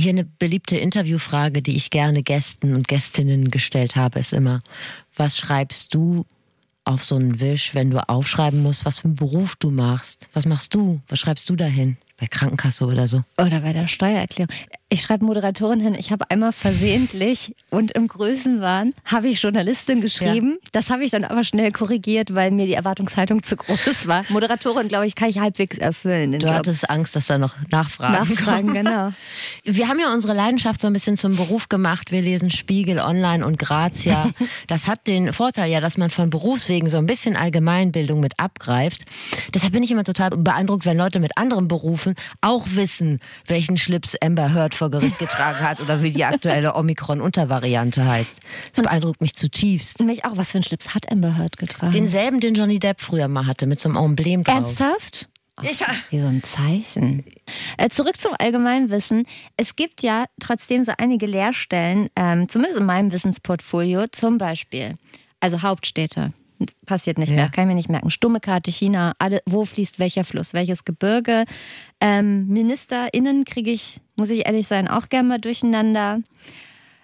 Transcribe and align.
Hier 0.00 0.10
eine 0.10 0.24
beliebte 0.24 0.76
Interviewfrage, 0.76 1.60
die 1.60 1.74
ich 1.74 1.90
gerne 1.90 2.22
Gästen 2.22 2.76
und 2.76 2.86
Gästinnen 2.86 3.50
gestellt 3.50 3.96
habe, 3.96 4.20
ist 4.20 4.32
immer, 4.32 4.60
was 5.16 5.36
schreibst 5.36 5.92
du 5.92 6.24
auf 6.84 7.02
so 7.02 7.16
einen 7.16 7.40
Wisch, 7.40 7.74
wenn 7.74 7.90
du 7.90 8.08
aufschreiben 8.08 8.62
musst, 8.62 8.84
was 8.84 9.00
für 9.00 9.06
einen 9.06 9.16
Beruf 9.16 9.56
du 9.56 9.72
machst? 9.72 10.28
Was 10.34 10.46
machst 10.46 10.72
du? 10.76 11.00
Was 11.08 11.18
schreibst 11.18 11.50
du 11.50 11.56
dahin? 11.56 11.96
Bei 12.20 12.26
Krankenkasse 12.26 12.84
oder 12.84 13.06
so. 13.06 13.22
Oder 13.40 13.60
bei 13.60 13.72
der 13.72 13.86
Steuererklärung. 13.86 14.52
Ich 14.90 15.02
schreibe 15.02 15.24
Moderatorin 15.24 15.80
hin. 15.80 15.94
Ich 15.98 16.10
habe 16.10 16.30
einmal 16.30 16.50
versehentlich 16.50 17.54
und 17.70 17.92
im 17.92 18.08
Größenwahn 18.08 18.92
habe 19.04 19.28
ich 19.28 19.42
Journalistin 19.42 20.00
geschrieben. 20.00 20.58
Ja. 20.62 20.68
Das 20.72 20.90
habe 20.90 21.04
ich 21.04 21.10
dann 21.10 21.24
aber 21.24 21.44
schnell 21.44 21.70
korrigiert, 21.72 22.34
weil 22.34 22.50
mir 22.50 22.66
die 22.66 22.72
Erwartungshaltung 22.72 23.42
zu 23.42 23.56
groß 23.56 24.06
war. 24.06 24.24
Moderatorin, 24.30 24.88
glaube 24.88 25.06
ich, 25.06 25.14
kann 25.14 25.28
ich 25.28 25.38
halbwegs 25.38 25.76
erfüllen. 25.78 26.32
Du 26.32 26.38
Job. 26.38 26.54
hattest 26.54 26.88
Angst, 26.90 27.14
dass 27.14 27.26
da 27.26 27.38
noch 27.38 27.54
Nachfragen 27.70 28.14
Nachfragen, 28.14 28.68
kommen. 28.68 28.84
genau. 28.84 29.12
Wir 29.64 29.88
haben 29.88 30.00
ja 30.00 30.12
unsere 30.12 30.32
Leidenschaft 30.32 30.80
so 30.80 30.86
ein 30.86 30.92
bisschen 30.94 31.16
zum 31.18 31.36
Beruf 31.36 31.68
gemacht. 31.68 32.10
Wir 32.10 32.22
lesen 32.22 32.50
Spiegel 32.50 32.98
online 32.98 33.46
und 33.46 33.58
Grazia. 33.58 34.30
Das 34.66 34.88
hat 34.88 35.06
den 35.06 35.32
Vorteil 35.32 35.70
ja, 35.70 35.80
dass 35.80 35.96
man 35.96 36.10
von 36.10 36.30
Berufswegen 36.30 36.88
so 36.88 36.98
ein 36.98 37.06
bisschen 37.06 37.36
Allgemeinbildung 37.36 38.20
mit 38.20 38.38
abgreift. 38.38 39.02
Deshalb 39.54 39.72
bin 39.72 39.82
ich 39.82 39.90
immer 39.90 40.04
total 40.04 40.30
beeindruckt, 40.30 40.84
wenn 40.84 40.96
Leute 40.96 41.20
mit 41.20 41.36
anderen 41.36 41.68
Berufen 41.68 42.07
auch 42.40 42.66
wissen, 42.72 43.20
welchen 43.46 43.76
Schlips 43.76 44.16
Amber 44.20 44.52
Heard 44.52 44.74
vor 44.74 44.90
Gericht 44.90 45.18
getragen 45.18 45.60
hat 45.60 45.80
oder 45.80 46.02
wie 46.02 46.10
die 46.10 46.24
aktuelle 46.24 46.74
Omikron-Untervariante 46.74 48.04
heißt. 48.04 48.40
Das 48.74 48.82
beeindruckt 48.82 49.20
mich 49.20 49.34
zutiefst. 49.34 50.00
Mich 50.00 50.24
auch. 50.24 50.36
Was 50.36 50.52
für 50.52 50.58
ein 50.58 50.62
Schlips 50.62 50.94
hat 50.94 51.10
Amber 51.10 51.36
Heard 51.36 51.56
getragen? 51.56 51.92
Denselben, 51.92 52.40
den 52.40 52.54
Johnny 52.54 52.78
Depp 52.78 53.00
früher 53.00 53.28
mal 53.28 53.46
hatte, 53.46 53.66
mit 53.66 53.80
so 53.80 53.88
einem 53.88 53.96
Emblem 53.96 54.42
drauf. 54.42 54.56
Ernsthaft? 54.56 55.28
Ach, 55.56 55.94
wie 56.10 56.20
so 56.20 56.28
ein 56.28 56.42
Zeichen. 56.42 57.24
Äh, 57.76 57.88
zurück 57.88 58.20
zum 58.20 58.32
Allgemeinwissen. 58.38 59.26
Es 59.56 59.74
gibt 59.74 60.02
ja 60.02 60.26
trotzdem 60.40 60.84
so 60.84 60.92
einige 60.98 61.26
Leerstellen, 61.26 62.10
ähm, 62.14 62.48
zumindest 62.48 62.78
in 62.78 62.86
meinem 62.86 63.10
Wissensportfolio, 63.10 64.06
zum 64.12 64.38
Beispiel, 64.38 64.96
also 65.40 65.62
Hauptstädte. 65.62 66.32
Passiert 66.86 67.18
nicht 67.18 67.30
ja. 67.30 67.36
mehr, 67.36 67.48
kann 67.50 67.64
ich 67.64 67.68
mir 67.68 67.74
nicht 67.74 67.88
merken. 67.88 68.10
Stumme 68.10 68.40
Karte 68.40 68.70
China, 68.70 69.14
alle, 69.18 69.42
wo 69.46 69.64
fließt 69.64 69.98
welcher 69.98 70.24
Fluss, 70.24 70.54
welches 70.54 70.84
Gebirge. 70.84 71.44
Ähm, 72.00 72.48
MinisterInnen 72.48 73.44
kriege 73.44 73.70
ich, 73.70 74.00
muss 74.16 74.30
ich 74.30 74.46
ehrlich 74.46 74.66
sein, 74.66 74.88
auch 74.88 75.08
gerne 75.08 75.28
mal 75.28 75.38
durcheinander. 75.38 76.20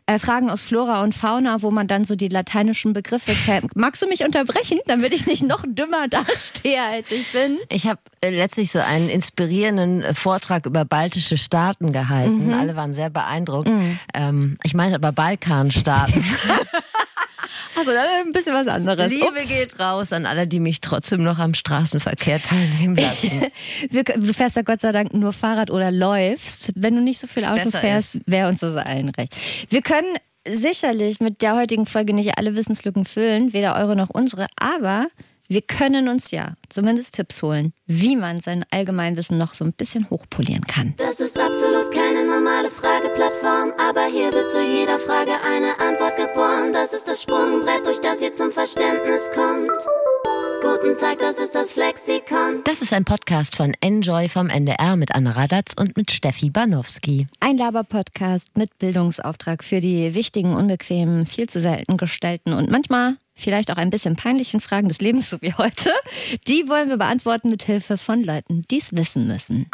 Äh, 0.06 0.18
Fragen 0.18 0.50
aus 0.50 0.62
Flora 0.62 1.02
und 1.02 1.14
Fauna, 1.14 1.62
wo 1.62 1.70
man 1.70 1.86
dann 1.86 2.04
so 2.04 2.14
die 2.14 2.28
lateinischen 2.28 2.92
Begriffe 2.92 3.32
kennt. 3.46 3.74
Magst 3.74 4.02
du 4.02 4.06
mich 4.06 4.22
unterbrechen, 4.22 4.78
damit 4.86 5.14
ich 5.14 5.26
nicht 5.26 5.42
noch 5.42 5.64
dümmer 5.66 6.08
dastehe, 6.10 6.82
als 6.82 7.10
ich 7.10 7.32
bin? 7.32 7.56
Ich 7.70 7.86
habe 7.86 8.00
äh, 8.20 8.28
letztlich 8.28 8.70
so 8.70 8.80
einen 8.80 9.08
inspirierenden 9.08 10.02
äh, 10.02 10.12
Vortrag 10.12 10.66
über 10.66 10.84
baltische 10.84 11.38
Staaten 11.38 11.92
gehalten. 11.92 12.48
Mhm. 12.48 12.52
Alle 12.52 12.76
waren 12.76 12.92
sehr 12.92 13.08
beeindruckt. 13.08 13.68
Mhm. 13.68 13.98
Ähm, 14.12 14.58
ich 14.62 14.74
meine 14.74 14.96
aber 14.96 15.12
Balkanstaaten. 15.12 16.22
Also 17.76 17.90
ein 17.90 18.32
bisschen 18.32 18.54
was 18.54 18.66
anderes. 18.68 19.10
Liebe 19.10 19.26
Ups. 19.26 19.48
geht 19.48 19.80
raus 19.80 20.12
an 20.12 20.26
alle, 20.26 20.46
die 20.46 20.60
mich 20.60 20.80
trotzdem 20.80 21.22
noch 21.22 21.38
am 21.38 21.54
Straßenverkehr 21.54 22.40
teilnehmen 22.42 22.96
lassen. 22.96 23.46
du 24.26 24.32
fährst 24.32 24.56
ja 24.56 24.62
Gott 24.62 24.80
sei 24.80 24.92
Dank 24.92 25.12
nur 25.14 25.32
Fahrrad 25.32 25.70
oder 25.70 25.90
läufst. 25.90 26.72
Wenn 26.76 26.94
du 26.94 27.02
nicht 27.02 27.20
so 27.20 27.26
viel 27.26 27.44
Auto 27.44 27.64
Besser 27.64 27.78
fährst, 27.78 28.20
wäre 28.26 28.48
uns 28.48 28.60
das 28.60 28.76
allen 28.76 29.08
recht. 29.10 29.34
Wir 29.68 29.82
können 29.82 30.16
sicherlich 30.46 31.20
mit 31.20 31.42
der 31.42 31.56
heutigen 31.56 31.86
Folge 31.86 32.12
nicht 32.12 32.38
alle 32.38 32.56
Wissenslücken 32.56 33.04
füllen, 33.04 33.52
weder 33.52 33.76
eure 33.76 33.96
noch 33.96 34.10
unsere, 34.10 34.46
aber 34.56 35.08
wir 35.46 35.60
können 35.60 36.08
uns 36.08 36.30
ja 36.30 36.54
zumindest 36.70 37.14
Tipps 37.14 37.42
holen, 37.42 37.74
wie 37.86 38.16
man 38.16 38.40
sein 38.40 38.64
Allgemeinwissen 38.70 39.36
noch 39.36 39.54
so 39.54 39.64
ein 39.64 39.74
bisschen 39.74 40.08
hochpolieren 40.08 40.64
kann. 40.64 40.94
Das 40.96 41.20
ist 41.20 41.38
absolut 41.38 41.92
keine 41.92 42.24
normale 42.24 42.70
Frageplattform, 42.70 42.83
aber 43.78 44.06
hier 44.06 44.32
wird 44.32 44.48
zu 44.48 44.62
jeder 44.62 44.98
Frage 44.98 45.32
eine 45.32 45.78
Antwort 45.80 46.16
geboren. 46.16 46.72
Das 46.72 46.92
ist 46.92 47.08
das 47.08 47.22
Sprungbrett, 47.22 47.86
durch 47.86 48.00
das 48.00 48.22
ihr 48.22 48.32
zum 48.32 48.50
Verständnis 48.50 49.30
kommt. 49.34 49.72
Guten 50.62 50.94
Tag, 50.94 51.18
das 51.18 51.38
ist 51.38 51.54
das 51.54 51.72
Flexikon. 51.72 52.62
Das 52.64 52.80
ist 52.80 52.94
ein 52.94 53.04
Podcast 53.04 53.56
von 53.56 53.74
Enjoy 53.80 54.28
vom 54.28 54.48
NDR 54.48 54.96
mit 54.96 55.14
Anna 55.14 55.32
Radatz 55.32 55.74
und 55.78 55.96
mit 55.96 56.10
Steffi 56.10 56.48
Banowski. 56.48 57.26
Ein 57.40 57.58
Laber-Podcast 57.58 58.56
mit 58.56 58.78
Bildungsauftrag 58.78 59.62
für 59.62 59.80
die 59.80 60.14
wichtigen, 60.14 60.54
unbequemen, 60.54 61.26
viel 61.26 61.48
zu 61.48 61.60
selten 61.60 61.98
gestellten 61.98 62.54
und 62.54 62.70
manchmal 62.70 63.16
vielleicht 63.34 63.70
auch 63.70 63.76
ein 63.76 63.90
bisschen 63.90 64.16
peinlichen 64.16 64.60
Fragen 64.60 64.88
des 64.88 65.00
Lebens, 65.00 65.28
so 65.28 65.42
wie 65.42 65.52
heute. 65.52 65.92
Die 66.46 66.68
wollen 66.68 66.88
wir 66.88 66.96
beantworten 66.96 67.50
mit 67.50 67.64
Hilfe 67.64 67.98
von 67.98 68.22
Leuten, 68.22 68.62
die 68.70 68.78
es 68.78 68.96
wissen 68.96 69.26
müssen. 69.26 69.66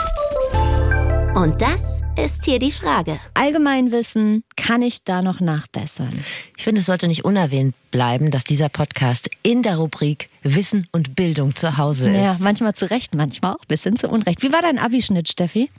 Und 1.35 1.63
das 1.63 2.03
ist 2.17 2.45
hier 2.45 2.59
die 2.59 2.73
Frage. 2.73 3.21
Allgemeinwissen, 3.35 4.45
kann 4.57 4.83
ich 4.83 5.05
da 5.05 5.23
noch 5.23 5.41
nachbessern? 5.41 6.13
Ich 6.57 6.65
finde, 6.65 6.81
es 6.81 6.87
sollte 6.87 7.07
nicht 7.09 7.25
unerwähnt 7.25 7.75
bleiben, 7.91 8.31
dass 8.31 8.45
dieser 8.45 8.69
Podcast 8.69 9.31
in 9.43 9.63
der 9.63 9.77
Rubrik 9.77 10.29
Wissen 10.43 10.87
und 10.93 11.17
Bildung 11.17 11.55
zu 11.55 11.77
Hause 11.77 12.09
ist. 12.11 12.17
Ja, 12.17 12.37
manchmal 12.41 12.75
zu 12.75 12.91
Recht, 12.91 13.15
manchmal 13.15 13.53
auch 13.53 13.61
ein 13.61 13.69
bisschen 13.69 13.97
zu 13.97 14.09
Unrecht. 14.09 14.43
Wie 14.43 14.53
war 14.53 14.61
dein 14.61 14.79
Abischnitt, 14.79 15.29
Steffi? 15.29 15.71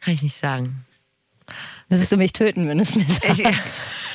Kann 0.00 0.14
ich 0.14 0.22
nicht 0.22 0.36
sagen. 0.36 0.84
Müsstest 1.88 2.12
du 2.12 2.16
mich 2.16 2.32
töten, 2.32 2.68
wenn 2.68 2.78
du 2.78 2.82
es 2.82 2.94
mir 2.96 3.06
sagst. 3.08 3.94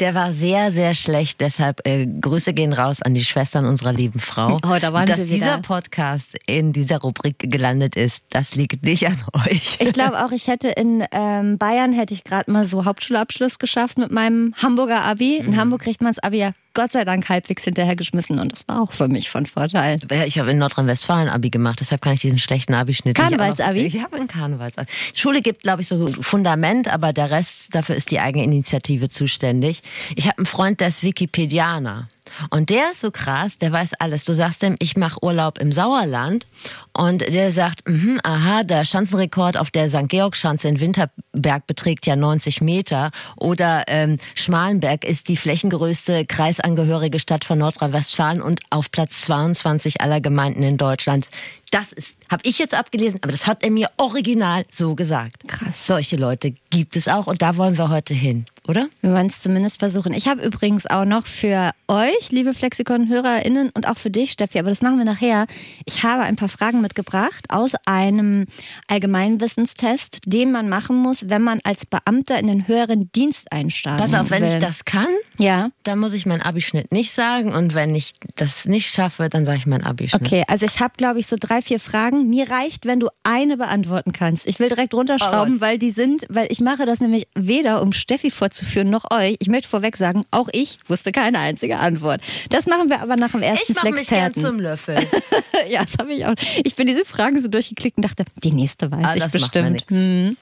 Der 0.00 0.14
war 0.14 0.32
sehr, 0.32 0.72
sehr 0.72 0.94
schlecht. 0.94 1.40
Deshalb 1.40 1.86
äh, 1.86 2.06
Grüße 2.06 2.52
gehen 2.52 2.72
raus 2.72 3.02
an 3.02 3.14
die 3.14 3.24
Schwestern 3.24 3.66
unserer 3.66 3.92
lieben 3.92 4.20
Frau. 4.20 4.58
Oh, 4.64 4.76
da 4.80 4.92
waren 4.92 5.06
Dass 5.06 5.20
Sie 5.20 5.26
dieser 5.26 5.58
Podcast 5.58 6.36
in 6.46 6.72
dieser 6.72 6.98
Rubrik 6.98 7.38
gelandet 7.38 7.96
ist, 7.96 8.24
das 8.30 8.54
liegt 8.54 8.84
nicht 8.84 9.06
an 9.06 9.22
euch. 9.46 9.78
Ich 9.80 9.92
glaube 9.92 10.24
auch, 10.24 10.32
ich 10.32 10.48
hätte 10.48 10.68
in 10.68 11.04
ähm, 11.12 11.58
Bayern 11.58 11.92
hätte 11.92 12.14
ich 12.14 12.24
gerade 12.24 12.50
mal 12.50 12.64
so 12.64 12.84
Hauptschulabschluss 12.84 13.58
geschafft 13.58 13.98
mit 13.98 14.10
meinem 14.10 14.54
Hamburger 14.56 15.02
Abi. 15.02 15.36
In 15.36 15.50
mhm. 15.50 15.56
Hamburg 15.56 15.82
kriegt 15.82 16.00
man 16.00 16.12
das 16.12 16.22
Abi 16.22 16.38
ja 16.38 16.52
Gott 16.80 16.92
sei 16.92 17.04
Dank 17.04 17.28
halbwegs 17.28 17.64
hinterhergeschmissen 17.64 18.38
und 18.38 18.52
das 18.52 18.66
war 18.66 18.80
auch 18.80 18.92
für 18.92 19.06
mich 19.06 19.28
von 19.28 19.44
Vorteil. 19.44 19.98
Ich 20.24 20.38
habe 20.38 20.50
in 20.50 20.56
Nordrhein-Westfalen 20.56 21.28
Abi 21.28 21.50
gemacht, 21.50 21.80
deshalb 21.80 22.00
kann 22.00 22.14
ich 22.14 22.22
diesen 22.22 22.38
schlechten 22.38 22.72
Abischnitt 22.72 23.16
Karnevalsabi? 23.16 23.80
Ich 23.80 24.02
habe 24.02 24.16
ein 24.16 24.26
Karnevalsabi. 24.26 24.88
Schule 25.14 25.42
gibt, 25.42 25.62
glaube 25.62 25.82
ich, 25.82 25.88
so 25.88 26.06
Fundament, 26.22 26.88
aber 26.88 27.12
der 27.12 27.30
Rest, 27.30 27.74
dafür 27.74 27.96
ist 27.96 28.10
die 28.10 28.18
Eigeninitiative 28.18 29.10
zuständig. 29.10 29.82
Ich 30.16 30.26
habe 30.26 30.38
einen 30.38 30.46
Freund, 30.46 30.80
der 30.80 30.88
ist 30.88 31.02
Wikipedianer. 31.02 32.08
Und 32.50 32.70
der 32.70 32.90
ist 32.92 33.00
so 33.00 33.10
krass, 33.10 33.58
der 33.58 33.72
weiß 33.72 33.94
alles. 33.98 34.24
Du 34.24 34.34
sagst 34.34 34.62
ihm, 34.62 34.76
ich 34.78 34.96
mache 34.96 35.22
Urlaub 35.22 35.58
im 35.58 35.72
Sauerland 35.72 36.46
und 36.92 37.22
der 37.22 37.50
sagt, 37.50 37.88
mh, 37.88 38.20
aha, 38.22 38.62
der 38.62 38.84
Schanzenrekord 38.84 39.56
auf 39.56 39.70
der 39.70 39.88
St. 39.88 40.08
Georg-Schanze 40.08 40.68
in 40.68 40.80
Winterberg 40.80 41.66
beträgt 41.66 42.06
ja 42.06 42.16
90 42.16 42.60
Meter 42.60 43.10
oder 43.36 43.84
ähm, 43.88 44.18
Schmalenberg 44.34 45.04
ist 45.04 45.28
die 45.28 45.36
flächengrößte 45.36 46.24
kreisangehörige 46.26 47.18
Stadt 47.18 47.44
von 47.44 47.58
Nordrhein-Westfalen 47.58 48.42
und 48.42 48.60
auf 48.70 48.90
Platz 48.90 49.22
22 49.22 50.00
aller 50.00 50.20
Gemeinden 50.20 50.62
in 50.62 50.76
Deutschland. 50.76 51.28
Das 51.70 51.92
ist, 51.92 52.16
habe 52.30 52.42
ich 52.44 52.58
jetzt 52.58 52.74
abgelesen, 52.74 53.20
aber 53.22 53.32
das 53.32 53.46
hat 53.46 53.62
er 53.62 53.70
mir 53.70 53.90
original 53.96 54.64
so 54.70 54.94
gesagt. 54.94 55.46
Krass. 55.46 55.86
Solche 55.86 56.16
Leute 56.16 56.54
gibt 56.70 56.96
es 56.96 57.06
auch 57.08 57.26
und 57.26 57.42
da 57.42 57.56
wollen 57.56 57.78
wir 57.78 57.88
heute 57.88 58.14
hin 58.14 58.46
oder? 58.70 58.88
Wir 59.00 59.12
wollen 59.12 59.26
es 59.26 59.42
zumindest 59.42 59.80
versuchen. 59.80 60.14
Ich 60.14 60.28
habe 60.28 60.42
übrigens 60.42 60.86
auch 60.86 61.04
noch 61.04 61.26
für 61.26 61.72
euch, 61.88 62.30
liebe 62.30 62.54
Flexikon-HörerInnen 62.54 63.70
und 63.70 63.86
auch 63.88 63.96
für 63.96 64.10
dich, 64.10 64.32
Steffi, 64.32 64.58
aber 64.58 64.70
das 64.70 64.80
machen 64.80 64.98
wir 64.98 65.04
nachher. 65.04 65.46
Ich 65.84 66.04
habe 66.04 66.22
ein 66.22 66.36
paar 66.36 66.48
Fragen 66.48 66.80
mitgebracht 66.80 67.44
aus 67.48 67.72
einem 67.84 68.46
Allgemeinwissenstest, 68.86 70.20
den 70.26 70.52
man 70.52 70.68
machen 70.68 70.96
muss, 70.96 71.28
wenn 71.28 71.42
man 71.42 71.58
als 71.64 71.84
Beamter 71.84 72.38
in 72.38 72.46
den 72.46 72.68
höheren 72.68 73.10
Dienst 73.12 73.52
einsteigt. 73.52 73.98
Pass 73.98 74.14
auf, 74.14 74.30
wenn 74.30 74.42
will. 74.42 74.50
ich 74.50 74.58
das 74.58 74.84
kann, 74.84 75.08
ja. 75.42 75.70
dann 75.82 75.98
muss 75.98 76.12
ich 76.12 76.26
meinen 76.26 76.42
Abischnitt 76.42 76.92
nicht 76.92 77.12
sagen 77.12 77.52
und 77.52 77.74
wenn 77.74 77.94
ich 77.94 78.12
das 78.36 78.66
nicht 78.66 78.92
schaffe, 78.92 79.28
dann 79.28 79.44
sage 79.44 79.58
ich 79.58 79.66
meinen 79.66 79.84
Abischnitt. 79.84 80.22
Okay, 80.22 80.44
also 80.46 80.66
ich 80.66 80.80
habe, 80.80 80.94
glaube 80.96 81.20
ich, 81.20 81.26
so 81.26 81.36
drei, 81.38 81.62
vier 81.62 81.80
Fragen. 81.80 82.28
Mir 82.28 82.50
reicht, 82.50 82.86
wenn 82.86 83.00
du 83.00 83.08
eine 83.22 83.56
beantworten 83.56 84.12
kannst. 84.12 84.46
Ich 84.46 84.58
will 84.60 84.68
direkt 84.68 84.94
runterschrauben, 84.94 85.56
oh 85.58 85.60
weil 85.60 85.78
die 85.78 85.90
sind, 85.90 86.26
weil 86.28 86.46
ich 86.50 86.60
mache 86.60 86.86
das 86.86 87.00
nämlich 87.00 87.28
weder, 87.34 87.82
um 87.82 87.92
Steffi 87.92 88.30
vorzuführen, 88.30 88.90
noch 88.90 89.10
euch. 89.10 89.36
Ich 89.38 89.48
möchte 89.48 89.68
vorweg 89.68 89.96
sagen, 89.96 90.24
auch 90.30 90.48
ich 90.52 90.78
wusste 90.88 91.12
keine 91.12 91.38
einzige 91.38 91.78
Antwort. 91.78 92.20
Das 92.50 92.66
machen 92.66 92.88
wir 92.88 93.00
aber 93.00 93.16
nach 93.16 93.32
dem 93.32 93.42
ersten 93.42 93.72
Ich 93.72 93.76
mache 93.76 93.92
mich 93.92 94.08
gern 94.08 94.34
zum 94.34 94.60
Löffel. 94.60 94.96
ja, 95.70 95.84
das 95.84 95.94
habe 95.98 96.12
ich 96.12 96.26
auch. 96.26 96.34
Ich 96.64 96.76
bin 96.76 96.86
diese 96.86 97.04
Fragen 97.04 97.40
so 97.40 97.48
durchgeklickt 97.48 97.96
und 97.96 98.04
dachte, 98.04 98.24
die 98.42 98.52
nächste 98.52 98.90
weiß 98.90 99.06
ah, 99.06 99.16
ich 99.16 99.32
bestimmt. 99.32 99.84
Hm. 99.88 100.36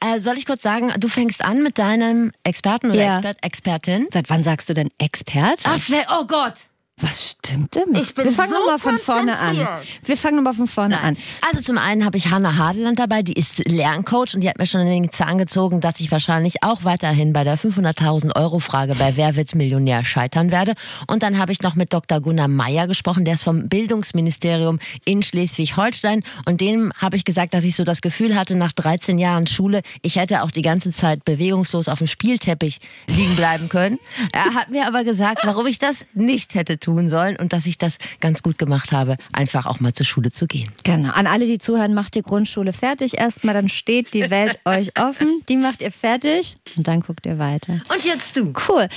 Äh, 0.00 0.20
soll 0.20 0.36
ich 0.36 0.46
kurz 0.46 0.62
sagen, 0.62 0.92
du 0.98 1.08
fängst 1.08 1.44
an 1.44 1.62
mit 1.62 1.78
deinem 1.78 2.32
Experten 2.42 2.90
oder 2.90 3.02
ja. 3.02 3.16
Expert, 3.16 3.38
Expertin? 3.42 4.06
Seit 4.12 4.28
wann 4.30 4.42
sagst 4.42 4.68
du 4.68 4.74
denn 4.74 4.90
Expert? 4.98 5.62
Ach, 5.64 5.80
oh 6.10 6.26
Gott. 6.26 6.54
Was 7.02 7.32
stimmt 7.32 7.74
denn? 7.74 7.94
Ich 7.94 8.14
bin 8.14 8.24
Wir 8.24 8.32
fangen 8.32 8.52
so 8.52 8.58
nochmal 8.58 8.78
von 8.78 8.96
vorne 8.96 9.38
an. 9.38 9.68
Wir 10.02 10.16
fangen 10.16 10.36
nochmal 10.36 10.54
von 10.54 10.66
vorne 10.66 10.94
Nein. 10.94 11.04
an. 11.04 11.16
Also 11.46 11.62
zum 11.62 11.76
einen 11.76 12.06
habe 12.06 12.16
ich 12.16 12.30
Hanna 12.30 12.56
Hadeland 12.56 12.98
dabei, 12.98 13.22
die 13.22 13.34
ist 13.34 13.68
Lerncoach 13.68 14.34
und 14.34 14.40
die 14.40 14.48
hat 14.48 14.56
mir 14.56 14.64
schon 14.64 14.80
in 14.80 15.02
den 15.02 15.12
Zahn 15.12 15.36
gezogen, 15.36 15.82
dass 15.82 16.00
ich 16.00 16.10
wahrscheinlich 16.10 16.62
auch 16.62 16.84
weiterhin 16.84 17.34
bei 17.34 17.44
der 17.44 17.58
500.000 17.58 18.34
Euro 18.34 18.60
Frage 18.60 18.94
bei 18.94 19.14
Wer 19.18 19.36
wird 19.36 19.54
Millionär 19.54 20.06
scheitern 20.06 20.50
werde. 20.50 20.72
Und 21.06 21.22
dann 21.22 21.36
habe 21.36 21.52
ich 21.52 21.60
noch 21.60 21.74
mit 21.74 21.92
Dr. 21.92 22.22
Gunnar 22.22 22.48
Meyer 22.48 22.86
gesprochen, 22.86 23.26
der 23.26 23.34
ist 23.34 23.42
vom 23.42 23.68
Bildungsministerium 23.68 24.78
in 25.04 25.22
Schleswig-Holstein 25.22 26.24
und 26.46 26.62
dem 26.62 26.94
habe 26.96 27.16
ich 27.16 27.26
gesagt, 27.26 27.52
dass 27.52 27.64
ich 27.64 27.76
so 27.76 27.84
das 27.84 28.00
Gefühl 28.00 28.34
hatte, 28.36 28.56
nach 28.56 28.72
13 28.72 29.18
Jahren 29.18 29.46
Schule, 29.46 29.82
ich 30.00 30.16
hätte 30.16 30.42
auch 30.42 30.50
die 30.50 30.62
ganze 30.62 30.92
Zeit 30.92 31.26
bewegungslos 31.26 31.88
auf 31.88 31.98
dem 31.98 32.06
Spielteppich 32.06 32.78
liegen 33.06 33.36
bleiben 33.36 33.68
können. 33.68 33.98
Er 34.32 34.54
hat 34.54 34.70
mir 34.70 34.86
aber 34.86 35.04
gesagt, 35.04 35.42
warum 35.44 35.66
ich 35.66 35.78
das 35.78 36.06
nicht 36.14 36.54
hätte 36.54 36.78
tun 36.86 37.08
sollen 37.08 37.36
und 37.36 37.52
dass 37.52 37.66
ich 37.66 37.78
das 37.78 37.98
ganz 38.20 38.42
gut 38.42 38.58
gemacht 38.58 38.92
habe, 38.92 39.16
einfach 39.32 39.66
auch 39.66 39.80
mal 39.80 39.92
zur 39.92 40.06
Schule 40.06 40.30
zu 40.30 40.46
gehen. 40.46 40.70
Genau. 40.84 41.12
An 41.12 41.26
alle, 41.26 41.46
die 41.46 41.58
zuhören, 41.58 41.94
macht 41.94 42.14
die 42.14 42.22
Grundschule 42.22 42.72
fertig 42.72 43.18
erstmal, 43.18 43.54
dann 43.54 43.68
steht 43.68 44.14
die 44.14 44.30
Welt 44.30 44.58
euch 44.64 44.98
offen. 44.98 45.42
Die 45.48 45.56
macht 45.56 45.82
ihr 45.82 45.90
fertig 45.90 46.56
und 46.76 46.86
dann 46.86 47.00
guckt 47.00 47.26
ihr 47.26 47.38
weiter. 47.38 47.80
Und 47.92 48.04
jetzt 48.04 48.36
du. 48.36 48.52
Cool. 48.68 48.88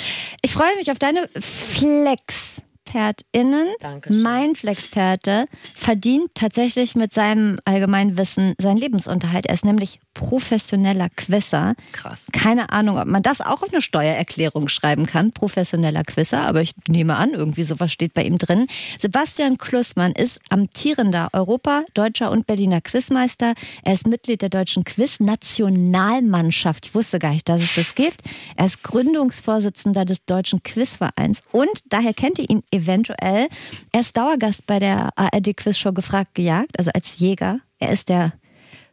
Ich 0.42 0.52
freue 0.52 0.76
mich 0.78 0.92
auf 0.92 1.00
deine 1.00 1.30
Flex. 1.40 2.62
ExpertInnen. 2.90 3.68
Dankeschön. 3.80 4.22
Mein 4.22 4.56
Flexperte 4.56 5.46
verdient 5.76 6.32
tatsächlich 6.34 6.96
mit 6.96 7.14
seinem 7.14 7.60
Allgemeinwissen 7.66 8.56
seinen 8.58 8.78
Lebensunterhalt. 8.78 9.46
Er 9.46 9.54
ist 9.54 9.66
nämlich 9.66 10.00
professioneller 10.14 11.10
Quizzer. 11.16 11.76
Krass. 11.92 12.28
Keine 12.32 12.72
Ahnung, 12.72 13.00
ob 13.00 13.06
man 13.06 13.24
das 13.24 13.42
auch 13.42 13.62
auf 13.62 13.72
eine 13.72 13.82
Steuererklärung 13.82 14.70
schreiben 14.70 15.06
kann. 15.06 15.32
Professioneller 15.32 16.04
Quizzer, 16.04 16.42
aber 16.42 16.62
ich 16.62 16.74
nehme 16.88 17.16
an, 17.16 17.34
irgendwie 17.34 17.64
sowas 17.64 17.94
steht 17.94 18.14
bei 18.14 18.24
ihm 18.24 18.38
drin. 18.38 18.68
Sebastian 19.00 19.58
Klussmann 19.58 20.12
ist 20.12 20.40
amtierender 20.50 21.30
Europa-, 21.34 21.84
Deutscher 21.94 22.32
und 22.32 22.48
Berliner 22.48 22.82
Quizmeister. 22.82 23.54
Er 23.84 23.94
ist 23.94 24.08
Mitglied 24.08 24.42
der 24.42 24.50
deutschen 24.50 24.84
Quiz-Nationalmannschaft. 24.84 26.88
Ich 26.88 26.96
wusste 26.96 27.20
gar 27.20 27.32
nicht, 27.32 27.48
dass 27.48 27.62
es 27.62 27.76
das 27.76 27.96
gibt. 27.96 28.22
Er 28.56 28.66
ist 28.66 28.84
Gründungsvorsitzender 28.84 30.04
des 30.06 30.26
Deutschen 30.26 30.64
Quizvereins 30.64 31.44
und 31.52 31.70
daher 31.86 32.14
kennt 32.14 32.40
ihr 32.40 32.50
ihn 32.50 32.64
eventuell. 32.72 33.48
Er 33.92 34.00
ist 34.00 34.18
Dauergast 34.18 34.66
bei 34.66 34.80
der 34.80 35.18
ARD-Quizshow 35.18 35.94
Gefragt 35.94 36.36
gejagt, 36.36 36.78
also 36.78 36.92
als 36.94 37.20
Jäger. 37.20 37.60
Er 37.80 37.92
ist 37.92 38.10
der 38.10 38.34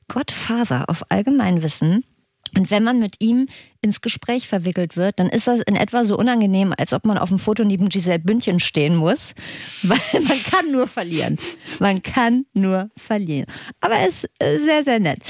Godfather 0.08 0.88
auf 0.88 1.05
Allgemeinwissen. 1.11 2.05
Und 2.56 2.70
wenn 2.70 2.85
man 2.85 2.99
mit 2.99 3.17
ihm 3.19 3.49
ins 3.82 4.00
Gespräch 4.00 4.49
verwickelt 4.49 4.97
wird, 4.97 5.19
dann 5.19 5.29
ist 5.29 5.47
das 5.47 5.61
in 5.61 5.76
etwa 5.76 6.05
so 6.05 6.17
unangenehm, 6.17 6.73
als 6.76 6.93
ob 6.93 7.05
man 7.05 7.19
auf 7.19 7.29
dem 7.29 7.38
Foto 7.38 7.64
neben 7.64 7.88
Giselle 7.88 8.19
Bündchen 8.19 8.61
stehen 8.61 8.97
muss. 8.97 9.35
Weil 9.82 10.23
man 10.23 10.43
kann 10.43 10.70
nur 10.70 10.87
verlieren. 10.87 11.38
Man 11.81 12.03
kann 12.03 12.47
nur 12.55 12.91
verlieren. 12.97 13.47
Aber 13.81 13.94
er 13.94 14.08
ist 14.08 14.29
äh, 14.38 14.58
sehr, 14.61 14.82
sehr 14.82 15.00
nett. 15.00 15.20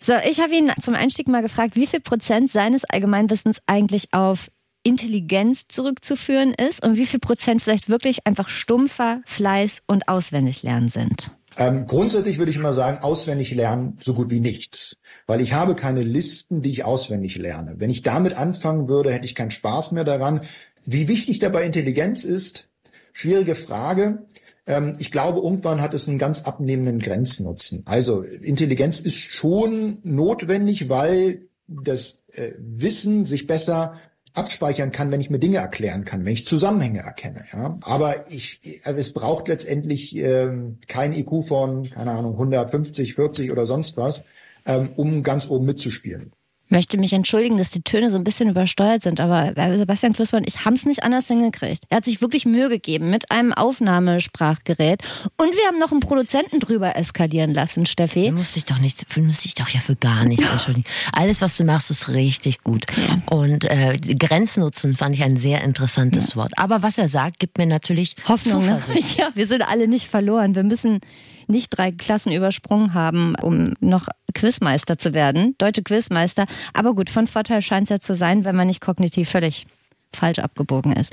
So, 0.00 0.14
ich 0.28 0.40
habe 0.40 0.54
ihn 0.54 0.72
zum 0.80 0.94
Einstieg 0.94 1.28
mal 1.28 1.42
gefragt, 1.42 1.76
wie 1.76 1.86
viel 1.86 2.00
Prozent 2.00 2.50
seines 2.50 2.84
Allgemeinwissens 2.84 3.58
eigentlich 3.66 4.12
auf 4.12 4.50
Intelligenz 4.82 5.66
zurückzuführen 5.68 6.52
ist 6.52 6.82
und 6.84 6.96
wie 6.96 7.06
viel 7.06 7.20
Prozent 7.20 7.62
vielleicht 7.62 7.88
wirklich 7.88 8.26
einfach 8.26 8.48
stumpfer 8.48 9.22
Fleiß 9.24 9.82
und 9.86 10.08
Auswendiglernen 10.08 10.90
sind. 10.90 11.34
Ähm, 11.56 11.86
grundsätzlich 11.86 12.38
würde 12.38 12.50
ich 12.50 12.56
immer 12.56 12.72
sagen, 12.72 12.98
auswendig 13.02 13.54
lernen 13.54 13.98
so 14.02 14.14
gut 14.14 14.30
wie 14.30 14.40
nichts. 14.40 14.96
Weil 15.26 15.40
ich 15.40 15.52
habe 15.52 15.74
keine 15.74 16.02
Listen, 16.02 16.62
die 16.62 16.70
ich 16.70 16.84
auswendig 16.84 17.36
lerne. 17.36 17.76
Wenn 17.78 17.90
ich 17.90 18.02
damit 18.02 18.36
anfangen 18.36 18.88
würde, 18.88 19.12
hätte 19.12 19.26
ich 19.26 19.34
keinen 19.34 19.50
Spaß 19.50 19.92
mehr 19.92 20.04
daran. 20.04 20.40
Wie 20.84 21.08
wichtig 21.08 21.38
dabei 21.38 21.64
Intelligenz 21.64 22.24
ist, 22.24 22.68
schwierige 23.12 23.54
Frage. 23.54 24.26
Ähm, 24.66 24.94
ich 24.98 25.10
glaube, 25.10 25.40
irgendwann 25.40 25.80
hat 25.80 25.94
es 25.94 26.08
einen 26.08 26.18
ganz 26.18 26.44
abnehmenden 26.44 26.98
Grenznutzen. 26.98 27.82
Also 27.86 28.22
Intelligenz 28.22 29.00
ist 29.00 29.16
schon 29.16 29.98
notwendig, 30.02 30.88
weil 30.88 31.48
das 31.66 32.18
äh, 32.32 32.52
Wissen 32.58 33.26
sich 33.26 33.46
besser 33.46 33.98
abspeichern 34.34 34.92
kann, 34.92 35.10
wenn 35.10 35.20
ich 35.20 35.30
mir 35.30 35.38
Dinge 35.38 35.58
erklären 35.58 36.04
kann, 36.04 36.24
wenn 36.24 36.32
ich 36.32 36.46
Zusammenhänge 36.46 37.00
erkenne. 37.00 37.44
Ja? 37.52 37.78
Aber 37.82 38.30
ich, 38.30 38.80
also 38.84 38.98
es 38.98 39.12
braucht 39.12 39.48
letztendlich 39.48 40.14
ähm, 40.16 40.78
kein 40.88 41.12
IQ 41.12 41.44
von, 41.46 41.88
keine 41.88 42.10
Ahnung, 42.10 42.32
150, 42.32 43.14
40 43.14 43.52
oder 43.52 43.64
sonst 43.64 43.96
was, 43.96 44.24
ähm, 44.66 44.90
um 44.96 45.22
ganz 45.22 45.48
oben 45.48 45.66
mitzuspielen. 45.66 46.32
Ich 46.66 46.70
möchte 46.70 46.96
mich 46.98 47.12
entschuldigen, 47.12 47.58
dass 47.58 47.70
die 47.70 47.82
Töne 47.82 48.10
so 48.10 48.16
ein 48.16 48.24
bisschen 48.24 48.48
übersteuert 48.48 49.02
sind, 49.02 49.20
aber 49.20 49.56
äh, 49.56 49.76
Sebastian 49.76 50.14
Klussmann, 50.14 50.44
ich 50.46 50.64
habe 50.64 50.74
es 50.74 50.86
nicht 50.86 51.02
anders 51.02 51.28
hingekriegt. 51.28 51.84
Er 51.90 51.98
hat 51.98 52.04
sich 52.04 52.22
wirklich 52.22 52.46
Mühe 52.46 52.68
gegeben 52.68 53.10
mit 53.10 53.30
einem 53.30 53.52
Aufnahmesprachgerät 53.52 55.02
und 55.36 55.52
wir 55.54 55.66
haben 55.68 55.78
noch 55.78 55.92
einen 55.92 56.00
Produzenten 56.00 56.60
drüber 56.60 56.96
eskalieren 56.96 57.52
lassen, 57.52 57.84
Steffi. 57.86 58.28
Du 58.28 58.32
musst 58.32 58.56
dich 58.56 58.64
doch 58.64 58.78
nicht, 58.78 59.06
du 59.14 59.20
musst 59.20 59.44
dich 59.44 59.54
doch 59.54 59.68
ja 59.68 59.80
für 59.80 59.94
gar 59.94 60.24
nichts 60.24 60.48
entschuldigen. 60.50 60.86
Alles, 61.12 61.42
was 61.42 61.56
du 61.56 61.64
machst, 61.64 61.90
ist 61.90 62.08
richtig 62.08 62.64
gut. 62.64 62.86
Und 63.26 63.64
äh, 63.70 63.96
Grenznutzen 63.98 64.96
fand 64.96 65.14
ich 65.14 65.22
ein 65.22 65.36
sehr 65.36 65.62
interessantes 65.62 66.34
Wort. 66.34 66.52
Aber 66.56 66.82
was 66.82 66.98
er 66.98 67.08
sagt, 67.08 67.40
gibt 67.40 67.58
mir 67.58 67.66
natürlich 67.66 68.16
Hoffnung, 68.26 68.66
ne? 68.66 68.80
Zuversicht. 68.80 69.18
Ja, 69.24 69.28
wir 69.34 69.46
sind 69.46 69.62
alle 69.62 69.86
nicht 69.86 70.08
verloren. 70.08 70.54
Wir 70.54 70.64
müssen 70.64 71.00
nicht 71.46 71.70
drei 71.70 71.92
Klassen 71.92 72.32
übersprungen 72.32 72.94
haben, 72.94 73.34
um 73.40 73.74
noch 73.80 74.08
Quizmeister 74.34 74.98
zu 74.98 75.14
werden, 75.14 75.54
deutsche 75.58 75.82
Quizmeister. 75.82 76.46
Aber 76.72 76.94
gut, 76.94 77.10
von 77.10 77.26
Vorteil 77.26 77.62
scheint 77.62 77.84
es 77.84 77.90
ja 77.90 78.00
zu 78.00 78.14
sein, 78.14 78.44
wenn 78.44 78.56
man 78.56 78.66
nicht 78.66 78.80
kognitiv 78.80 79.30
völlig 79.30 79.66
falsch 80.14 80.38
abgebogen 80.38 80.92
ist. 80.92 81.12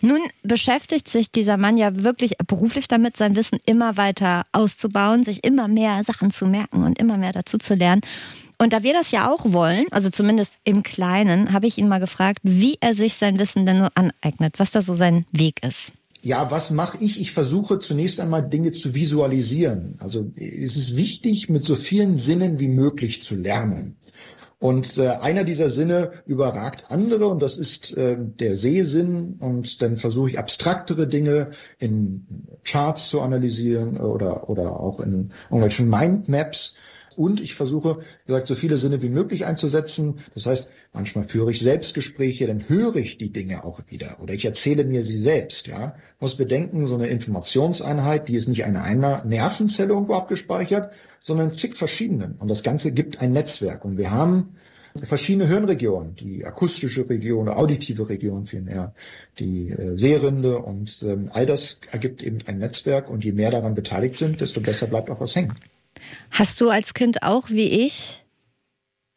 Nun 0.00 0.20
beschäftigt 0.42 1.08
sich 1.08 1.32
dieser 1.32 1.56
Mann 1.56 1.76
ja 1.76 2.02
wirklich 2.02 2.34
beruflich 2.46 2.86
damit, 2.86 3.16
sein 3.16 3.34
Wissen 3.34 3.58
immer 3.66 3.96
weiter 3.96 4.44
auszubauen, 4.52 5.24
sich 5.24 5.44
immer 5.44 5.68
mehr 5.68 6.02
Sachen 6.04 6.30
zu 6.30 6.46
merken 6.46 6.84
und 6.84 6.98
immer 6.98 7.16
mehr 7.16 7.32
dazu 7.32 7.58
zu 7.58 7.74
lernen. 7.74 8.02
Und 8.58 8.72
da 8.72 8.82
wir 8.84 8.92
das 8.92 9.10
ja 9.10 9.28
auch 9.28 9.52
wollen, 9.52 9.86
also 9.90 10.08
zumindest 10.08 10.58
im 10.62 10.82
Kleinen, 10.84 11.52
habe 11.52 11.66
ich 11.66 11.78
ihn 11.78 11.88
mal 11.88 11.98
gefragt, 11.98 12.38
wie 12.42 12.76
er 12.80 12.94
sich 12.94 13.14
sein 13.14 13.38
Wissen 13.38 13.66
denn 13.66 13.80
so 13.80 13.88
aneignet, 13.94 14.58
was 14.58 14.70
da 14.70 14.82
so 14.82 14.94
sein 14.94 15.26
Weg 15.32 15.64
ist. 15.64 15.92
Ja, 16.24 16.52
was 16.52 16.70
mache 16.70 16.98
ich? 17.00 17.20
Ich 17.20 17.32
versuche 17.32 17.80
zunächst 17.80 18.20
einmal 18.20 18.48
Dinge 18.48 18.70
zu 18.70 18.94
visualisieren. 18.94 19.96
Also 19.98 20.30
es 20.36 20.76
ist 20.76 20.96
wichtig, 20.96 21.48
mit 21.48 21.64
so 21.64 21.74
vielen 21.74 22.16
Sinnen 22.16 22.60
wie 22.60 22.68
möglich 22.68 23.24
zu 23.24 23.34
lernen. 23.34 23.96
Und 24.60 24.96
äh, 24.98 25.08
einer 25.08 25.42
dieser 25.42 25.68
Sinne 25.68 26.12
überragt 26.24 26.84
andere 26.90 27.26
und 27.26 27.42
das 27.42 27.58
ist 27.58 27.96
äh, 27.96 28.16
der 28.16 28.54
Sehsinn. 28.54 29.34
Und 29.40 29.82
dann 29.82 29.96
versuche 29.96 30.30
ich 30.30 30.38
abstraktere 30.38 31.08
Dinge 31.08 31.50
in 31.80 32.24
Charts 32.62 33.08
zu 33.08 33.20
analysieren 33.22 33.96
oder, 33.96 34.48
oder 34.48 34.78
auch 34.78 35.00
in 35.00 35.32
irgendwelchen 35.50 35.90
Mindmaps. 35.90 36.76
Und 37.16 37.40
ich 37.40 37.54
versuche, 37.54 37.98
wie 38.24 38.32
gesagt, 38.32 38.48
so 38.48 38.54
viele 38.54 38.76
Sinne 38.76 39.02
wie 39.02 39.08
möglich 39.08 39.46
einzusetzen. 39.46 40.20
Das 40.34 40.46
heißt, 40.46 40.68
manchmal 40.92 41.24
führe 41.24 41.50
ich 41.50 41.60
Selbstgespräche, 41.60 42.46
dann 42.46 42.68
höre 42.68 42.96
ich 42.96 43.18
die 43.18 43.32
Dinge 43.32 43.64
auch 43.64 43.80
wieder. 43.88 44.18
Oder 44.20 44.34
ich 44.34 44.44
erzähle 44.44 44.84
mir 44.84 45.02
sie 45.02 45.18
selbst, 45.18 45.66
ja. 45.66 45.94
Muss 46.20 46.36
bedenken, 46.36 46.86
so 46.86 46.94
eine 46.94 47.08
Informationseinheit, 47.08 48.28
die 48.28 48.34
ist 48.34 48.48
nicht 48.48 48.64
in 48.66 48.76
einer 48.76 49.24
Nervenzelle 49.24 49.92
irgendwo 49.92 50.14
abgespeichert, 50.14 50.92
sondern 51.20 51.48
in 51.48 51.52
zig 51.52 51.76
verschiedenen. 51.76 52.36
Und 52.36 52.48
das 52.48 52.62
Ganze 52.62 52.92
gibt 52.92 53.20
ein 53.20 53.32
Netzwerk. 53.32 53.84
Und 53.84 53.98
wir 53.98 54.10
haben 54.10 54.56
verschiedene 54.96 55.46
Hirnregionen, 55.48 56.16
die 56.16 56.44
akustische 56.44 57.08
Region, 57.08 57.48
auditive 57.48 58.08
Region 58.08 58.44
vielmehr, 58.44 58.94
die 59.38 59.70
äh, 59.70 59.96
Sehrinde 59.96 60.58
und 60.58 61.04
ähm, 61.08 61.30
all 61.32 61.46
das 61.46 61.80
ergibt 61.90 62.22
eben 62.22 62.38
ein 62.46 62.58
Netzwerk 62.58 63.08
und 63.08 63.24
je 63.24 63.32
mehr 63.32 63.50
daran 63.50 63.74
beteiligt 63.74 64.16
sind, 64.16 64.40
desto 64.40 64.60
besser 64.60 64.86
bleibt 64.86 65.10
auch 65.10 65.20
was 65.20 65.34
hängen. 65.34 65.54
Hast 66.30 66.60
du 66.60 66.68
als 66.70 66.94
Kind 66.94 67.22
auch 67.22 67.50
wie 67.50 67.68
ich 67.86 68.24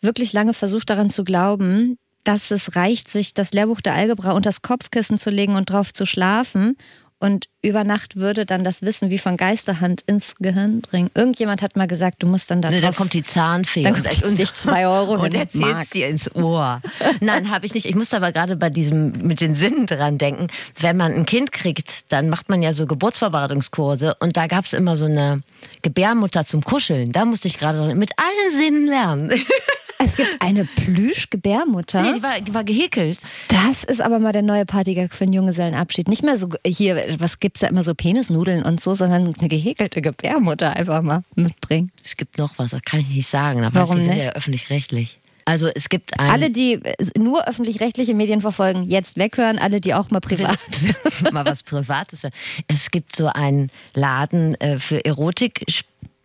wirklich 0.02 0.34
lange 0.34 0.54
versucht 0.54 0.90
daran 0.90 1.10
zu 1.10 1.24
glauben, 1.24 1.98
dass 2.24 2.52
es 2.52 2.76
reicht, 2.76 3.10
sich 3.10 3.34
das 3.34 3.54
Lehrbuch 3.54 3.82
der 3.82 3.94
Algebra 3.94 4.32
unter 4.32 4.50
das 4.50 4.62
Kopfkissen 4.62 5.18
zu 5.18 5.30
legen 5.30 5.56
und 5.56 5.70
drauf 5.70 5.94
zu 5.94 6.06
schlafen 6.06 6.76
und 7.20 7.46
über 7.62 7.84
Nacht 7.84 8.18
würde 8.18 8.46
dann 8.46 8.64
das 8.64 8.82
Wissen 8.82 9.10
wie 9.10 9.18
von 9.18 9.38
Geisterhand 9.38 10.02
ins 10.06 10.36
Gehirn 10.36 10.82
dringen. 10.82 11.10
Irgendjemand 11.16 11.62
hat 11.62 11.76
mal 11.76 11.88
gesagt, 11.88 12.22
du 12.22 12.28
musst 12.28 12.52
dann 12.52 12.62
da 12.62 12.70
Ne, 12.70 12.76
drauf... 12.82 12.90
dann 12.92 12.96
kommt 12.96 13.14
die 13.14 13.24
Zahnfee 13.24 13.84
Dann 13.84 13.96
und, 13.96 14.04
kommt 14.04 14.24
und 14.24 14.40
dich 14.40 14.54
zwei 14.54 14.86
Euro 14.88 15.14
und 15.24 15.56
Mark. 15.56 15.90
dir 15.92 16.08
ins 16.08 16.34
Ohr. 16.36 16.82
Nein, 17.22 17.50
habe 17.50 17.66
ich 17.66 17.74
nicht. 17.74 17.86
Ich 17.86 17.96
musste 17.96 18.18
aber 18.18 18.32
gerade 18.32 18.56
bei 18.58 18.70
diesem 18.70 19.12
mit 19.12 19.42
den 19.42 19.56
Sinnen 19.56 19.88
dran 19.88 20.18
denken. 20.18 20.48
Wenn 20.80 20.98
man 20.98 21.14
ein 21.14 21.26
Kind 21.26 21.52
kriegt, 21.52 22.12
dann 22.12 22.30
macht 22.30 22.50
man 22.50 22.62
ja 22.62 22.74
so 22.74 22.86
Geburtsvorbereitungskurse 22.86 24.16
und 24.20 24.38
da 24.38 24.48
gab's 24.48 24.74
immer 24.74 24.96
so 24.98 25.06
eine 25.06 25.42
Gebärmutter 25.82 26.46
zum 26.46 26.64
Kuscheln. 26.64 27.12
Da 27.12 27.26
musste 27.26 27.48
ich 27.48 27.58
gerade 27.58 27.96
mit 27.96 28.12
allen 28.18 28.60
Sinnen 28.60 28.88
lernen. 28.88 29.32
Es 30.00 30.18
gibt 30.18 30.42
eine 30.42 30.66
Plüsch-Gebärmutter. 30.66 32.02
Nee, 32.02 32.14
die 32.14 32.24
war, 32.24 32.42
die 32.42 32.54
war 32.54 32.64
gehäkelt. 32.64 33.20
Das 33.48 33.84
ist 33.84 34.02
aber 34.02 34.20
mal 34.20 34.34
der 34.34 34.42
neue 34.42 34.66
Partygag 34.66 35.14
für 35.14 35.24
einen 35.24 35.34
Junggesellenabschied. 35.34 36.08
Nicht 36.08 36.24
mehr 36.24 36.38
so 36.38 36.50
hier, 36.66 37.16
was 37.20 37.40
gibt's 37.40 37.62
da 37.62 37.68
immer 37.68 37.84
so 37.84 37.96
Penisnudeln 37.96 38.64
und 38.64 38.82
so, 38.82 38.94
sondern 38.94 39.34
eine 39.38 39.48
gehäkelte 39.48 40.02
Gebärmutter 40.02 40.76
einfach 40.76 41.02
mal 41.02 41.24
mitbringen. 41.36 41.92
Es 42.04 42.18
gibt 42.18 42.38
noch 42.38 42.58
was, 42.58 42.72
das 42.72 42.82
kann 42.84 43.00
ich 43.00 43.10
nicht 43.10 43.30
sagen. 43.30 43.64
Aber 43.64 43.76
Warum 43.82 44.00
nicht? 44.00 44.18
ja 44.18 44.32
öffentlich-rechtlich. 44.34 45.20
Also 45.46 45.68
es 45.68 45.90
gibt 45.90 46.20
ein 46.20 46.32
Alle, 46.32 46.50
die 46.50 46.82
nur 47.16 47.48
öffentlich-rechtliche 47.48 48.16
Medien 48.16 48.42
verfolgen, 48.42 48.84
jetzt 48.90 49.18
weghören. 49.18 49.60
Alle, 49.60 49.80
die 49.80 49.94
auch 49.94 50.10
mal 50.10 50.20
privat. 50.20 50.58
mal 51.32 51.46
was 51.46 51.62
Privates. 51.62 52.28
Es 52.68 52.90
gibt 52.90 53.16
so 53.16 53.28
einen 53.28 53.70
Laden 53.94 54.56
äh, 54.56 54.80
für 54.80 55.06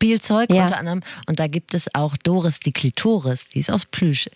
Erotikspielzeug 0.01 0.51
Ja. 0.51 0.65
unter 0.65 0.79
anderem 0.79 1.03
und 1.27 1.39
da 1.39 1.47
gibt 1.47 1.75
es 1.75 1.95
auch 1.95 2.17
Doris 2.17 2.61
die 2.61 2.73
Klitoris, 2.73 3.49
die 3.49 3.61
ist 3.61 3.71
aus 3.71 3.85
Plüsch. 3.85 4.29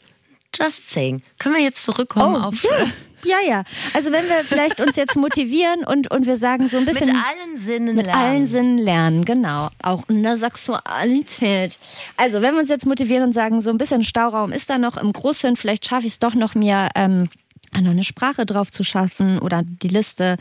Just 0.56 0.90
saying. 0.90 1.22
Können 1.38 1.56
wir 1.56 1.62
jetzt 1.62 1.84
zurückkommen 1.84 2.36
auf 2.36 2.54
Oh, 2.64 2.68
ja. 3.24 3.38
ja, 3.42 3.48
ja. 3.48 3.64
Also 3.92 4.12
wenn 4.12 4.24
wir 4.28 4.44
vielleicht 4.44 4.78
uns 4.80 4.94
jetzt 4.94 5.16
motivieren 5.16 5.84
und, 5.84 6.10
und 6.12 6.26
wir 6.26 6.36
sagen 6.36 6.68
so 6.68 6.76
ein 6.76 6.84
mit 6.84 6.94
bisschen 6.94 7.16
allen 7.16 7.56
Sinnen 7.56 7.96
mit 7.96 8.06
lernen. 8.06 8.22
allen 8.22 8.46
Sinnen 8.48 8.78
lernen, 8.78 9.24
genau. 9.24 9.70
Auch 9.82 10.08
in 10.08 10.22
der 10.22 10.36
Sexualität. 10.36 11.76
Also 12.16 12.40
wenn 12.40 12.54
wir 12.54 12.60
uns 12.60 12.68
jetzt 12.68 12.86
motivieren 12.86 13.24
und 13.24 13.32
sagen, 13.32 13.60
so 13.60 13.70
ein 13.70 13.78
bisschen 13.78 14.04
Stauraum 14.04 14.52
ist 14.52 14.70
da 14.70 14.78
noch 14.78 14.96
im 14.96 15.12
Großhirn, 15.12 15.56
vielleicht 15.56 15.86
schaffe 15.86 16.06
ich 16.06 16.12
es 16.12 16.18
doch 16.20 16.34
noch 16.34 16.54
mir 16.54 16.88
ähm, 16.94 17.28
noch 17.72 17.90
eine 17.90 18.04
Sprache 18.04 18.46
drauf 18.46 18.70
zu 18.70 18.84
schaffen 18.84 19.40
oder 19.40 19.62
die 19.64 19.88
Liste 19.88 20.36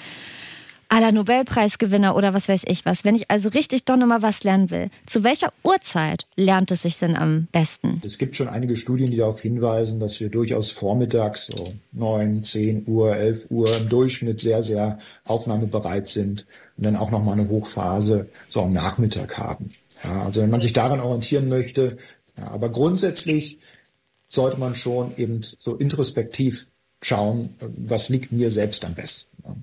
aller 0.93 1.11
Nobelpreisgewinner 1.11 2.15
oder 2.15 2.35
was 2.35 2.47
weiß 2.47 2.63
ich 2.67 2.85
was. 2.85 3.03
Wenn 3.03 3.15
ich 3.15 3.31
also 3.31 3.49
richtig 3.49 3.85
doch 3.85 3.97
nochmal 3.97 4.21
was 4.21 4.43
lernen 4.43 4.69
will, 4.69 4.91
zu 5.07 5.23
welcher 5.23 5.51
Uhrzeit 5.63 6.27
lernt 6.35 6.69
es 6.69 6.83
sich 6.83 6.99
denn 6.99 7.15
am 7.15 7.47
besten? 7.51 7.99
Es 8.05 8.19
gibt 8.19 8.35
schon 8.35 8.47
einige 8.47 8.75
Studien, 8.75 9.09
die 9.09 9.17
darauf 9.17 9.41
hinweisen, 9.41 9.99
dass 9.99 10.19
wir 10.19 10.29
durchaus 10.29 10.69
vormittags 10.69 11.47
so 11.47 11.73
9, 11.93 12.43
10 12.43 12.87
Uhr, 12.87 13.15
11 13.15 13.47
Uhr 13.49 13.75
im 13.75 13.89
Durchschnitt 13.89 14.39
sehr, 14.39 14.61
sehr 14.61 14.99
aufnahmebereit 15.25 16.07
sind 16.07 16.45
und 16.77 16.85
dann 16.85 16.95
auch 16.95 17.09
nochmal 17.09 17.39
eine 17.39 17.49
Hochphase 17.49 18.29
so 18.49 18.61
am 18.61 18.73
Nachmittag 18.73 19.39
haben. 19.39 19.71
Ja, 20.03 20.25
also 20.25 20.41
wenn 20.41 20.51
man 20.51 20.61
sich 20.61 20.73
daran 20.73 20.99
orientieren 20.99 21.49
möchte, 21.49 21.97
ja, 22.37 22.49
aber 22.49 22.69
grundsätzlich 22.69 23.57
sollte 24.27 24.59
man 24.59 24.75
schon 24.75 25.17
eben 25.17 25.41
so 25.57 25.75
introspektiv 25.75 26.67
schauen, 27.01 27.55
was 27.59 28.09
liegt 28.09 28.31
mir 28.31 28.51
selbst 28.51 28.85
am 28.85 28.93
besten. 28.93 29.31
Ja. 29.43 29.55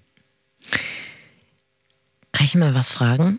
Kann 2.40 2.46
ich 2.46 2.54
mal 2.54 2.74
was 2.74 2.88
fragen? 2.88 3.38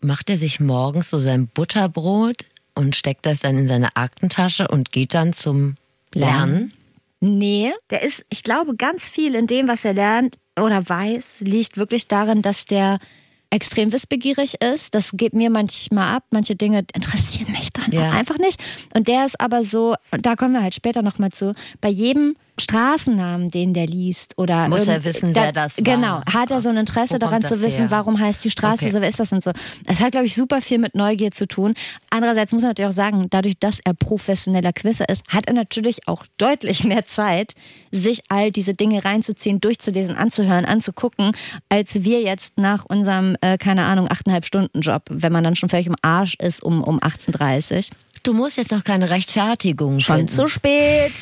Macht 0.00 0.28
er 0.28 0.36
sich 0.36 0.58
morgens 0.58 1.08
so 1.08 1.20
sein 1.20 1.46
Butterbrot 1.46 2.44
und 2.74 2.96
steckt 2.96 3.26
das 3.26 3.38
dann 3.38 3.56
in 3.56 3.68
seine 3.68 3.94
Aktentasche 3.94 4.66
und 4.66 4.90
geht 4.90 5.14
dann 5.14 5.32
zum 5.32 5.76
Lernen? 6.12 6.72
Nee, 7.20 7.70
der 7.90 8.02
ist, 8.02 8.26
ich 8.30 8.42
glaube, 8.42 8.74
ganz 8.74 9.04
viel 9.04 9.36
in 9.36 9.46
dem, 9.46 9.68
was 9.68 9.84
er 9.84 9.94
lernt 9.94 10.36
oder 10.60 10.88
weiß, 10.88 11.42
liegt 11.42 11.76
wirklich 11.76 12.08
darin, 12.08 12.42
dass 12.42 12.64
der 12.64 12.98
extrem 13.50 13.92
wissbegierig 13.92 14.60
ist. 14.60 14.96
Das 14.96 15.12
geht 15.12 15.32
mir 15.34 15.48
manchmal 15.48 16.16
ab. 16.16 16.24
Manche 16.32 16.56
Dinge 16.56 16.84
interessieren 16.92 17.52
mich 17.52 17.72
dann 17.72 17.92
Ja. 17.92 18.10
einfach 18.10 18.38
nicht. 18.38 18.60
Und 18.96 19.06
der 19.06 19.26
ist 19.26 19.40
aber 19.40 19.62
so, 19.62 19.94
und 20.10 20.26
da 20.26 20.34
kommen 20.34 20.54
wir 20.54 20.62
halt 20.64 20.74
später 20.74 21.02
nochmal 21.02 21.30
zu, 21.30 21.54
bei 21.80 21.88
jedem 21.88 22.34
Straßennamen, 22.60 23.50
den 23.50 23.74
der 23.74 23.86
liest 23.86 24.34
oder 24.38 24.68
Muss 24.68 24.86
er 24.88 25.04
wissen, 25.04 25.32
da, 25.32 25.42
wer 25.42 25.52
das 25.52 25.78
war. 25.78 25.84
Genau, 25.84 26.20
hat 26.32 26.50
er 26.50 26.60
so 26.60 26.68
ein 26.68 26.76
Interesse 26.76 27.14
Wo 27.14 27.18
daran 27.18 27.42
zu 27.42 27.60
wissen, 27.62 27.88
her? 27.88 27.90
warum 27.90 28.18
heißt 28.20 28.44
die 28.44 28.50
Straße 28.50 28.84
Okay. 28.84 28.92
so, 28.92 29.00
wer 29.00 29.08
ist 29.08 29.18
das 29.20 29.32
und 29.32 29.42
so. 29.42 29.52
Das 29.86 30.00
hat, 30.00 30.12
glaube 30.12 30.26
ich, 30.26 30.34
super 30.34 30.60
viel 30.60 30.78
mit 30.78 30.94
Neugier 30.94 31.30
zu 31.32 31.46
tun. 31.46 31.74
Andererseits 32.10 32.52
muss 32.52 32.62
man 32.62 32.70
natürlich 32.70 32.88
auch 32.90 32.94
sagen, 32.96 33.26
dadurch, 33.30 33.58
dass 33.58 33.78
er 33.84 33.94
professioneller 33.94 34.72
Quizzer 34.72 35.08
ist, 35.08 35.22
hat 35.28 35.46
er 35.46 35.54
natürlich 35.54 36.06
auch 36.06 36.24
deutlich 36.38 36.84
mehr 36.84 37.06
Zeit, 37.06 37.54
sich 37.90 38.22
all 38.28 38.50
diese 38.52 38.74
Dinge 38.74 39.04
reinzuziehen, 39.04 39.60
durchzulesen, 39.60 40.16
anzuhören, 40.16 40.64
anzugucken, 40.64 41.32
als 41.68 42.04
wir 42.04 42.22
jetzt 42.22 42.58
nach 42.58 42.84
unserem, 42.84 43.36
äh, 43.40 43.58
keine 43.58 43.84
Ahnung, 43.84 44.08
8,5 44.08 44.44
Stunden 44.44 44.80
Job, 44.80 45.02
wenn 45.10 45.32
man 45.32 45.44
dann 45.44 45.56
schon 45.56 45.68
völlig 45.68 45.86
im 45.86 45.96
Arsch 46.02 46.34
ist 46.40 46.62
um, 46.62 46.82
um 46.82 47.00
18.30 47.00 47.90
Du 48.22 48.32
musst 48.32 48.56
jetzt 48.56 48.70
noch 48.72 48.84
keine 48.84 49.10
Rechtfertigung 49.10 50.00
Schon 50.00 50.16
finden. 50.16 50.32
zu 50.32 50.46
spät. 50.48 51.12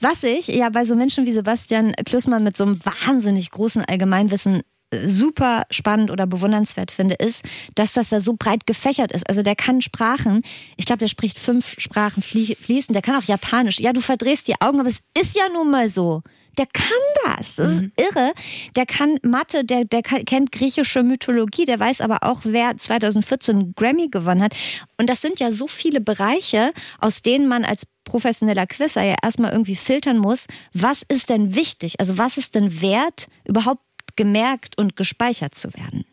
Was 0.00 0.22
ich 0.22 0.48
ja 0.48 0.70
bei 0.70 0.84
so 0.84 0.96
Menschen 0.96 1.26
wie 1.26 1.32
Sebastian 1.32 1.92
Klüssmann 2.06 2.42
mit 2.42 2.56
so 2.56 2.64
einem 2.64 2.78
wahnsinnig 2.84 3.50
großen 3.50 3.84
Allgemeinwissen 3.84 4.62
äh, 4.90 5.06
super 5.08 5.64
spannend 5.70 6.10
oder 6.10 6.26
bewundernswert 6.26 6.90
finde, 6.90 7.16
ist, 7.16 7.44
dass 7.74 7.92
das 7.92 8.08
da 8.08 8.20
so 8.20 8.34
breit 8.38 8.66
gefächert 8.66 9.12
ist. 9.12 9.28
Also 9.28 9.42
der 9.42 9.56
kann 9.56 9.82
Sprachen, 9.82 10.42
ich 10.76 10.86
glaube, 10.86 11.00
der 11.00 11.08
spricht 11.08 11.38
fünf 11.38 11.74
Sprachen 11.78 12.22
flie- 12.22 12.56
fließend, 12.56 12.94
der 12.94 13.02
kann 13.02 13.16
auch 13.16 13.24
Japanisch. 13.28 13.78
Ja, 13.78 13.92
du 13.92 14.00
verdrehst 14.00 14.48
die 14.48 14.60
Augen, 14.60 14.80
aber 14.80 14.88
es 14.88 15.00
ist 15.20 15.36
ja 15.36 15.48
nun 15.52 15.70
mal 15.70 15.88
so. 15.88 16.22
Der 16.58 16.66
kann 16.66 17.36
das. 17.36 17.54
Das 17.54 17.72
ist 17.74 17.84
irre. 17.96 18.32
Der 18.74 18.84
kann 18.84 19.18
Mathe, 19.22 19.64
der, 19.64 19.84
der 19.84 20.02
kann, 20.02 20.24
kennt 20.24 20.50
griechische 20.50 21.02
Mythologie, 21.02 21.64
der 21.64 21.78
weiß 21.78 22.00
aber 22.00 22.18
auch, 22.22 22.40
wer 22.44 22.76
2014 22.76 23.56
einen 23.56 23.74
Grammy 23.76 24.08
gewonnen 24.08 24.42
hat. 24.42 24.54
Und 24.98 25.08
das 25.08 25.22
sind 25.22 25.40
ja 25.40 25.50
so 25.52 25.68
viele 25.68 26.00
Bereiche, 26.00 26.72
aus 26.98 27.22
denen 27.22 27.46
man 27.48 27.64
als 27.64 27.86
professioneller 28.10 28.66
Quizzer 28.66 29.04
ja 29.04 29.14
erstmal 29.22 29.52
irgendwie 29.52 29.76
filtern 29.76 30.18
muss, 30.18 30.46
was 30.72 31.02
ist 31.08 31.28
denn 31.28 31.54
wichtig? 31.54 32.00
Also 32.00 32.18
was 32.18 32.38
ist 32.38 32.56
denn 32.56 32.82
wert, 32.82 33.28
überhaupt 33.46 33.84
gemerkt 34.16 34.76
und 34.76 34.96
gespeichert 34.96 35.54
zu 35.54 35.72
werden? 35.74 36.04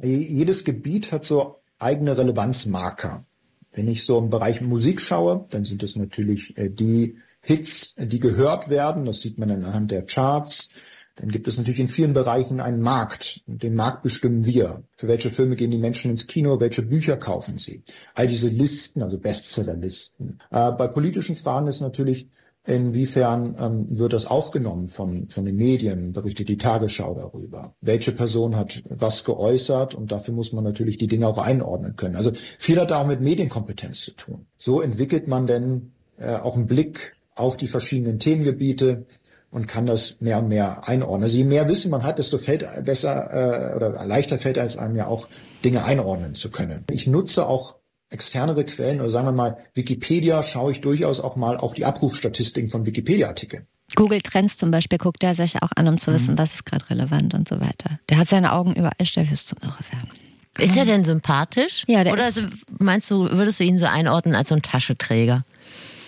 Jedes 0.00 0.64
Gebiet 0.64 1.10
hat 1.10 1.24
so 1.24 1.56
eigene 1.80 2.16
Relevanzmarker. 2.16 3.24
Wenn 3.72 3.88
ich 3.88 4.04
so 4.04 4.18
im 4.18 4.30
Bereich 4.30 4.60
Musik 4.60 5.00
schaue, 5.00 5.46
dann 5.50 5.64
sind 5.64 5.82
es 5.82 5.96
natürlich 5.96 6.56
äh, 6.56 6.68
die 6.68 7.16
Hits, 7.40 7.96
die 7.98 8.20
gehört 8.20 8.70
werden. 8.70 9.04
Das 9.04 9.20
sieht 9.20 9.36
man 9.36 9.50
anhand 9.50 9.90
der 9.90 10.06
Charts. 10.06 10.68
Dann 11.16 11.30
gibt 11.30 11.46
es 11.46 11.58
natürlich 11.58 11.80
in 11.80 11.88
vielen 11.88 12.14
Bereichen 12.14 12.60
einen 12.60 12.80
Markt. 12.80 13.42
Den 13.46 13.74
Markt 13.74 14.02
bestimmen 14.02 14.46
wir. 14.46 14.82
Für 14.96 15.08
welche 15.08 15.30
Filme 15.30 15.56
gehen 15.56 15.70
die 15.70 15.78
Menschen 15.78 16.10
ins 16.10 16.26
Kino? 16.26 16.58
Welche 16.58 16.82
Bücher 16.82 17.16
kaufen 17.16 17.58
sie? 17.58 17.82
All 18.14 18.26
diese 18.26 18.48
Listen, 18.48 19.02
also 19.02 19.18
Bestsellerlisten. 19.18 20.40
Äh, 20.50 20.72
bei 20.72 20.86
politischen 20.86 21.36
Fragen 21.36 21.68
ist 21.68 21.80
natürlich, 21.80 22.28
inwiefern 22.64 23.56
ähm, 23.58 23.98
wird 23.98 24.12
das 24.12 24.26
aufgenommen 24.26 24.88
von, 24.88 25.28
von 25.28 25.44
den 25.44 25.56
Medien? 25.56 26.12
Berichtet 26.12 26.48
die 26.48 26.56
Tagesschau 26.56 27.14
darüber? 27.14 27.74
Welche 27.80 28.12
Person 28.12 28.56
hat 28.56 28.82
was 28.88 29.24
geäußert? 29.24 29.94
Und 29.94 30.12
dafür 30.12 30.32
muss 30.32 30.52
man 30.52 30.64
natürlich 30.64 30.96
die 30.96 31.08
Dinge 31.08 31.26
auch 31.26 31.38
einordnen 31.38 31.96
können. 31.96 32.16
Also 32.16 32.32
viel 32.58 32.80
hat 32.80 32.90
da 32.90 33.02
auch 33.02 33.06
mit 33.06 33.20
Medienkompetenz 33.20 34.00
zu 34.00 34.12
tun. 34.12 34.46
So 34.56 34.80
entwickelt 34.80 35.28
man 35.28 35.46
denn 35.46 35.92
äh, 36.16 36.36
auch 36.36 36.56
einen 36.56 36.66
Blick 36.66 37.16
auf 37.34 37.56
die 37.56 37.68
verschiedenen 37.68 38.18
Themengebiete 38.18 39.06
und 39.52 39.68
kann 39.68 39.86
das 39.86 40.20
mehr 40.20 40.38
und 40.38 40.48
mehr 40.48 40.88
einordnen. 40.88 41.22
Also 41.24 41.36
je 41.36 41.44
mehr 41.44 41.68
Wissen 41.68 41.90
man 41.90 42.02
hat, 42.02 42.18
desto 42.18 42.38
fällt 42.38 42.66
besser 42.84 43.72
äh, 43.72 43.76
oder 43.76 44.04
leichter 44.04 44.38
fällt 44.38 44.56
es 44.56 44.76
einem 44.76 44.96
ja 44.96 45.06
auch, 45.06 45.28
Dinge 45.64 45.84
einordnen 45.84 46.34
zu 46.34 46.50
können. 46.50 46.84
Ich 46.90 47.06
nutze 47.06 47.46
auch 47.46 47.76
externere 48.10 48.64
Quellen 48.64 49.00
oder 49.00 49.10
sagen 49.10 49.26
wir 49.28 49.32
mal 49.32 49.56
Wikipedia, 49.74 50.42
schaue 50.42 50.72
ich 50.72 50.80
durchaus 50.80 51.20
auch 51.20 51.36
mal 51.36 51.56
auf 51.56 51.74
die 51.74 51.84
Abrufstatistiken 51.84 52.68
von 52.68 52.84
Wikipedia-Artikeln. 52.84 53.66
Google 53.94 54.22
Trends 54.22 54.56
zum 54.56 54.70
Beispiel 54.70 54.98
guckt 54.98 55.22
er 55.22 55.34
sich 55.34 55.62
auch 55.62 55.70
an, 55.76 55.86
um 55.86 55.98
zu 55.98 56.12
wissen, 56.12 56.38
was 56.38 56.54
ist 56.54 56.64
gerade 56.64 56.88
relevant 56.90 57.34
und 57.34 57.46
so 57.48 57.60
weiter. 57.60 58.00
Der 58.08 58.16
hat 58.18 58.28
seine 58.28 58.52
Augen 58.52 58.72
überall, 58.74 59.04
Steffi, 59.04 59.34
ist 59.34 59.48
zum 59.48 59.58
Irre 59.62 59.78
werden. 59.90 60.08
Ist 60.58 60.76
er 60.76 60.84
denn 60.84 61.04
sympathisch? 61.04 61.84
Ja, 61.86 62.04
der 62.04 62.12
Oder 62.12 62.28
ist- 62.28 62.46
meinst 62.78 63.10
du, 63.10 63.30
würdest 63.30 63.60
du 63.60 63.64
ihn 63.64 63.78
so 63.78 63.86
einordnen 63.86 64.34
als 64.34 64.48
so 64.50 64.54
ein 64.54 64.62
Taschenträger? 64.62 65.44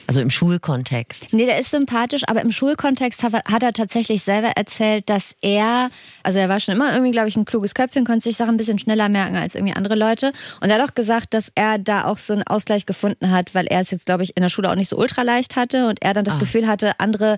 Also 0.06 0.20
im 0.20 0.30
Schulkontext. 0.30 1.32
Nee, 1.32 1.46
der 1.46 1.58
ist 1.58 1.70
sympathisch, 1.70 2.22
aber 2.26 2.42
im 2.42 2.52
Schulkontext 2.52 3.22
hat 3.22 3.62
er, 3.62 3.72
tatsächlich 3.72 4.22
selber 4.22 4.48
erzählt, 4.56 5.08
dass 5.08 5.34
er, 5.40 5.90
also 6.22 6.38
er 6.38 6.48
war 6.48 6.60
schon 6.60 6.74
immer 6.74 6.92
irgendwie, 6.92 7.10
glaube 7.10 7.28
ich, 7.28 7.36
ein 7.36 7.44
kluges 7.44 7.74
Köpfchen, 7.74 8.04
konnte 8.04 8.22
sich 8.22 8.36
Sachen 8.36 8.54
ein 8.54 8.56
bisschen 8.56 8.78
schneller 8.78 9.08
merken 9.08 9.36
als 9.36 9.54
irgendwie 9.54 9.74
andere 9.74 9.94
Leute. 9.94 10.32
Und 10.60 10.70
er 10.70 10.78
hat 10.78 10.90
auch 10.90 10.94
gesagt, 10.94 11.34
dass 11.34 11.50
er 11.54 11.78
da 11.78 12.04
auch 12.04 12.18
so 12.18 12.32
einen 12.32 12.42
Ausgleich 12.44 12.86
gefunden 12.86 13.30
hat, 13.30 13.54
weil 13.54 13.66
er 13.66 13.80
es 13.80 13.90
jetzt, 13.90 14.06
glaube 14.06 14.22
ich, 14.22 14.36
in 14.36 14.42
der 14.42 14.50
Schule 14.50 14.70
auch 14.70 14.76
nicht 14.76 14.88
so 14.88 14.96
ultra 14.96 15.22
leicht 15.22 15.56
hatte 15.56 15.88
und 15.88 16.02
er 16.02 16.14
dann 16.14 16.24
das 16.24 16.38
Gefühl 16.38 16.66
hatte, 16.66 17.00
andere 17.00 17.36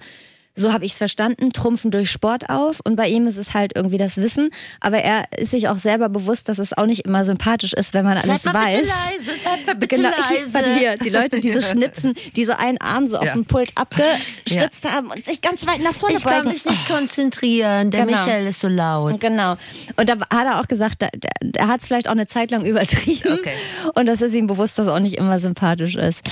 so 0.59 0.73
habe 0.73 0.85
ich 0.87 0.93
es 0.93 0.99
verstanden, 0.99 1.53
trumpfen 1.53 1.91
durch 1.91 2.11
Sport 2.11 2.49
auf 2.51 2.81
und 2.85 2.97
bei 2.97 3.09
ihm 3.09 3.27
ist 3.27 3.37
es 3.37 3.53
halt 3.55 3.73
irgendwie 3.77 3.99
das 3.99 4.17
Wissen, 4.17 4.51
aber 4.81 4.99
er 4.99 5.25
ist 5.37 5.51
sich 5.51 5.69
auch 5.69 5.77
selber 5.79 6.09
bewusst, 6.09 6.49
dass 6.49 6.59
es 6.59 6.73
auch 6.73 6.87
nicht 6.87 7.05
immer 7.07 7.25
sympathisch 7.25 7.75
ist, 7.75 7.93
wenn 7.95 8.05
man 8.05 8.17
alles 8.17 8.43
Seid 8.43 8.53
mal 8.55 8.65
weiß. 8.65 8.75
bitte 8.75 8.89
leise, 8.89 9.41
seid 9.45 9.67
mal 9.67 9.75
bitte 9.75 9.97
Genau, 9.97 10.09
leise. 10.09 10.35
ich 10.47 10.53
fand 10.53 10.67
hier 10.79 10.97
die 10.97 11.11
Leute, 11.11 11.41
die 11.41 11.53
so 11.53 11.61
schnipsen, 11.71 12.15
die 12.37 12.45
so 12.47 12.55
einen 12.55 12.79
Arm 12.81 13.07
so 13.07 13.19
auf 13.19 13.27
Ja. 13.27 13.33
dem 13.35 13.45
Pult 13.45 13.71
abgestützt 13.77 14.91
haben 14.91 15.11
und 15.11 15.25
sich 15.25 15.41
ganz 15.43 15.67
weit 15.67 15.81
nach 15.83 15.95
vorne 15.95 16.17
Ich 16.17 16.25
kann 16.25 16.45
beugen. 16.45 16.53
mich 16.55 16.65
nicht 16.65 16.89
konzentrieren. 16.89 17.91
Der 17.91 18.07
Genau. 18.07 18.19
Michael 18.19 18.47
ist 18.47 18.61
so 18.61 18.69
laut. 18.69 19.21
Genau. 19.21 19.57
Und 19.97 20.09
da 20.09 20.15
hat 20.31 20.47
er 20.47 20.61
auch 20.61 20.69
gesagt, 20.69 21.03
da- 21.03 21.09
da- 21.13 21.29
er 21.61 21.69
hat 21.69 21.81
es 21.81 21.87
vielleicht 21.87 22.09
auch 22.09 22.13
eine 22.13 22.27
Zeit 22.27 22.51
lang 22.51 22.65
übertrieben. 22.65 23.35
Okay. 23.35 23.55
Und 23.95 24.07
das 24.07 24.21
ist 24.23 24.35
ihm 24.35 24.47
bewusst, 24.47 24.79
dass 24.79 24.87
er 24.87 24.95
auch 24.95 24.99
nicht 25.01 25.17
immer 25.19 25.39
sympathisch 25.39 25.97
ist. 25.97 26.23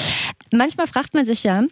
Manchmal 0.51 0.87
fragt 0.87 1.15
man 1.15 1.27
sich 1.27 1.45
ja, 1.45 1.63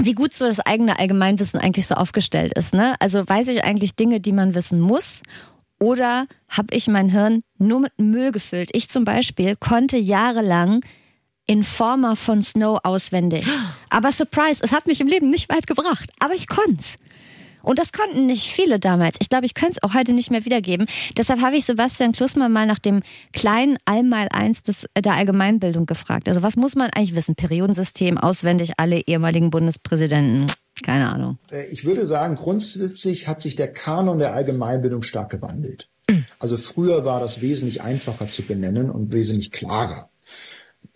wie 0.00 0.14
gut 0.14 0.34
so 0.34 0.46
das 0.46 0.60
eigene 0.60 0.98
Allgemeinwissen 0.98 1.60
eigentlich 1.60 1.86
so 1.86 1.94
aufgestellt 1.94 2.52
ist. 2.56 2.74
Ne? 2.74 2.94
Also 3.00 3.24
weiß 3.26 3.48
ich 3.48 3.64
eigentlich 3.64 3.96
Dinge, 3.96 4.20
die 4.20 4.32
man 4.32 4.54
wissen 4.54 4.80
muss? 4.80 5.22
Oder 5.80 6.26
habe 6.48 6.74
ich 6.74 6.88
mein 6.88 7.08
Hirn 7.08 7.42
nur 7.58 7.80
mit 7.80 7.98
Müll 7.98 8.32
gefüllt? 8.32 8.70
Ich 8.72 8.88
zum 8.88 9.04
Beispiel 9.04 9.54
konnte 9.56 9.96
jahrelang 9.96 10.84
Informer 11.46 12.16
von 12.16 12.42
Snow 12.42 12.80
auswendig. 12.82 13.46
Aber 13.90 14.12
Surprise, 14.12 14.60
es 14.62 14.72
hat 14.72 14.86
mich 14.86 15.00
im 15.00 15.06
Leben 15.06 15.30
nicht 15.30 15.48
weit 15.50 15.66
gebracht. 15.66 16.10
Aber 16.20 16.34
ich 16.34 16.46
konnte 16.48 16.84
Und 17.68 17.78
das 17.78 17.92
konnten 17.92 18.24
nicht 18.24 18.50
viele 18.50 18.80
damals. 18.80 19.18
Ich 19.20 19.28
glaube, 19.28 19.44
ich 19.44 19.52
könnte 19.52 19.74
es 19.76 19.82
auch 19.82 19.92
heute 19.92 20.14
nicht 20.14 20.30
mehr 20.30 20.46
wiedergeben. 20.46 20.86
Deshalb 21.18 21.42
habe 21.42 21.54
ich 21.54 21.66
Sebastian 21.66 22.12
Klusmann 22.12 22.50
mal 22.50 22.66
nach 22.66 22.78
dem 22.78 23.02
kleinen 23.34 23.76
Einmaleins 23.84 24.62
des, 24.62 24.86
der 24.96 25.12
Allgemeinbildung 25.12 25.84
gefragt. 25.84 26.28
Also 26.28 26.42
was 26.42 26.56
muss 26.56 26.76
man 26.76 26.88
eigentlich 26.88 27.14
wissen? 27.14 27.34
Periodensystem, 27.34 28.16
auswendig 28.16 28.72
alle 28.78 29.00
ehemaligen 29.06 29.50
Bundespräsidenten. 29.50 30.46
Keine 30.82 31.12
Ahnung. 31.12 31.36
Äh, 31.52 31.66
ich 31.66 31.84
würde 31.84 32.06
sagen, 32.06 32.36
grundsätzlich 32.36 33.28
hat 33.28 33.42
sich 33.42 33.54
der 33.54 33.70
Kanon 33.70 34.18
der 34.18 34.32
Allgemeinbildung 34.32 35.02
stark 35.02 35.30
gewandelt. 35.30 35.90
Also 36.38 36.56
früher 36.56 37.04
war 37.04 37.20
das 37.20 37.42
wesentlich 37.42 37.82
einfacher 37.82 38.28
zu 38.28 38.42
benennen 38.42 38.90
und 38.90 39.12
wesentlich 39.12 39.50
klarer. 39.50 40.08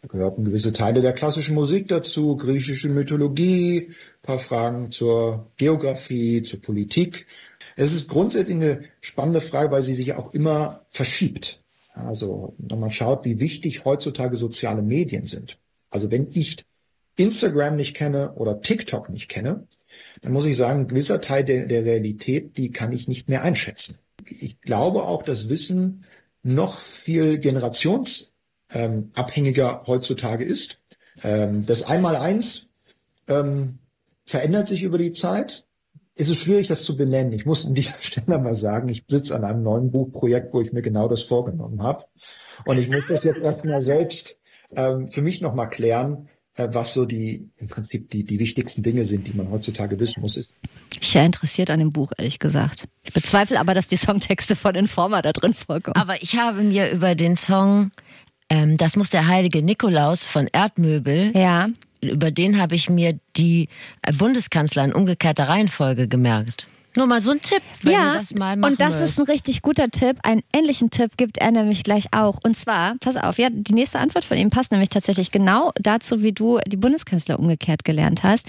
Da 0.01 0.09
gehörten 0.09 0.45
gewisse 0.45 0.73
Teile 0.73 1.03
der 1.03 1.13
klassischen 1.13 1.55
Musik 1.55 1.89
dazu, 1.89 2.37
griechische 2.37 2.89
Mythologie, 2.89 3.91
paar 4.23 4.39
Fragen 4.39 4.91
zur 4.91 5.51
Geografie, 5.57 6.43
zur 6.43 6.63
Politik. 6.63 7.27
Es 7.77 7.93
ist 7.93 8.09
grundsätzlich 8.09 8.57
eine 8.57 8.83
spannende 9.01 9.41
Frage, 9.41 9.73
weil 9.73 9.83
sie 9.83 9.95
sich 9.95 10.15
auch 10.15 10.35
immer 10.35 10.85
verschiebt. 10.89 11.63
Also 11.95 12.55
wenn 12.59 12.81
man 12.81 12.91
schaut, 12.91 13.25
wie 13.25 13.41
wichtig 13.41 13.85
heutzutage 13.85 14.37
soziale 14.37 14.83
Medien 14.83 15.27
sind. 15.27 15.59
Also 15.91 16.11
wenn 16.11 16.29
ich 16.33 16.65
Instagram 17.17 17.77
nicht 17.77 17.95
kenne 17.95 18.33
oder 18.35 18.63
TikTok 18.63 19.11
nicht 19.11 19.29
kenne, 19.29 19.67
dann 20.23 20.33
muss 20.33 20.47
ich 20.47 20.57
sagen, 20.57 20.81
ein 20.81 20.89
gewisser 20.89 21.21
Teil 21.21 21.45
der, 21.45 21.67
der 21.67 21.85
Realität, 21.85 22.57
die 22.57 22.71
kann 22.71 22.93
ich 22.93 23.09
nicht 23.09 23.29
mehr 23.29 23.43
einschätzen. 23.43 23.99
Ich 24.27 24.61
glaube 24.61 25.03
auch, 25.03 25.23
dass 25.23 25.49
Wissen 25.49 26.05
noch 26.43 26.79
viel 26.79 27.39
generationsabhängiger 27.39 29.81
ähm, 29.81 29.87
heutzutage 29.87 30.45
ist. 30.45 30.79
Ähm, 31.23 31.65
das 31.67 31.83
Einmaleins 31.83 32.69
ähm, 33.29 33.79
verändert 34.33 34.67
sich 34.67 34.83
über 34.83 34.97
die 34.97 35.13
Zeit. 35.13 35.67
Es 36.15 36.31
ist 36.31 36.39
schwierig, 36.39 36.67
das 36.67 36.85
zu 36.85 36.97
benennen. 36.97 37.33
Ich 37.33 37.45
muss 37.45 37.67
an 37.67 37.75
dieser 37.75 37.99
Stelle 38.01 38.39
mal 38.39 38.55
sagen, 38.55 38.89
ich 38.89 39.05
sitze 39.07 39.37
an 39.37 39.45
einem 39.45 39.63
neuen 39.63 39.91
Buchprojekt, 39.91 40.55
wo 40.55 40.63
ich 40.63 40.73
mir 40.73 40.81
genau 40.81 41.07
das 41.07 41.21
vorgenommen 41.21 41.83
habe. 41.83 42.05
Und 42.65 42.79
ich 42.79 42.89
muss 42.89 43.05
das 43.09 43.25
jetzt 43.25 43.41
erstmal 43.41 43.83
selbst 43.83 44.41
ähm, 44.75 45.07
für 45.07 45.21
mich 45.21 45.43
nochmal 45.43 45.69
klären, 45.69 46.29
äh, 46.57 46.69
was 46.73 46.95
so 46.95 47.05
die 47.05 47.51
im 47.59 47.69
Prinzip 47.69 48.09
die, 48.09 48.25
die 48.25 48.39
wichtigsten 48.39 48.83
Dinge 48.83 49.05
sind, 49.05 49.27
die 49.27 49.35
man 49.35 49.51
heutzutage 49.51 50.01
wissen 50.01 50.23
muss. 50.23 50.39
Ist. 50.39 50.55
Ich 50.99 51.15
wäre 51.15 51.27
interessiert 51.27 51.69
an 51.69 51.81
dem 51.81 51.93
Buch, 51.93 52.13
ehrlich 52.17 52.39
gesagt. 52.39 52.89
Ich 53.03 53.13
bezweifle 53.13 53.61
aber, 53.61 53.75
dass 53.75 53.87
die 53.87 53.99
Songtexte 53.99 54.57
von 54.57 54.75
Informer 54.75 55.21
da 55.21 55.33
drin 55.33 55.53
vorkommen. 55.53 55.97
Aber 55.97 56.23
ich 56.23 56.39
habe 56.39 56.63
mir 56.63 56.91
über 56.91 57.15
den 57.15 57.37
Song 57.37 57.91
ähm, 58.49 58.79
Das 58.79 58.97
muss 58.97 59.11
der 59.11 59.27
heilige 59.27 59.63
Nikolaus 59.63 60.25
von 60.25 60.49
Erdmöbel 60.51 61.33
ja 61.37 61.69
über 62.03 62.31
den 62.31 62.61
habe 62.61 62.75
ich 62.75 62.91
mir 62.91 63.19
die 63.37 63.69
äh, 64.03 64.13
Bundeskanzler 64.13 64.85
in 64.85 64.93
umgekehrter 64.93 65.49
Reihenfolge 65.49 66.09
gemerkt. 66.09 66.67
Nur 66.97 67.07
mal 67.07 67.23
so 67.23 67.33
ein 67.33 67.41
Tipp, 67.41 67.63
wenn 67.83 67.93
ja, 67.93 68.13
du 68.13 68.19
das 68.19 68.35
mal 68.35 68.57
machen 68.57 68.73
Und 68.73 68.81
das 68.81 68.95
willst. 68.95 69.19
ist 69.19 69.19
ein 69.19 69.33
richtig 69.33 69.63
guter 69.63 69.89
Tipp. 69.89 70.19
Einen 70.25 70.43
ähnlichen 70.55 70.91
Tipp 70.91 71.17
gibt 71.17 71.39
er 71.39 71.51
nämlich 71.51 71.85
gleich 71.85 72.07
auch. 72.13 72.39
Und 72.43 72.57
zwar, 72.57 72.97
pass 73.01 73.17
auf, 73.17 73.39
ja, 73.39 73.49
die 73.51 73.75
nächste 73.75 73.99
Antwort 73.99 74.25
von 74.25 74.37
ihm 74.37 74.51
passt 74.51 74.73
nämlich 74.73 74.91
tatsächlich 74.91 75.31
genau 75.31 75.73
dazu, 75.77 76.23
wie 76.23 76.33
du 76.33 76.59
die 76.67 76.77
Bundeskanzler 76.77 77.39
umgekehrt 77.39 77.85
gelernt 77.85 78.23
hast. 78.23 78.47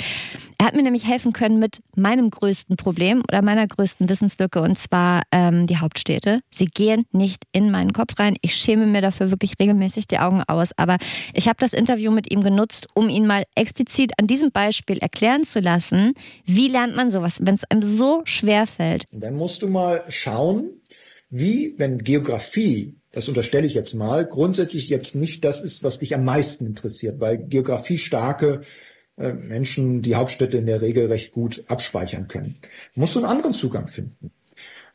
Er 0.58 0.68
hat 0.68 0.76
mir 0.76 0.84
nämlich 0.84 1.06
helfen 1.06 1.34
können 1.34 1.60
mit 1.60 1.82
meinem 1.96 2.30
größten 2.30 2.78
Problem 2.78 3.22
oder 3.28 3.42
meiner 3.42 3.68
größten 3.68 4.08
Wissenslücke 4.08 4.62
und 4.62 4.78
zwar 4.78 5.24
ähm, 5.32 5.68
die 5.68 5.78
Hauptstädte. 5.78 6.42
Sie 6.52 6.68
gehen 6.68 7.04
nicht 7.12 7.44
in 7.52 7.70
meinen 7.72 7.92
Kopf 7.92 8.18
rein. 8.18 8.36
Ich 8.42 8.56
schäme 8.56 8.86
mir 8.86 9.02
dafür 9.02 9.32
wirklich 9.32 9.56
regelmäßig 9.60 10.08
die 10.08 10.20
Augen 10.20 10.42
aus. 10.48 10.70
Aber 10.78 10.98
ich 11.34 11.48
habe 11.48 11.58
das 11.60 11.74
Interview 11.74 12.12
mit 12.12 12.32
ihm 12.32 12.42
genutzt, 12.42 12.88
um 12.94 13.10
ihn 13.10 13.28
mal 13.28 13.44
explizit 13.56 14.12
an 14.20 14.28
diesem 14.28 14.52
Beispiel 14.52 15.00
erklären 15.00 15.44
zu 15.44 15.60
lassen, 15.60 16.14
wie 16.46 16.70
lernt 16.70 16.96
man 16.96 17.12
sowas, 17.12 17.40
wenn 17.42 17.56
es 17.56 17.66
einem 17.66 17.82
so 17.82 18.22
schwerfällt. 18.34 19.06
Dann 19.12 19.36
musst 19.36 19.62
du 19.62 19.68
mal 19.68 20.04
schauen, 20.10 20.82
wie, 21.30 21.76
wenn 21.78 22.00
Geografie, 22.00 22.96
das 23.12 23.28
unterstelle 23.28 23.66
ich 23.68 23.74
jetzt 23.74 23.94
mal, 23.94 24.26
grundsätzlich 24.26 24.90
jetzt 24.90 25.16
nicht 25.16 25.44
das 25.44 25.64
ist, 25.64 25.84
was 25.84 26.00
dich 26.00 26.14
am 26.14 26.26
meisten 26.26 26.66
interessiert, 26.66 27.20
weil 27.20 27.38
Geografie 27.38 27.98
starke 27.98 28.62
äh, 29.18 29.34
Menschen 29.34 30.02
die 30.02 30.16
Hauptstädte 30.16 30.58
in 30.58 30.66
der 30.66 30.82
Regel 30.82 31.08
recht 31.08 31.32
gut 31.32 31.64
abspeichern 31.68 32.28
können. 32.28 32.58
Musst 32.96 33.16
du 33.16 33.20
einen 33.20 33.30
anderen 33.30 33.54
Zugang 33.54 33.88
finden. 33.88 34.32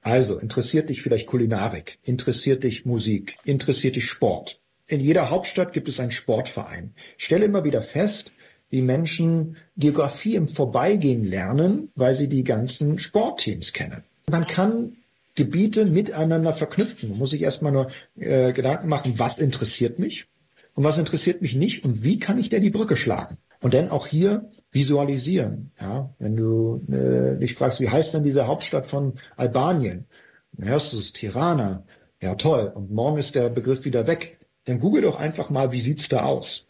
Also 0.02 0.38
interessiert 0.38 0.90
dich 0.90 1.02
vielleicht 1.02 1.26
Kulinarik, 1.26 1.98
interessiert 2.02 2.64
dich 2.64 2.86
Musik, 2.86 3.36
interessiert 3.44 3.96
dich 3.96 4.06
Sport. 4.06 4.60
In 4.86 5.00
jeder 5.00 5.30
Hauptstadt 5.30 5.72
gibt 5.72 5.88
es 5.88 6.00
einen 6.00 6.12
Sportverein. 6.12 6.94
Ich 7.18 7.24
stelle 7.24 7.44
immer 7.44 7.64
wieder 7.64 7.82
fest, 7.82 8.32
wie 8.70 8.82
Menschen 8.82 9.56
Geografie 9.76 10.34
im 10.34 10.48
Vorbeigehen 10.48 11.24
lernen, 11.24 11.90
weil 11.94 12.14
sie 12.14 12.28
die 12.28 12.44
ganzen 12.44 12.98
Sportteams 12.98 13.72
kennen. 13.72 14.04
Man 14.30 14.46
kann 14.46 14.96
Gebiete 15.34 15.86
miteinander 15.86 16.52
verknüpfen. 16.52 17.10
Man 17.10 17.18
muss 17.18 17.30
sich 17.30 17.42
erstmal 17.42 17.72
nur 17.72 17.86
äh, 18.18 18.52
Gedanken 18.52 18.88
machen, 18.88 19.18
was 19.18 19.38
interessiert 19.38 19.98
mich 19.98 20.26
und 20.74 20.84
was 20.84 20.98
interessiert 20.98 21.42
mich 21.42 21.54
nicht 21.54 21.84
und 21.84 22.02
wie 22.02 22.18
kann 22.18 22.38
ich 22.38 22.48
denn 22.48 22.62
die 22.62 22.70
Brücke 22.70 22.96
schlagen. 22.96 23.38
Und 23.60 23.74
dann 23.74 23.88
auch 23.88 24.06
hier 24.06 24.50
visualisieren. 24.70 25.72
Ja, 25.80 26.14
wenn 26.18 26.36
du 26.36 26.84
äh, 26.92 27.38
dich 27.38 27.54
fragst, 27.54 27.80
wie 27.80 27.88
heißt 27.88 28.14
denn 28.14 28.22
diese 28.22 28.46
Hauptstadt 28.46 28.86
von 28.86 29.14
Albanien? 29.36 30.06
Dann 30.52 30.68
hörst 30.68 30.92
du 30.92 30.98
es 30.98 31.12
Tirana. 31.12 31.84
Ja, 32.22 32.34
toll. 32.34 32.70
Und 32.74 32.90
morgen 32.90 33.18
ist 33.18 33.34
der 33.34 33.48
Begriff 33.48 33.84
wieder 33.84 34.06
weg. 34.06 34.38
Dann 34.64 34.80
google 34.80 35.02
doch 35.02 35.18
einfach 35.18 35.50
mal, 35.50 35.72
wie 35.72 35.80
sieht's 35.80 36.08
da 36.08 36.24
aus? 36.24 36.67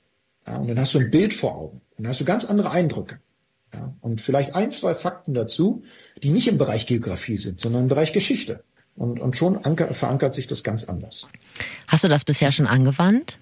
Ja, 0.49 0.57
und 0.57 0.69
dann 0.69 0.79
hast 0.79 0.95
du 0.95 0.99
ein 0.99 1.11
Bild 1.11 1.35
vor 1.35 1.57
Augen. 1.57 1.83
Und 1.97 2.05
dann 2.05 2.09
hast 2.09 2.21
du 2.21 2.25
ganz 2.25 2.45
andere 2.45 2.71
Eindrücke. 2.71 3.21
Ja, 3.75 3.95
und 4.01 4.21
vielleicht 4.21 4.55
ein, 4.55 4.71
zwei 4.71 4.95
Fakten 4.95 5.35
dazu, 5.35 5.83
die 6.23 6.31
nicht 6.31 6.49
im 6.49 6.57
Bereich 6.57 6.87
Geografie 6.87 7.37
sind, 7.37 7.61
sondern 7.61 7.83
im 7.83 7.89
Bereich 7.89 8.13
Geschichte. 8.13 8.65
Und, 8.97 9.21
und 9.21 9.37
schon 9.37 9.65
anker, 9.65 9.93
verankert 9.93 10.35
sich 10.35 10.47
das 10.47 10.65
ganz 10.65 10.85
anders. 10.85 11.29
Hast 11.87 12.05
du 12.05 12.09
das 12.09 12.25
bisher 12.25 12.51
schon 12.51 12.67
angewandt? 12.67 13.39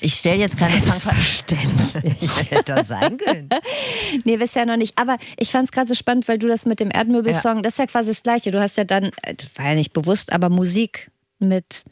Ich 0.00 0.14
stelle 0.14 0.38
jetzt 0.38 0.58
keine 0.58 0.80
Selbstverständlich. 0.80 2.50
Hätte 2.50 2.84
sein 2.84 3.18
können. 3.18 3.48
nee, 4.24 4.38
bisher 4.38 4.66
noch 4.66 4.76
nicht. 4.76 4.98
Aber 4.98 5.18
ich 5.38 5.50
fand 5.50 5.66
es 5.66 5.72
gerade 5.72 5.88
so 5.88 5.94
spannend, 5.94 6.26
weil 6.26 6.38
du 6.38 6.48
das 6.48 6.66
mit 6.66 6.80
dem 6.80 6.90
Erdmöbelsong, 6.90 7.56
ja. 7.56 7.62
das 7.62 7.74
ist 7.74 7.78
ja 7.78 7.86
quasi 7.86 8.08
das 8.08 8.22
Gleiche. 8.22 8.50
Du 8.50 8.60
hast 8.60 8.76
ja 8.76 8.84
dann, 8.84 9.10
äh, 9.22 9.34
war 9.54 9.68
ja 9.68 9.74
nicht 9.74 9.92
bewusst, 9.92 10.32
aber 10.32 10.48
Musik 10.48 11.10
mit 11.38 11.84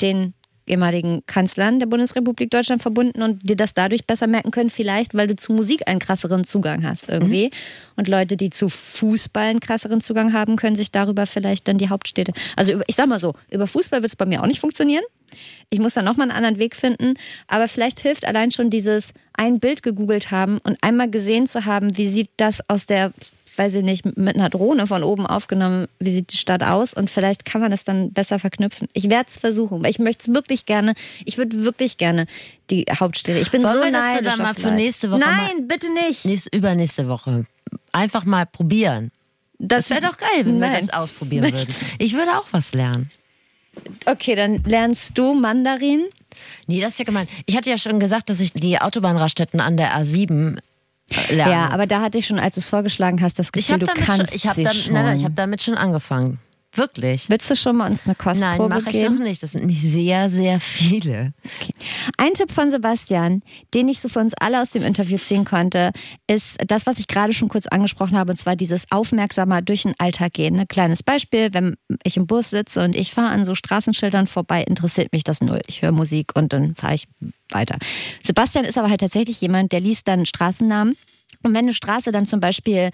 den 0.00 0.34
ehemaligen 0.66 1.24
Kanzlern 1.26 1.78
der 1.78 1.86
Bundesrepublik 1.86 2.50
Deutschland 2.50 2.82
verbunden 2.82 3.22
und 3.22 3.48
dir 3.48 3.56
das 3.56 3.74
dadurch 3.74 4.06
besser 4.06 4.26
merken 4.26 4.50
können, 4.50 4.70
vielleicht, 4.70 5.14
weil 5.14 5.26
du 5.26 5.36
zu 5.36 5.52
Musik 5.52 5.86
einen 5.86 5.98
krasseren 5.98 6.44
Zugang 6.44 6.84
hast 6.84 7.08
irgendwie. 7.08 7.46
Mhm. 7.46 7.50
Und 7.96 8.08
Leute, 8.08 8.36
die 8.36 8.50
zu 8.50 8.68
Fußball 8.68 9.44
einen 9.44 9.60
krasseren 9.60 10.00
Zugang 10.00 10.32
haben, 10.32 10.56
können 10.56 10.76
sich 10.76 10.90
darüber 10.90 11.26
vielleicht 11.26 11.68
dann 11.68 11.78
die 11.78 11.88
Hauptstädte. 11.88 12.32
Also 12.56 12.80
ich 12.86 12.96
sag 12.96 13.08
mal 13.08 13.18
so, 13.18 13.34
über 13.50 13.66
Fußball 13.66 14.02
wird 14.02 14.10
es 14.10 14.16
bei 14.16 14.26
mir 14.26 14.42
auch 14.42 14.46
nicht 14.46 14.60
funktionieren. 14.60 15.04
Ich 15.70 15.78
muss 15.78 15.94
da 15.94 16.02
nochmal 16.02 16.30
einen 16.30 16.36
anderen 16.36 16.58
Weg 16.58 16.76
finden. 16.76 17.14
Aber 17.48 17.68
vielleicht 17.68 18.00
hilft 18.00 18.26
allein 18.26 18.50
schon 18.50 18.70
dieses 18.70 19.12
ein 19.34 19.60
Bild 19.60 19.82
gegoogelt 19.82 20.30
haben 20.30 20.58
und 20.64 20.78
einmal 20.82 21.10
gesehen 21.10 21.46
zu 21.46 21.64
haben, 21.64 21.96
wie 21.96 22.08
sieht 22.08 22.30
das 22.36 22.68
aus 22.68 22.86
der 22.86 23.12
weiß 23.58 23.74
ich 23.76 23.84
nicht, 23.84 24.04
mit 24.16 24.36
einer 24.36 24.50
Drohne 24.50 24.86
von 24.86 25.02
oben 25.02 25.26
aufgenommen, 25.26 25.86
wie 25.98 26.10
sieht 26.10 26.32
die 26.32 26.36
Stadt 26.36 26.62
aus 26.62 26.94
und 26.94 27.10
vielleicht 27.10 27.44
kann 27.44 27.60
man 27.60 27.70
das 27.70 27.84
dann 27.84 28.12
besser 28.12 28.38
verknüpfen. 28.38 28.88
Ich 28.92 29.10
werde 29.10 29.26
es 29.28 29.36
versuchen, 29.38 29.82
weil 29.82 29.90
ich 29.90 29.98
möchte 29.98 30.30
es 30.30 30.34
wirklich 30.34 30.66
gerne, 30.66 30.94
ich 31.24 31.38
würde 31.38 31.64
wirklich 31.64 31.96
gerne 31.96 32.26
die 32.70 32.86
Hauptstädte. 32.90 33.38
Ich 33.38 33.50
bin 33.50 33.62
Wollen 33.62 33.74
so 33.74 33.82
wir 33.82 33.90
neidisch 33.92 34.24
das 34.24 34.36
dann 34.36 34.46
mal 34.46 34.54
für 34.54 34.70
nächste 34.70 35.10
Woche 35.10 35.20
Nein, 35.20 35.68
bitte 35.68 35.92
nicht. 35.92 36.24
Nächste, 36.24 36.56
übernächste 36.56 37.08
Woche. 37.08 37.46
Einfach 37.92 38.24
mal 38.24 38.46
probieren. 38.46 39.10
Das, 39.58 39.88
das 39.88 39.90
wäre 39.90 40.10
doch 40.10 40.18
geil, 40.18 40.44
wenn 40.44 40.58
Nein. 40.58 40.72
wir 40.72 40.80
das 40.80 40.90
ausprobieren 40.90 41.44
Nichts. 41.44 41.66
würden. 41.66 41.96
Ich 41.98 42.14
würde 42.14 42.38
auch 42.38 42.46
was 42.50 42.74
lernen. 42.74 43.08
Okay, 44.06 44.34
dann 44.34 44.62
lernst 44.64 45.16
du 45.18 45.34
Mandarin. 45.34 46.04
Nee, 46.66 46.80
das 46.80 46.90
ist 46.92 46.98
ja 46.98 47.04
gemein. 47.04 47.28
Ich 47.46 47.56
hatte 47.56 47.70
ja 47.70 47.78
schon 47.78 48.00
gesagt, 48.00 48.30
dass 48.30 48.40
ich 48.40 48.52
die 48.52 48.78
Autobahnraststätten 48.78 49.60
an 49.60 49.76
der 49.76 49.94
A7 49.96 50.58
lernen. 51.28 51.52
Ja, 51.52 51.68
aber 51.70 51.86
da 51.86 52.00
hatte 52.00 52.18
ich 52.18 52.26
schon, 52.26 52.38
als 52.38 52.54
du 52.54 52.60
es 52.60 52.68
vorgeschlagen 52.68 53.20
hast, 53.22 53.38
das 53.38 53.52
Gefühl, 53.52 53.78
du 53.78 53.86
kannst 53.86 54.28
schon, 54.28 54.36
ich 54.36 54.46
hab 54.46 54.54
sie 54.54 54.64
damit. 54.64 54.90
Nein, 54.90 55.04
nein, 55.04 55.16
ich 55.16 55.24
habe 55.24 55.34
damit 55.34 55.62
schon 55.62 55.74
angefangen. 55.74 56.38
Wirklich. 56.76 57.28
Willst 57.28 57.50
du 57.50 57.56
schon 57.56 57.76
mal 57.76 57.90
uns 57.90 58.04
eine 58.04 58.14
Kostprobe 58.14 58.68
Nein, 58.68 58.68
mache 58.68 58.90
ich 58.90 59.00
geben? 59.00 59.16
noch 59.16 59.22
nicht. 59.22 59.42
Das 59.42 59.52
sind 59.52 59.60
nämlich 59.60 59.80
sehr, 59.80 60.30
sehr 60.30 60.60
viele. 60.60 61.32
Okay. 61.60 61.74
Ein 62.18 62.34
Tipp 62.34 62.52
von 62.52 62.70
Sebastian, 62.70 63.42
den 63.74 63.88
ich 63.88 64.00
so 64.00 64.08
für 64.08 64.20
uns 64.20 64.34
alle 64.34 64.60
aus 64.60 64.70
dem 64.70 64.82
Interview 64.82 65.18
ziehen 65.18 65.44
konnte, 65.44 65.92
ist 66.26 66.58
das, 66.66 66.86
was 66.86 66.98
ich 66.98 67.08
gerade 67.08 67.32
schon 67.32 67.48
kurz 67.48 67.66
angesprochen 67.66 68.16
habe, 68.16 68.32
und 68.32 68.36
zwar 68.36 68.56
dieses 68.56 68.90
aufmerksamer 68.90 69.62
durch 69.62 69.82
den 69.82 69.94
Alltag 69.98 70.34
gehen. 70.34 70.58
Ein 70.58 70.68
kleines 70.68 71.02
Beispiel, 71.02 71.52
wenn 71.52 71.76
ich 72.04 72.16
im 72.16 72.26
Bus 72.26 72.50
sitze 72.50 72.84
und 72.84 72.94
ich 72.94 73.12
fahre 73.12 73.30
an 73.30 73.44
so 73.44 73.54
Straßenschildern 73.54 74.26
vorbei, 74.26 74.62
interessiert 74.62 75.12
mich 75.12 75.24
das 75.24 75.40
null. 75.40 75.60
Ich 75.66 75.82
höre 75.82 75.92
Musik 75.92 76.32
und 76.34 76.52
dann 76.52 76.74
fahre 76.74 76.94
ich 76.94 77.06
weiter. 77.50 77.78
Sebastian 78.22 78.64
ist 78.64 78.78
aber 78.78 78.90
halt 78.90 79.00
tatsächlich 79.00 79.40
jemand, 79.40 79.72
der 79.72 79.80
liest 79.80 80.08
dann 80.08 80.26
Straßennamen. 80.26 80.96
Und 81.42 81.54
wenn 81.54 81.64
eine 81.64 81.74
Straße 81.74 82.12
dann 82.12 82.26
zum 82.26 82.40
Beispiel 82.40 82.90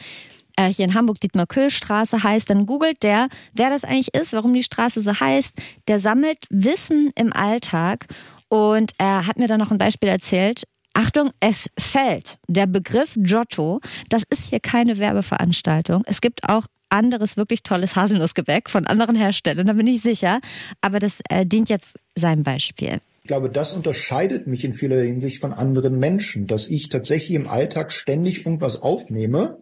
äh, 0.62 0.72
hier 0.72 0.84
in 0.84 0.94
Hamburg 0.94 1.20
Dietmar-Köhl-Straße 1.20 2.22
heißt, 2.22 2.50
dann 2.50 2.66
googelt 2.66 3.02
der, 3.02 3.28
wer 3.52 3.70
das 3.70 3.84
eigentlich 3.84 4.14
ist, 4.14 4.32
warum 4.32 4.52
die 4.52 4.62
Straße 4.62 5.00
so 5.00 5.18
heißt. 5.18 5.60
Der 5.88 5.98
sammelt 5.98 6.38
Wissen 6.50 7.10
im 7.16 7.32
Alltag 7.32 8.06
und 8.48 8.92
er 8.98 9.26
hat 9.26 9.38
mir 9.38 9.48
dann 9.48 9.58
noch 9.58 9.70
ein 9.70 9.78
Beispiel 9.78 10.08
erzählt. 10.08 10.64
Achtung, 10.94 11.30
es 11.40 11.70
fällt 11.78 12.38
der 12.48 12.66
Begriff 12.66 13.14
Giotto. 13.16 13.80
Das 14.10 14.24
ist 14.28 14.50
hier 14.50 14.60
keine 14.60 14.98
Werbeveranstaltung. 14.98 16.02
Es 16.06 16.20
gibt 16.20 16.48
auch 16.48 16.66
anderes 16.90 17.38
wirklich 17.38 17.62
tolles 17.62 17.96
Haselnussgebäck 17.96 18.68
von 18.68 18.86
anderen 18.86 19.16
Herstellern, 19.16 19.66
da 19.66 19.72
bin 19.72 19.86
ich 19.86 20.02
sicher. 20.02 20.40
Aber 20.82 20.98
das 20.98 21.20
äh, 21.30 21.46
dient 21.46 21.70
jetzt 21.70 21.96
seinem 22.14 22.42
Beispiel. 22.42 23.00
Ich 23.22 23.28
glaube, 23.28 23.48
das 23.48 23.72
unterscheidet 23.72 24.46
mich 24.48 24.64
in 24.64 24.74
vieler 24.74 25.00
Hinsicht 25.00 25.38
von 25.38 25.52
anderen 25.52 25.98
Menschen, 25.98 26.48
dass 26.48 26.68
ich 26.68 26.88
tatsächlich 26.88 27.36
im 27.36 27.48
Alltag 27.48 27.92
ständig 27.92 28.44
irgendwas 28.44 28.82
aufnehme 28.82 29.60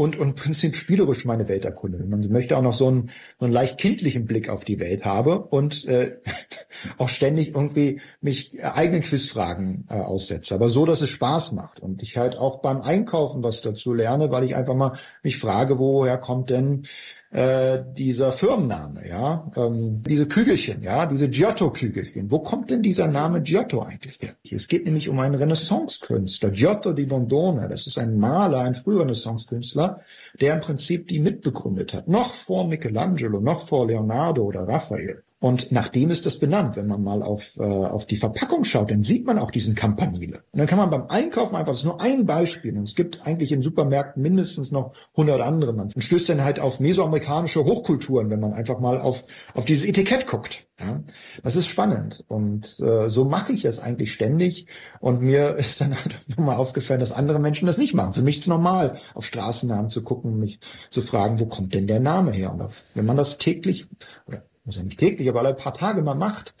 und, 0.00 0.18
und 0.18 0.34
Prinzip 0.34 0.76
spielerisch 0.76 1.26
meine 1.26 1.46
Welt 1.46 1.66
erkunde. 1.66 1.98
Man 1.98 2.26
möchte 2.30 2.56
auch 2.56 2.62
noch 2.62 2.72
so 2.72 2.88
einen, 2.88 3.10
so 3.38 3.44
einen 3.44 3.52
leicht 3.52 3.76
kindlichen 3.76 4.24
Blick 4.24 4.48
auf 4.48 4.64
die 4.64 4.80
Welt 4.80 5.04
habe 5.04 5.42
und 5.42 5.84
äh, 5.84 6.16
auch 6.96 7.10
ständig 7.10 7.54
irgendwie 7.54 8.00
mich 8.22 8.64
eigenen 8.64 9.02
Quizfragen 9.02 9.84
äh, 9.90 10.00
aussetze. 10.00 10.54
Aber 10.54 10.70
so, 10.70 10.86
dass 10.86 11.02
es 11.02 11.10
Spaß 11.10 11.52
macht. 11.52 11.80
Und 11.80 12.02
ich 12.02 12.16
halt 12.16 12.38
auch 12.38 12.62
beim 12.62 12.80
Einkaufen 12.80 13.42
was 13.42 13.60
dazu 13.60 13.92
lerne, 13.92 14.30
weil 14.30 14.44
ich 14.44 14.56
einfach 14.56 14.74
mal 14.74 14.96
mich 15.22 15.36
frage, 15.36 15.78
woher 15.78 16.16
kommt 16.16 16.48
denn 16.48 16.86
äh, 17.30 17.84
dieser 17.96 18.32
Firmenname, 18.32 19.08
ja, 19.08 19.46
ähm, 19.56 20.02
diese 20.04 20.26
Kügelchen, 20.26 20.82
ja, 20.82 21.06
diese 21.06 21.28
Giotto-Kügelchen. 21.28 22.30
Wo 22.30 22.40
kommt 22.40 22.70
denn 22.70 22.82
dieser 22.82 23.06
Name 23.06 23.40
Giotto 23.40 23.82
eigentlich 23.82 24.18
her? 24.20 24.34
Es 24.50 24.66
geht 24.66 24.84
nämlich 24.84 25.08
um 25.08 25.18
einen 25.20 25.36
Renaissance-Künstler, 25.36 26.50
Giotto 26.50 26.92
di 26.92 27.06
Bondone. 27.06 27.68
Das 27.68 27.86
ist 27.86 27.98
ein 27.98 28.16
Maler, 28.16 28.62
ein 28.62 28.74
früher 28.74 29.02
Renaissance-Künstler, 29.02 30.00
der 30.40 30.54
im 30.54 30.60
Prinzip 30.60 31.06
die 31.06 31.20
mitbegründet 31.20 31.94
hat. 31.94 32.08
Noch 32.08 32.34
vor 32.34 32.66
Michelangelo, 32.66 33.40
noch 33.40 33.64
vor 33.66 33.86
Leonardo 33.86 34.42
oder 34.42 34.66
Raphael. 34.66 35.22
Und 35.40 35.72
nachdem 35.72 36.10
ist 36.10 36.26
das 36.26 36.38
benannt. 36.38 36.76
Wenn 36.76 36.86
man 36.86 37.02
mal 37.02 37.22
auf, 37.22 37.56
äh, 37.58 37.62
auf 37.62 38.06
die 38.06 38.16
Verpackung 38.16 38.64
schaut, 38.64 38.90
dann 38.90 39.02
sieht 39.02 39.26
man 39.26 39.38
auch 39.38 39.50
diesen 39.50 39.74
Campanile. 39.74 40.42
Und 40.52 40.58
dann 40.58 40.66
kann 40.66 40.78
man 40.78 40.90
beim 40.90 41.06
Einkaufen 41.08 41.56
einfach, 41.56 41.72
das 41.72 41.80
ist 41.80 41.86
nur 41.86 42.00
ein 42.02 42.26
Beispiel, 42.26 42.76
und 42.76 42.84
es 42.84 42.94
gibt 42.94 43.26
eigentlich 43.26 43.50
in 43.50 43.62
Supermärkten 43.62 44.22
mindestens 44.22 44.70
noch 44.70 44.94
hundert 45.16 45.40
andere. 45.40 45.72
Man 45.72 45.90
stößt 45.96 46.28
dann 46.28 46.44
halt 46.44 46.60
auf 46.60 46.78
mesoamerikanische 46.78 47.64
Hochkulturen, 47.64 48.28
wenn 48.28 48.40
man 48.40 48.52
einfach 48.52 48.80
mal 48.80 49.00
auf, 49.00 49.24
auf 49.54 49.64
dieses 49.64 49.86
Etikett 49.86 50.26
guckt. 50.26 50.66
Ja, 50.78 51.02
das 51.42 51.56
ist 51.56 51.66
spannend. 51.66 52.24
Und 52.28 52.78
äh, 52.80 53.08
so 53.08 53.24
mache 53.24 53.52
ich 53.52 53.64
es 53.64 53.80
eigentlich 53.80 54.12
ständig. 54.12 54.66
Und 55.00 55.22
mir 55.22 55.56
ist 55.58 55.80
dann 55.80 55.94
halt 55.94 56.38
mal 56.38 56.56
aufgefallen, 56.56 57.00
dass 57.00 57.12
andere 57.12 57.38
Menschen 57.38 57.66
das 57.66 57.78
nicht 57.78 57.94
machen. 57.94 58.12
Für 58.12 58.22
mich 58.22 58.36
ist 58.36 58.42
es 58.42 58.48
normal, 58.48 58.98
auf 59.14 59.24
Straßennamen 59.24 59.88
zu 59.88 60.02
gucken, 60.02 60.38
mich 60.38 60.60
zu 60.90 61.00
fragen, 61.00 61.40
wo 61.40 61.46
kommt 61.46 61.72
denn 61.72 61.86
der 61.86 62.00
Name 62.00 62.32
her? 62.32 62.52
Und 62.52 62.62
wenn 62.94 63.06
man 63.06 63.16
das 63.16 63.38
täglich 63.38 63.86
oder 64.26 64.42
muss 64.70 64.76
ja 64.76 64.84
nicht 64.84 65.00
täglich, 65.00 65.28
aber 65.28 65.40
alle 65.40 65.54
paar 65.54 65.74
Tage 65.74 66.00
mal 66.00 66.14
macht, 66.14 66.54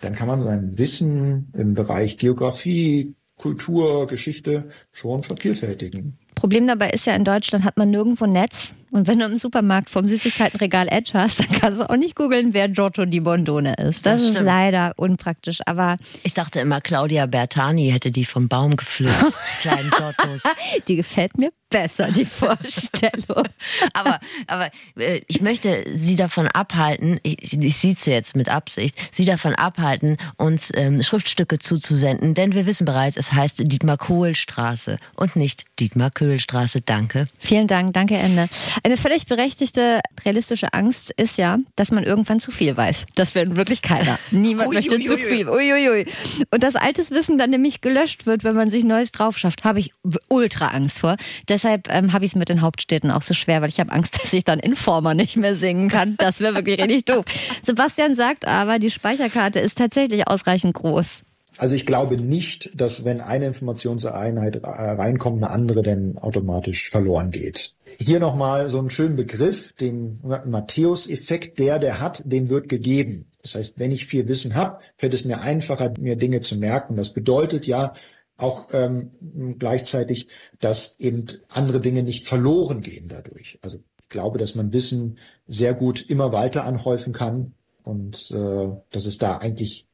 dann 0.00 0.16
kann 0.16 0.26
man 0.26 0.40
sein 0.40 0.78
Wissen 0.78 1.52
im 1.56 1.74
Bereich 1.74 2.18
Geografie, 2.18 3.14
Kultur, 3.36 4.08
Geschichte 4.08 4.68
schon 4.90 5.22
vervielfältigen. 5.22 6.18
Problem 6.34 6.66
dabei 6.66 6.90
ist 6.90 7.06
ja, 7.06 7.14
in 7.14 7.22
Deutschland 7.22 7.64
hat 7.64 7.76
man 7.76 7.90
nirgendwo 7.90 8.26
Netz. 8.26 8.74
Und 8.92 9.06
wenn 9.06 9.18
du 9.18 9.24
im 9.24 9.38
Supermarkt 9.38 9.88
vom 9.88 10.06
Süßigkeitenregal 10.06 10.86
Edge 10.88 11.12
hast, 11.14 11.40
dann 11.40 11.50
kannst 11.50 11.80
du 11.80 11.88
auch 11.88 11.96
nicht 11.96 12.14
googeln, 12.14 12.52
wer 12.52 12.68
Giotto 12.68 13.06
di 13.06 13.20
Bondone 13.20 13.74
ist. 13.76 14.04
Das, 14.04 14.20
das 14.20 14.30
ist 14.30 14.40
leider 14.40 14.92
unpraktisch. 14.96 15.60
Aber 15.64 15.96
ich 16.22 16.34
dachte 16.34 16.60
immer, 16.60 16.82
Claudia 16.82 17.24
Bertani 17.24 17.90
hätte 17.90 18.10
die 18.10 18.26
vom 18.26 18.48
Baum 18.48 18.76
gepflückt. 18.76 19.32
kleinen 19.62 19.90
Giottos. 19.90 20.42
Die 20.88 20.96
gefällt 20.96 21.38
mir 21.38 21.52
besser, 21.72 22.08
die 22.12 22.24
Vorstellung. 22.24 23.48
aber, 23.94 24.20
aber 24.46 24.70
äh, 24.96 25.22
ich 25.26 25.40
möchte 25.40 25.84
Sie 25.94 26.14
davon 26.14 26.46
abhalten, 26.46 27.18
ich, 27.22 27.58
ich 27.58 27.76
sie 27.76 27.96
jetzt 28.04 28.36
mit 28.36 28.48
Absicht, 28.48 28.94
Sie 29.10 29.24
davon 29.24 29.54
abhalten, 29.54 30.18
uns 30.36 30.70
ähm, 30.74 31.02
Schriftstücke 31.02 31.58
zuzusenden, 31.58 32.34
denn 32.34 32.54
wir 32.54 32.66
wissen 32.66 32.84
bereits, 32.84 33.16
es 33.16 33.32
heißt 33.32 33.62
Dietmar 33.72 33.96
Kohl 33.96 34.34
Straße 34.34 34.98
und 35.16 35.34
nicht 35.34 35.64
Dietmar 35.80 36.10
Köhl 36.10 36.38
Straße. 36.38 36.82
Danke. 36.82 37.26
Vielen 37.38 37.66
Dank, 37.66 37.94
danke 37.94 38.16
Ende. 38.16 38.48
Eine 38.82 38.96
völlig 38.96 39.26
berechtigte, 39.26 40.00
realistische 40.24 40.74
Angst 40.74 41.12
ist 41.16 41.38
ja, 41.38 41.58
dass 41.76 41.90
man 41.90 42.04
irgendwann 42.04 42.40
zu 42.40 42.50
viel 42.50 42.76
weiß. 42.76 43.06
Das 43.14 43.34
will 43.34 43.56
wirklich 43.56 43.80
keiner. 43.80 44.18
Niemand 44.30 44.68
ui, 44.68 44.74
möchte 44.74 44.96
ui, 44.96 45.04
zu 45.04 45.14
ui, 45.14 45.20
viel. 45.20 45.48
Uiuiui. 45.48 46.06
Und 46.50 46.62
dass 46.62 46.76
altes 46.76 47.10
Wissen 47.10 47.38
dann 47.38 47.50
nämlich 47.50 47.80
gelöscht 47.80 48.26
wird, 48.26 48.44
wenn 48.44 48.56
man 48.56 48.68
sich 48.68 48.84
Neues 48.84 49.12
drauf 49.12 49.38
schafft, 49.38 49.64
habe 49.64 49.80
ich 49.80 49.92
ultra 50.28 50.68
Angst 50.68 51.00
vor. 51.00 51.16
Das 51.46 51.62
deshalb 51.62 51.88
ähm, 51.92 52.12
habe 52.12 52.24
ich 52.24 52.32
es 52.32 52.34
mit 52.34 52.48
den 52.48 52.60
Hauptstädten 52.60 53.10
auch 53.10 53.22
so 53.22 53.34
schwer, 53.34 53.62
weil 53.62 53.68
ich 53.68 53.80
habe 53.80 53.92
Angst, 53.92 54.18
dass 54.22 54.32
ich 54.32 54.44
dann 54.44 54.58
Informer 54.58 55.14
nicht 55.14 55.36
mehr 55.36 55.54
singen 55.54 55.88
kann. 55.88 56.16
Das 56.18 56.40
wäre 56.40 56.54
wirklich 56.54 56.80
richtig 56.80 57.04
doof. 57.04 57.24
Sebastian 57.62 58.14
sagt 58.14 58.46
aber, 58.46 58.78
die 58.78 58.90
Speicherkarte 58.90 59.60
ist 59.60 59.78
tatsächlich 59.78 60.26
ausreichend 60.26 60.74
groß. 60.74 61.22
Also 61.58 61.74
ich 61.74 61.86
glaube 61.86 62.16
nicht, 62.16 62.70
dass 62.74 63.04
wenn 63.04 63.20
eine 63.20 63.46
Informationseinheit 63.46 64.60
reinkommt, 64.62 65.42
eine 65.42 65.52
andere 65.52 65.82
dann 65.82 66.16
automatisch 66.18 66.90
verloren 66.90 67.30
geht. 67.30 67.74
Hier 67.98 68.20
nochmal 68.20 68.70
so 68.70 68.78
einen 68.78 68.90
schönen 68.90 69.16
Begriff, 69.16 69.72
den 69.74 70.18
Matthäus-Effekt, 70.22 71.58
der, 71.58 71.78
der 71.78 72.00
hat, 72.00 72.22
dem 72.24 72.48
wird 72.48 72.68
gegeben. 72.68 73.26
Das 73.42 73.54
heißt, 73.54 73.78
wenn 73.78 73.92
ich 73.92 74.06
viel 74.06 74.28
Wissen 74.28 74.54
habe, 74.54 74.78
fällt 74.96 75.14
es 75.14 75.24
mir 75.24 75.40
einfacher, 75.40 75.92
mir 75.98 76.16
Dinge 76.16 76.40
zu 76.40 76.56
merken. 76.56 76.96
Das 76.96 77.12
bedeutet 77.12 77.66
ja, 77.66 77.92
auch 78.38 78.68
ähm, 78.72 79.10
gleichzeitig, 79.58 80.28
dass 80.60 80.98
eben 80.98 81.26
andere 81.50 81.80
Dinge 81.80 82.02
nicht 82.02 82.26
verloren 82.26 82.80
gehen 82.80 83.08
dadurch. 83.08 83.58
Also 83.62 83.78
ich 84.00 84.08
glaube, 84.08 84.38
dass 84.38 84.54
man 84.54 84.72
Wissen 84.72 85.18
sehr 85.46 85.74
gut 85.74 86.04
immer 86.08 86.32
weiter 86.32 86.64
anhäufen 86.64 87.12
kann 87.12 87.54
und 87.84 88.30
äh, 88.30 88.70
dass 88.90 89.06
es 89.06 89.18
da 89.18 89.38
eigentlich 89.38 89.86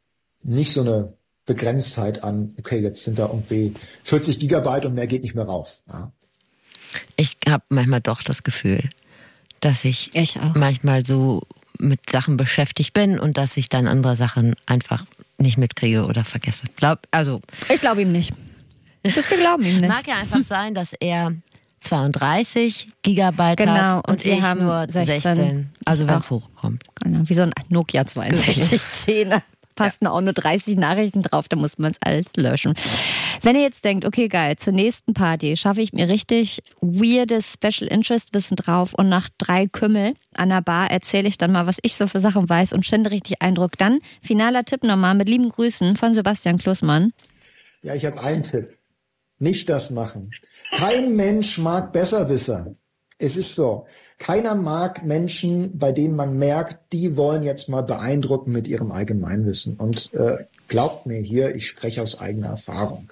nicht 0.42 0.72
so 0.72 0.82
eine 0.82 1.17
Begrenztheit 1.48 2.22
an, 2.22 2.54
okay, 2.58 2.78
jetzt 2.78 3.02
sind 3.02 3.18
da 3.18 3.26
irgendwie 3.26 3.74
40 4.04 4.38
Gigabyte 4.38 4.86
und 4.86 4.94
mehr 4.94 5.08
geht 5.08 5.22
nicht 5.22 5.34
mehr 5.34 5.46
rauf. 5.46 5.80
Ja. 5.88 6.12
Ich 7.16 7.36
habe 7.48 7.64
manchmal 7.70 8.00
doch 8.00 8.22
das 8.22 8.44
Gefühl, 8.44 8.88
dass 9.60 9.84
ich, 9.84 10.14
ich 10.14 10.38
manchmal 10.54 11.04
so 11.04 11.42
mit 11.78 12.10
Sachen 12.10 12.36
beschäftigt 12.36 12.92
bin 12.92 13.18
und 13.18 13.36
dass 13.38 13.56
ich 13.56 13.68
dann 13.68 13.88
andere 13.88 14.14
Sachen 14.14 14.54
einfach 14.66 15.06
nicht 15.38 15.58
mitkriege 15.58 16.04
oder 16.04 16.24
vergesse. 16.24 16.66
Glaub, 16.76 17.00
also 17.10 17.40
ich 17.72 17.80
glaube 17.80 18.02
ihm 18.02 18.12
nicht. 18.12 18.32
Wir 19.02 19.22
glauben 19.22 19.64
ihm 19.64 19.78
nicht. 19.78 19.88
Mag 19.88 20.06
ja 20.06 20.16
einfach 20.16 20.42
sein, 20.42 20.74
dass 20.74 20.92
er 20.92 21.32
32 21.80 22.88
Gigabyte 23.02 23.56
genau, 23.56 23.72
hat 23.72 24.08
und, 24.08 24.14
und 24.14 24.26
ich 24.26 24.42
haben 24.42 24.64
nur 24.64 24.86
16. 24.88 25.04
16. 25.06 25.70
Also 25.84 26.06
wenn 26.06 26.18
es 26.18 26.30
hochkommt. 26.30 26.84
Genau, 27.02 27.20
wie 27.24 27.34
so 27.34 27.42
ein 27.42 27.52
Nokia 27.70 28.04
6210. 28.06 29.40
Passen 29.78 30.04
ja. 30.04 30.10
auch 30.10 30.20
nur 30.20 30.32
30 30.32 30.76
Nachrichten 30.76 31.22
drauf, 31.22 31.48
da 31.48 31.56
muss 31.56 31.78
man 31.78 31.92
es 31.92 31.98
alles 32.00 32.26
löschen. 32.36 32.74
Wenn 33.42 33.56
ihr 33.56 33.62
jetzt 33.62 33.84
denkt, 33.84 34.04
okay, 34.04 34.28
geil, 34.28 34.56
zur 34.56 34.72
nächsten 34.72 35.14
Party 35.14 35.56
schaffe 35.56 35.80
ich 35.80 35.92
mir 35.92 36.08
richtig 36.08 36.62
weirdes 36.80 37.54
Special 37.54 37.88
Interest 37.90 38.34
Wissen 38.34 38.56
drauf 38.56 38.94
und 38.94 39.08
nach 39.08 39.28
drei 39.38 39.66
Kümmel 39.66 40.14
an 40.34 40.48
der 40.48 40.62
Bar 40.62 40.90
erzähle 40.90 41.28
ich 41.28 41.38
dann 41.38 41.52
mal, 41.52 41.66
was 41.66 41.78
ich 41.82 41.94
so 41.94 42.06
für 42.06 42.20
Sachen 42.20 42.48
weiß 42.48 42.72
und 42.72 42.84
schinde 42.84 43.10
richtig 43.10 43.40
Eindruck. 43.40 43.78
Dann 43.78 44.00
finaler 44.20 44.64
Tipp 44.64 44.82
nochmal 44.82 45.14
mit 45.14 45.28
lieben 45.28 45.48
Grüßen 45.48 45.96
von 45.96 46.12
Sebastian 46.12 46.58
Klussmann. 46.58 47.12
Ja, 47.82 47.94
ich 47.94 48.04
habe 48.04 48.20
einen 48.22 48.42
Tipp. 48.42 48.76
Nicht 49.38 49.68
das 49.68 49.90
machen. 49.90 50.32
Kein 50.72 51.14
Mensch 51.14 51.58
mag 51.58 51.92
Besserwisser. 51.92 52.74
Es 53.18 53.36
ist 53.36 53.54
so. 53.54 53.86
Keiner 54.18 54.54
mag 54.54 55.04
Menschen, 55.04 55.78
bei 55.78 55.92
denen 55.92 56.16
man 56.16 56.38
merkt, 56.38 56.92
die 56.92 57.16
wollen 57.16 57.42
jetzt 57.42 57.68
mal 57.68 57.82
beeindrucken 57.82 58.52
mit 58.52 58.66
ihrem 58.66 58.92
Allgemeinwissen. 58.92 59.76
Und 59.76 60.12
äh, 60.14 60.44
glaubt 60.68 61.06
mir 61.06 61.20
hier, 61.20 61.54
ich 61.54 61.66
spreche 61.66 62.02
aus 62.02 62.20
eigener 62.20 62.48
Erfahrung. 62.48 63.10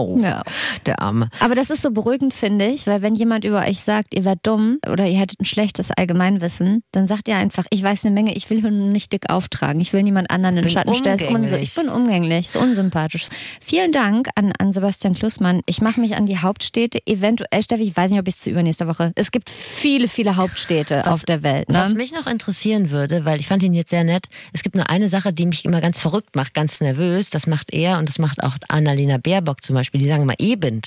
Oh, 0.00 0.18
ja. 0.18 0.42
der 0.86 1.00
Arme. 1.00 1.28
Aber 1.40 1.54
das 1.54 1.70
ist 1.70 1.82
so 1.82 1.90
beruhigend, 1.90 2.34
finde 2.34 2.66
ich, 2.66 2.86
weil 2.86 3.02
wenn 3.02 3.14
jemand 3.14 3.44
über 3.44 3.60
euch 3.60 3.80
sagt, 3.80 4.14
ihr 4.14 4.24
werdet 4.24 4.46
dumm 4.46 4.78
oder 4.90 5.06
ihr 5.06 5.18
hättet 5.18 5.40
ein 5.40 5.44
schlechtes 5.44 5.90
Allgemeinwissen, 5.90 6.82
dann 6.92 7.06
sagt 7.06 7.28
ihr 7.28 7.36
einfach, 7.36 7.66
ich 7.70 7.82
weiß 7.82 8.04
eine 8.04 8.14
Menge, 8.14 8.34
ich 8.34 8.50
will 8.50 8.62
nur 8.62 8.70
nicht 8.70 9.12
dick 9.12 9.30
auftragen, 9.30 9.80
ich 9.80 9.92
will 9.92 10.02
niemand 10.02 10.30
anderen 10.30 10.56
in 10.58 10.62
den 10.62 10.70
Schatten 10.70 10.94
stellen. 10.94 11.18
Ich 11.60 11.74
bin 11.74 11.88
umgänglich, 11.88 12.46
ist 12.46 12.56
unsympathisch. 12.56 13.26
Vielen 13.60 13.92
Dank 13.92 14.28
an, 14.34 14.52
an 14.58 14.72
Sebastian 14.72 15.14
Klussmann. 15.14 15.60
Ich 15.66 15.80
mache 15.80 16.00
mich 16.00 16.16
an 16.16 16.26
die 16.26 16.38
Hauptstädte, 16.38 16.98
eventuell, 17.06 17.62
Steffi, 17.62 17.82
ich 17.82 17.96
weiß 17.96 18.10
nicht, 18.10 18.20
ob 18.20 18.28
ich 18.28 18.34
es 18.34 18.40
zu 18.40 18.50
übernächster 18.50 18.86
Woche. 18.86 19.12
Es 19.14 19.30
gibt 19.30 19.50
viele, 19.50 20.08
viele 20.08 20.36
Hauptstädte 20.36 21.02
was, 21.04 21.14
auf 21.14 21.24
der 21.24 21.42
Welt. 21.42 21.68
Ne? 21.68 21.78
Was 21.78 21.94
mich 21.94 22.12
noch 22.12 22.26
interessieren 22.26 22.90
würde, 22.90 23.24
weil 23.24 23.40
ich 23.40 23.46
fand 23.46 23.62
ihn 23.62 23.74
jetzt 23.74 23.90
sehr 23.90 24.04
nett, 24.04 24.26
es 24.52 24.62
gibt 24.62 24.74
nur 24.76 24.88
eine 24.88 25.08
Sache, 25.08 25.32
die 25.32 25.46
mich 25.46 25.64
immer 25.64 25.80
ganz 25.80 25.98
verrückt 25.98 26.36
macht, 26.36 26.54
ganz 26.54 26.80
nervös. 26.80 27.30
Das 27.30 27.46
macht 27.46 27.72
er 27.72 27.98
und 27.98 28.08
das 28.08 28.18
macht 28.18 28.42
auch 28.42 28.56
Annalena 28.68 29.18
Baerbock 29.18 29.64
zum 29.64 29.74
Beispiel, 29.74 29.89
die 29.98 30.06
sagen 30.06 30.22
immer 30.22 30.38
eben. 30.38 30.80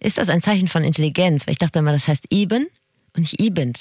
Ist 0.00 0.18
das 0.18 0.28
ein 0.28 0.42
Zeichen 0.42 0.68
von 0.68 0.84
Intelligenz? 0.84 1.46
Weil 1.46 1.52
ich 1.52 1.58
dachte 1.58 1.78
immer, 1.78 1.92
das 1.92 2.08
heißt 2.08 2.26
eben 2.30 2.66
und 3.14 3.22
nicht 3.22 3.40
eben. 3.40 3.72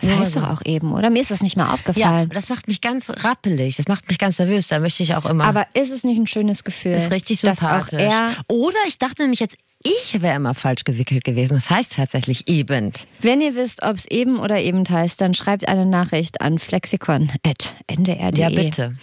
Das 0.00 0.10
heißt 0.10 0.32
so. 0.32 0.40
doch 0.40 0.50
auch 0.50 0.62
eben, 0.64 0.92
oder? 0.92 1.10
Mir 1.10 1.22
ist 1.22 1.30
das 1.30 1.42
nicht 1.42 1.56
mal 1.56 1.72
aufgefallen. 1.72 2.28
Ja, 2.28 2.34
das 2.34 2.48
macht 2.48 2.66
mich 2.68 2.80
ganz 2.80 3.08
rappelig, 3.08 3.76
das 3.76 3.86
macht 3.86 4.08
mich 4.08 4.18
ganz 4.18 4.38
nervös, 4.38 4.68
da 4.68 4.80
möchte 4.80 5.02
ich 5.02 5.14
auch 5.14 5.24
immer. 5.24 5.44
Aber 5.44 5.66
ist 5.74 5.90
es 5.90 6.02
nicht 6.04 6.18
ein 6.18 6.26
schönes 6.26 6.64
Gefühl? 6.64 6.92
Ist 6.92 7.10
richtig 7.10 7.40
sympathisch. 7.40 8.02
oder 8.48 8.76
ich 8.86 8.98
dachte 8.98 9.22
nämlich 9.22 9.40
jetzt, 9.40 9.56
ich 9.82 10.20
wäre 10.20 10.36
immer 10.36 10.54
falsch 10.54 10.84
gewickelt 10.84 11.22
gewesen. 11.22 11.54
Das 11.54 11.70
heißt 11.70 11.92
tatsächlich 11.94 12.48
eben. 12.48 12.92
Wenn 13.20 13.40
ihr 13.40 13.54
wisst, 13.54 13.82
ob 13.84 13.96
es 13.96 14.06
eben 14.06 14.38
oder 14.38 14.60
eben 14.60 14.84
heißt, 14.88 15.20
dann 15.20 15.32
schreibt 15.34 15.68
eine 15.68 15.86
Nachricht 15.86 16.40
an 16.40 16.58
flexikon.ndr.de. 16.58 18.40
Ja, 18.40 18.48
bitte. 18.48 18.96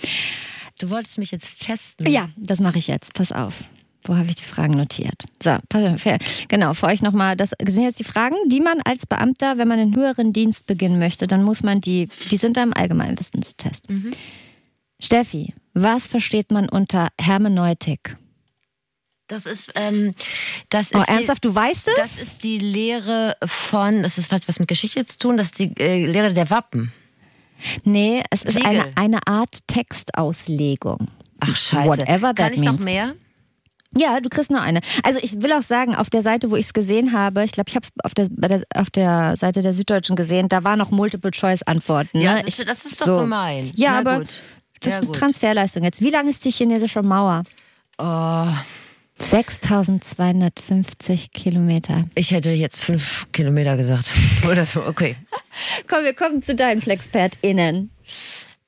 Du 0.79 0.89
wolltest 0.89 1.17
mich 1.19 1.31
jetzt 1.31 1.65
testen. 1.65 2.11
Ja, 2.11 2.27
das 2.35 2.59
mache 2.59 2.79
ich 2.79 2.87
jetzt. 2.87 3.13
Pass 3.13 3.31
auf. 3.31 3.63
Wo 4.03 4.15
habe 4.15 4.29
ich 4.29 4.35
die 4.35 4.43
Fragen 4.43 4.75
notiert? 4.75 5.23
So, 5.41 5.57
pass 5.69 5.83
auf, 5.83 6.03
genau, 6.47 6.73
für 6.73 6.87
euch 6.87 7.01
nochmal, 7.01 7.35
das 7.35 7.51
sind 7.65 7.83
jetzt 7.83 7.99
die 7.99 8.03
Fragen, 8.03 8.35
die 8.47 8.59
man 8.59 8.81
als 8.83 9.05
Beamter, 9.05 9.57
wenn 9.57 9.67
man 9.67 9.79
einen 9.79 9.95
höheren 9.95 10.33
Dienst 10.33 10.65
beginnen 10.65 10.99
möchte, 10.99 11.27
dann 11.27 11.43
muss 11.43 11.63
man 11.63 11.81
die, 11.81 12.09
die 12.31 12.37
sind 12.37 12.57
da 12.57 12.63
im 12.63 12.73
Allgemeinwissenstest. 12.73 13.89
Mhm. 13.89 14.11
Steffi, 15.01 15.53
was 15.73 16.07
versteht 16.07 16.51
man 16.51 16.69
unter 16.69 17.09
Hermeneutik? 17.19 18.17
Das 19.27 19.45
ist, 19.45 19.71
ähm, 19.75 20.13
das 20.69 20.93
oh, 20.93 20.99
ist. 20.99 21.09
Oh, 21.09 21.11
ernsthaft, 21.11 21.43
die, 21.43 21.47
du 21.47 21.55
weißt 21.55 21.87
es? 21.87 21.93
Das 21.95 22.21
ist 22.21 22.43
die 22.43 22.59
Lehre 22.59 23.35
von, 23.45 24.03
das 24.03 24.17
ist 24.17 24.31
was 24.31 24.59
mit 24.59 24.67
Geschichte 24.67 25.05
zu 25.05 25.17
tun, 25.17 25.37
das 25.37 25.47
ist 25.47 25.59
die 25.59 25.71
äh, 25.79 26.05
Lehre 26.05 26.33
der 26.33 26.49
Wappen. 26.49 26.91
Nee, 27.83 28.23
es 28.29 28.43
ist 28.43 28.65
eine, 28.65 28.91
eine 28.95 29.25
Art 29.25 29.59
Textauslegung. 29.67 31.07
Ach, 31.39 31.55
scheiße. 31.55 31.89
Whatever 31.89 32.33
Kann 32.33 32.53
ich 32.53 32.59
means. 32.59 32.79
noch 32.79 32.85
mehr? 32.85 33.15
Ja, 33.97 34.19
du 34.19 34.29
kriegst 34.29 34.51
nur 34.51 34.61
eine. 34.61 34.81
Also 35.03 35.19
ich 35.21 35.41
will 35.41 35.51
auch 35.53 35.61
sagen, 35.61 35.95
auf 35.95 36.09
der 36.09 36.21
Seite, 36.21 36.51
wo 36.51 36.55
ich 36.55 36.67
es 36.67 36.73
gesehen 36.73 37.13
habe, 37.13 37.43
ich 37.43 37.51
glaube, 37.51 37.69
ich 37.69 37.75
habe 37.75 37.85
es 37.85 37.91
auf 38.03 38.13
der, 38.13 38.27
der, 38.29 38.63
auf 38.75 38.89
der 38.89 39.37
Seite 39.37 39.61
der 39.61 39.73
Süddeutschen 39.73 40.15
gesehen, 40.15 40.47
da 40.47 40.63
war 40.63 40.75
noch 40.75 40.91
Multiple-Choice-Antworten. 40.91 42.17
Ne? 42.17 42.23
Ja, 42.23 42.35
das 42.35 42.59
ist, 42.59 42.67
das 42.67 42.85
ist 42.85 43.01
doch 43.01 43.05
so. 43.05 43.19
gemein. 43.19 43.71
Ja, 43.75 43.91
Na 43.91 43.99
aber 43.99 44.19
gut. 44.19 44.41
das 44.81 44.95
ist 44.95 45.03
eine 45.03 45.11
Transferleistung 45.11 45.83
jetzt. 45.83 46.01
Wie 46.01 46.09
lang 46.09 46.27
ist 46.27 46.43
die 46.45 46.51
chinesische 46.51 47.03
Mauer? 47.03 47.43
Oh. 47.97 48.47
6250 49.19 51.31
Kilometer. 51.31 52.05
Ich 52.15 52.31
hätte 52.31 52.51
jetzt 52.51 52.81
fünf 52.81 53.27
Kilometer 53.31 53.77
gesagt. 53.77 54.11
Oder 54.49 54.65
so, 54.65 54.83
okay. 54.85 55.15
Komm, 55.87 56.03
wir 56.03 56.13
kommen 56.13 56.41
zu 56.41 56.55
deinen 56.55 56.81
FlexpertInnen. 56.81 57.91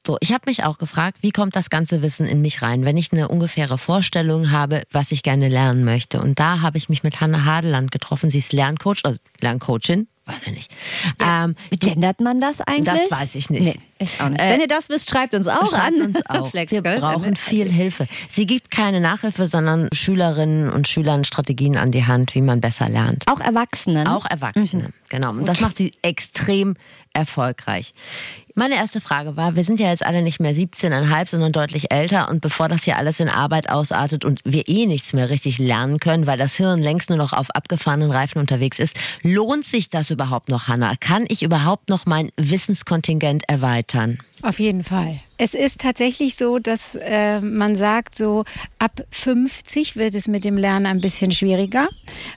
So, 0.05 0.17
ich 0.19 0.33
habe 0.33 0.43
mich 0.45 0.63
auch 0.63 0.77
gefragt, 0.77 1.17
wie 1.21 1.31
kommt 1.31 1.55
das 1.55 1.69
ganze 1.69 2.01
Wissen 2.03 2.27
in 2.27 2.41
mich 2.41 2.61
rein, 2.61 2.85
wenn 2.85 2.95
ich 2.95 3.11
eine 3.11 3.27
ungefähre 3.27 3.77
Vorstellung 3.77 4.51
habe, 4.51 4.83
was 4.91 5.11
ich 5.11 5.23
gerne 5.23 5.47
lernen 5.47 5.83
möchte. 5.83 6.21
Und 6.21 6.39
da 6.39 6.61
habe 6.61 6.77
ich 6.77 6.89
mich 6.89 7.01
mit 7.01 7.21
Hanna 7.21 7.43
Hadeland 7.43 7.91
getroffen. 7.91 8.29
Sie 8.29 8.37
ist 8.37 8.53
Lerncoach, 8.53 8.99
also 9.03 9.17
Lerncoachin, 9.41 10.07
weiß 10.25 10.43
ich 10.45 10.51
nicht. 10.51 10.71
Ja. 11.19 11.45
Ähm, 11.45 11.55
Gendert 11.71 12.19
man 12.19 12.39
das 12.39 12.61
eigentlich? 12.61 12.85
Das 12.85 13.09
weiß 13.09 13.33
ich 13.33 13.49
nicht. 13.49 13.65
Nee, 13.65 13.79
ich 13.97 14.21
auch 14.21 14.29
nicht. 14.29 14.41
Äh, 14.41 14.51
Wenn 14.51 14.61
ihr 14.61 14.67
das 14.67 14.89
wisst, 14.89 15.09
schreibt 15.09 15.33
uns 15.33 15.47
auch 15.47 15.71
schreibt 15.71 15.99
an. 15.99 16.01
Uns 16.01 16.25
auch. 16.27 16.53
Wir 16.53 16.81
brauchen 16.83 17.35
viel 17.35 17.71
Hilfe. 17.71 18.07
Sie 18.29 18.45
gibt 18.45 18.69
keine 18.69 19.01
Nachhilfe, 19.01 19.47
sondern 19.47 19.89
Schülerinnen 19.91 20.69
und 20.69 20.87
Schülern 20.87 21.25
Strategien 21.25 21.77
an 21.77 21.91
die 21.91 22.05
Hand, 22.05 22.35
wie 22.35 22.41
man 22.41 22.61
besser 22.61 22.89
lernt. 22.89 23.23
Auch 23.27 23.39
Erwachsenen? 23.39 24.07
Auch 24.07 24.25
Erwachsene, 24.25 24.83
mhm. 24.83 24.93
genau. 25.09 25.31
Und 25.31 25.47
das 25.47 25.61
macht 25.61 25.77
sie 25.77 25.93
extrem 26.03 26.75
erfolgreich. 27.13 27.93
Meine 28.57 28.75
erste 28.75 29.01
Frage 29.01 29.35
war, 29.35 29.57
wir 29.57 29.65
sind 29.65 29.81
ja 29.81 29.89
jetzt 29.89 30.05
alle 30.05 30.21
nicht 30.21 30.39
mehr 30.39 30.55
17,5, 30.55 31.27
sondern 31.27 31.51
deutlich 31.51 31.91
älter 31.91 32.29
und 32.29 32.39
bevor 32.39 32.69
das 32.69 32.85
hier 32.85 32.95
alles 32.95 33.19
in 33.19 33.27
Arbeit 33.27 33.67
ausartet 33.67 34.23
und 34.23 34.39
wir 34.45 34.69
eh 34.69 34.85
nichts 34.85 35.11
mehr 35.11 35.29
richtig 35.29 35.59
lernen 35.59 35.99
können, 35.99 36.25
weil 36.25 36.37
das 36.37 36.55
Hirn 36.55 36.81
längst 36.81 37.09
nur 37.09 37.17
noch 37.17 37.33
auf 37.33 37.49
abgefahrenen 37.49 38.11
Reifen 38.11 38.39
unterwegs 38.39 38.79
ist, 38.79 38.97
lohnt 39.23 39.67
sich 39.67 39.89
das 39.89 40.09
überhaupt 40.09 40.47
noch, 40.47 40.69
Hanna? 40.69 40.93
Kann 40.97 41.25
ich 41.27 41.43
überhaupt 41.43 41.89
noch 41.89 42.05
mein 42.05 42.31
Wissenskontingent 42.37 43.43
erweitern? 43.49 44.19
Auf 44.41 44.57
jeden 44.61 44.85
Fall. 44.85 45.19
Es 45.37 45.53
ist 45.53 45.81
tatsächlich 45.81 46.35
so, 46.35 46.59
dass 46.59 46.95
äh, 46.95 47.41
man 47.41 47.75
sagt, 47.75 48.15
so 48.15 48.45
ab 48.79 49.03
50 49.11 49.97
wird 49.97 50.15
es 50.15 50.29
mit 50.29 50.45
dem 50.45 50.57
Lernen 50.57 50.85
ein 50.85 51.01
bisschen 51.01 51.31
schwieriger, 51.31 51.89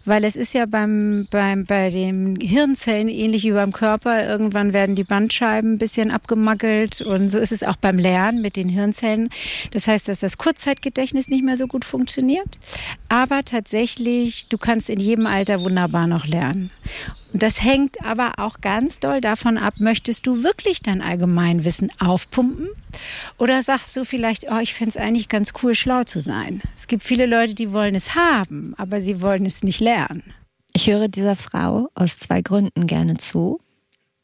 weil 0.04 0.24
es 0.24 0.34
ist 0.34 0.52
ja 0.52 0.66
beim, 0.66 1.28
beim, 1.30 1.64
bei 1.64 1.90
den 1.90 2.36
Hirnzellen 2.40 3.08
ähnlich 3.08 3.44
wie 3.44 3.52
beim 3.52 3.72
Körper. 3.72 4.26
Irgendwann 4.26 4.72
werden 4.72 4.96
die 4.96 5.04
Bandscheiben 5.04 5.74
ein 5.74 5.78
bisschen 5.78 6.10
abgemackelt 6.10 7.00
und 7.02 7.28
so 7.28 7.38
ist 7.38 7.52
es 7.52 7.62
auch 7.62 7.76
beim 7.76 7.98
Lernen 7.98 8.42
mit 8.42 8.56
den 8.56 8.68
Hirnzellen. 8.68 9.30
Das 9.70 9.86
heißt, 9.86 10.08
dass 10.08 10.20
das 10.20 10.36
Kurzzeitgedächtnis 10.36 11.28
nicht 11.28 11.44
mehr 11.44 11.56
so 11.56 11.68
gut 11.68 11.84
funktioniert. 11.84 12.58
Aber 13.08 13.42
tatsächlich, 13.44 14.48
du 14.48 14.58
kannst 14.58 14.90
in 14.90 14.98
jedem 14.98 15.26
Alter 15.26 15.60
wunderbar 15.60 16.08
noch 16.08 16.26
lernen. 16.26 16.70
Und 17.32 17.42
das 17.42 17.62
hängt 17.62 18.04
aber 18.04 18.38
auch 18.38 18.60
ganz 18.60 18.98
doll 18.98 19.20
davon 19.20 19.58
ab, 19.58 19.74
möchtest 19.78 20.26
du 20.26 20.42
wirklich 20.42 20.80
dein 20.80 21.02
Allgemeinwissen 21.02 21.90
aufpumpen? 21.98 22.68
Oder 23.38 23.62
sagst 23.62 23.96
du 23.96 24.04
vielleicht, 24.04 24.50
oh, 24.50 24.58
ich 24.58 24.74
fände 24.74 24.90
es 24.90 24.96
eigentlich 24.96 25.28
ganz 25.28 25.52
cool, 25.62 25.74
schlau 25.74 26.04
zu 26.04 26.20
sein? 26.20 26.62
Es 26.76 26.86
gibt 26.86 27.02
viele 27.02 27.26
Leute, 27.26 27.54
die 27.54 27.72
wollen 27.72 27.94
es 27.94 28.14
haben, 28.14 28.74
aber 28.78 29.00
sie 29.00 29.20
wollen 29.20 29.44
es 29.44 29.62
nicht 29.62 29.80
lernen. 29.80 30.22
Ich 30.72 30.86
höre 30.86 31.08
dieser 31.08 31.36
Frau 31.36 31.88
aus 31.94 32.18
zwei 32.18 32.40
Gründen 32.40 32.86
gerne 32.86 33.16
zu. 33.18 33.60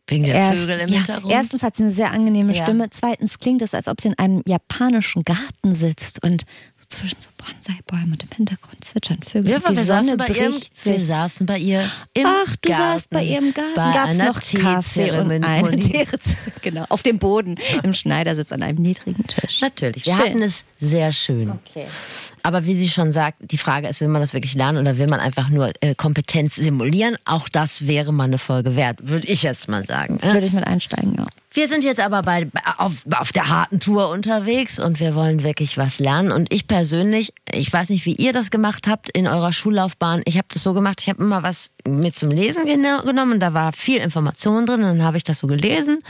Wegen 0.07 0.25
der 0.25 0.35
Erst, 0.35 0.59
Vögel 0.59 0.81
im 0.81 0.89
ja, 0.89 0.97
Hintergrund? 0.99 1.33
Erstens 1.33 1.63
hat 1.63 1.77
sie 1.77 1.85
eine 1.85 1.93
sehr 1.93 2.11
angenehme 2.11 2.53
ja. 2.53 2.63
Stimme. 2.63 2.91
Zweitens 2.91 3.39
klingt 3.39 3.63
es, 3.63 3.75
als 3.75 3.89
ob 3.89 4.01
sie 4.01 4.09
in 4.09 4.19
einem 4.19 4.43
japanischen 4.47 5.25
Garten 5.25 5.73
sitzt 5.73 6.23
und 6.23 6.45
so 6.91 6.99
zwischen 6.99 7.21
so 7.21 7.31
Bonsai-Bäumen 7.37 8.13
und 8.13 8.23
im 8.23 8.29
Hintergrund 8.35 8.85
zwitschern 8.85 9.23
Vögel. 9.23 9.51
Ja, 9.51 9.59
die 9.59 9.77
wir, 9.77 9.85
Sonne 9.85 10.05
saßen 10.05 10.17
bei 10.17 10.29
ihrem, 10.29 10.55
wir 10.55 10.99
saßen 10.99 11.47
bei 11.47 11.59
ihr 11.59 11.91
im 12.15 12.27
Ach, 12.27 12.57
du 12.57 12.69
Garten, 12.69 12.83
saßt 12.83 13.11
bei 13.11 13.25
ihrem 13.25 13.55
Garten. 13.55 13.75
Gab 13.75 14.11
es 14.11 14.19
noch 14.19 14.63
Kaffee 14.63 15.11
und 15.19 15.31
eine 15.31 15.79
Genau, 16.63 16.85
auf 16.89 17.03
dem 17.03 17.19
Boden 17.19 17.57
im 17.83 17.93
Schneidersitz 17.93 18.53
an 18.53 18.63
einem 18.63 18.81
niedrigen 18.81 19.27
Tisch. 19.27 19.61
Natürlich, 19.61 20.07
wir 20.07 20.15
schön. 20.15 20.25
hatten 20.25 20.43
es 20.43 20.65
sehr 20.79 21.13
schön. 21.13 21.51
Okay. 21.51 21.87
Aber 22.45 22.67
wie 22.67 22.79
sie 22.79 22.91
schon 22.91 23.11
sagt, 23.11 23.39
die 23.41 23.57
Frage 23.57 23.89
ist, 23.89 24.03
will 24.03 24.09
man 24.09 24.21
das 24.21 24.35
wirklich 24.35 24.55
lernen 24.55 24.77
oder 24.77 24.99
will 24.99 25.07
man 25.07 25.19
einfach 25.19 25.49
nur 25.49 25.73
äh, 25.81 25.95
Kompetenz 25.95 26.57
simulieren? 26.57 27.17
Auch 27.25 27.49
das 27.49 27.87
wäre 27.87 28.13
mal 28.13 28.25
eine 28.25 28.37
Folge 28.37 28.77
wert, 28.77 28.99
würde 29.09 29.27
ich 29.27 29.43
jetzt 29.43 29.67
mal 29.67 29.83
sagen. 29.87 30.19
Würde 30.23 30.47
ich 30.47 30.53
mit 30.53 30.67
einsteigen, 30.67 31.15
ja. 31.17 31.27
Wir 31.57 31.69
sind 31.69 31.85
jetzt 31.85 32.01
aber 32.01 32.23
bei, 32.23 32.49
auf, 32.79 32.95
auf 33.17 33.33
der 33.33 33.49
harten 33.49 33.79
Tour 33.79 34.11
unterwegs 34.11 34.81
und 34.81 34.99
wir 34.99 35.15
wollen 35.15 35.45
wirklich 35.45 35.79
was 35.79 36.01
lernen. 36.01 36.33
Und 36.33 36.53
ich 36.53 36.67
persönlich, 36.67 37.33
ich 37.53 37.73
weiß 37.73 37.91
nicht, 37.91 38.05
wie 38.07 38.17
ihr 38.17 38.33
das 38.33 38.51
gemacht 38.51 38.89
habt 38.89 39.09
in 39.09 39.29
eurer 39.29 39.53
Schullaufbahn. 39.53 40.23
Ich 40.25 40.37
habe 40.37 40.49
das 40.53 40.65
so 40.65 40.75
gemacht, 40.75 41.01
ich 41.01 41.09
habe 41.09 41.23
immer 41.23 41.45
was 41.45 41.71
mit 41.87 42.17
zum 42.17 42.31
Lesen 42.31 42.65
genommen. 42.67 43.39
Da 43.39 43.55
war 43.55 43.73
viel 43.73 43.99
Information 43.99 44.67
drin. 44.67 44.83
Und 44.83 44.99
dann 44.99 45.03
habe 45.05 45.17
ich 45.17 45.23
das 45.23 45.39
so 45.39 45.47
gelesen. 45.47 46.01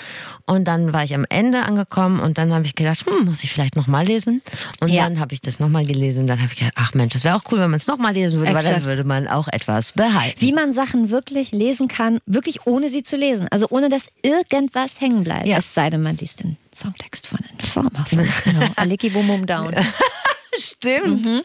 Und 0.47 0.65
dann 0.65 0.95
war 0.95 1.05
ich 1.05 1.15
am 1.15 1.27
Ende 1.29 1.65
angekommen 1.65 2.21
und 2.21 2.39
dann 2.39 2.55
habe 2.55 2.65
ich 2.65 2.75
gedacht, 2.75 3.05
hm, 3.05 3.27
muss 3.27 3.45
ich 3.45 3.53
vielleicht 3.53 3.77
nochmal 3.77 4.07
lesen. 4.07 4.41
Und 4.81 4.89
ja. 4.89 5.05
dann 5.05 5.21
habe 5.21 5.35
ich 5.35 5.43
das 5.43 5.61
nochmal 5.61 5.85
gelesen 5.85 6.24
und 6.25 6.29
dann 6.29 6.41
habe 6.41 6.51
ich 6.51 6.59
gedacht, 6.59 6.73
ach 6.77 6.95
Mensch, 6.95 7.13
das 7.13 7.23
wäre 7.23 7.37
auch 7.37 7.43
cool, 7.53 7.59
wenn 7.59 7.71
man 7.71 7.77
es 7.77 7.87
nochmal 7.87 8.15
lesen 8.15 8.39
würde, 8.39 8.49
Exakt. 8.49 8.65
weil 8.65 8.73
dann 8.73 8.85
würde 8.85 9.05
man 9.05 9.29
auch 9.29 9.47
etwas 9.47 9.93
behalten. 9.93 10.41
Wie 10.41 10.53
man 10.53 10.73
Sachen 10.73 11.11
wirklich 11.11 11.53
lesen 11.53 11.87
kann, 11.87 12.19
wirklich 12.25 12.67
ohne 12.67 12.89
sie 12.89 13.03
zu 13.03 13.19
lesen. 13.19 13.47
Also 13.51 13.67
ohne, 13.69 13.91
dass 13.91 14.09
irgendwas 14.23 15.03
hängen 15.03 15.23
bleibt. 15.23 15.47
Ja. 15.47 15.59
Es 15.59 15.75
sei 15.75 15.91
denn, 15.91 16.01
man 16.01 16.17
liest 16.17 16.43
den 16.43 16.57
Songtext 16.75 17.27
von 17.27 17.41
Informer 17.59 18.07
von 18.07 18.25
Snow. 18.25 18.71
Aliki 18.77 19.11
Boom 19.11 19.27
Boom 19.27 19.47
Down. 19.47 19.75
Stimmt. 20.59 21.27
Mhm. 21.27 21.43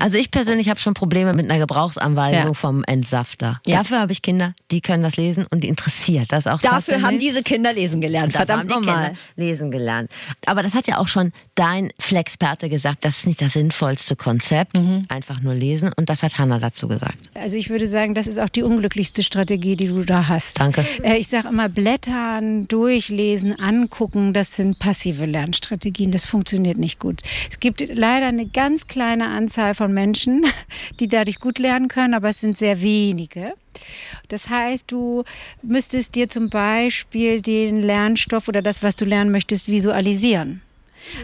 Also 0.00 0.18
ich 0.18 0.30
persönlich 0.30 0.68
habe 0.68 0.80
schon 0.80 0.94
Probleme 0.94 1.34
mit 1.34 1.50
einer 1.50 1.58
Gebrauchsanweisung 1.58 2.48
ja. 2.48 2.54
vom 2.54 2.84
Entsafter. 2.84 3.60
Ja. 3.66 3.78
Dafür 3.78 4.00
habe 4.00 4.12
ich 4.12 4.22
Kinder, 4.22 4.54
die 4.70 4.80
können 4.80 5.02
das 5.02 5.16
lesen 5.16 5.46
und 5.50 5.62
die 5.64 5.68
interessiert 5.68 6.26
das 6.30 6.46
auch. 6.46 6.60
Dafür 6.60 7.02
haben 7.02 7.18
diese 7.18 7.42
Kinder 7.42 7.72
lesen 7.72 8.00
gelernt. 8.00 8.32
Verdammt 8.32 8.68
nochmal. 8.68 9.16
Lesen 9.36 9.70
gelernt. 9.70 10.10
Aber 10.46 10.62
das 10.62 10.74
hat 10.74 10.86
ja 10.86 10.98
auch 10.98 11.08
schon 11.08 11.32
dein 11.54 11.92
Flexperte 11.98 12.68
gesagt, 12.68 13.04
das 13.04 13.18
ist 13.18 13.26
nicht 13.26 13.42
das 13.42 13.52
sinnvollste 13.52 14.16
Konzept. 14.16 14.78
Mhm. 14.78 15.04
Einfach 15.08 15.40
nur 15.40 15.54
lesen. 15.54 15.92
Und 15.96 16.08
das 16.08 16.22
hat 16.22 16.38
Hanna 16.38 16.58
dazu 16.58 16.88
gesagt. 16.88 17.18
Also 17.34 17.56
ich 17.56 17.68
würde 17.70 17.86
sagen, 17.86 18.14
das 18.14 18.26
ist 18.26 18.38
auch 18.38 18.48
die 18.48 18.62
unglücklichste 18.62 19.22
Strategie, 19.22 19.76
die 19.76 19.88
du 19.88 20.04
da 20.04 20.28
hast. 20.28 20.58
Danke. 20.60 20.84
Äh, 21.02 21.18
ich 21.18 21.28
sage 21.28 21.48
immer, 21.48 21.68
blättern, 21.68 22.66
durchlesen, 22.68 23.58
angucken, 23.58 24.32
das 24.32 24.56
sind 24.56 24.78
passive 24.78 25.26
Lernstrategien. 25.26 26.10
Das 26.10 26.24
funktioniert 26.24 26.78
nicht 26.78 26.98
gut. 26.98 27.20
Es 27.50 27.60
gibt 27.60 27.82
leider 27.92 28.28
eine 28.28 28.46
ganz 28.46 28.69
kleine 28.78 29.10
kleine 29.20 29.28
Anzahl 29.28 29.74
von 29.74 29.92
Menschen, 29.92 30.44
die 31.00 31.08
dadurch 31.08 31.40
gut 31.40 31.58
lernen 31.58 31.88
können, 31.88 32.14
aber 32.14 32.28
es 32.28 32.40
sind 32.40 32.56
sehr 32.56 32.80
wenige. 32.80 33.54
Das 34.28 34.48
heißt, 34.48 34.90
du 34.90 35.24
müsstest 35.62 36.14
dir 36.14 36.28
zum 36.28 36.48
Beispiel 36.48 37.40
den 37.40 37.82
Lernstoff 37.82 38.48
oder 38.48 38.62
das, 38.62 38.82
was 38.82 38.96
du 38.96 39.04
lernen 39.04 39.30
möchtest, 39.30 39.68
visualisieren. 39.68 40.62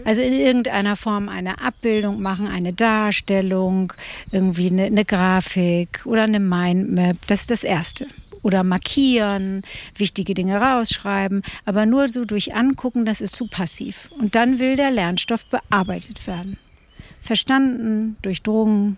Also 0.04 0.22
in 0.22 0.32
irgendeiner 0.32 0.96
Form 0.96 1.28
eine 1.28 1.60
Abbildung 1.60 2.22
machen, 2.22 2.46
eine 2.48 2.72
Darstellung, 2.72 3.92
irgendwie 4.32 4.70
eine, 4.70 4.84
eine 4.84 5.04
Grafik 5.04 6.00
oder 6.06 6.24
eine 6.24 6.40
Mindmap. 6.40 7.18
Das 7.26 7.42
ist 7.42 7.50
das 7.50 7.62
Erste 7.62 8.06
oder 8.42 8.64
markieren, 8.64 9.62
wichtige 9.96 10.34
Dinge 10.34 10.60
rausschreiben, 10.60 11.42
aber 11.64 11.84
nur 11.84 12.08
so 12.08 12.24
durch 12.24 12.54
Angucken, 12.54 13.04
das 13.04 13.20
ist 13.20 13.36
zu 13.36 13.48
passiv. 13.48 14.08
Und 14.18 14.34
dann 14.34 14.58
will 14.58 14.76
der 14.76 14.90
Lernstoff 14.90 15.46
bearbeitet 15.46 16.26
werden 16.26 16.58
verstanden, 17.26 18.16
durchdrungen. 18.22 18.96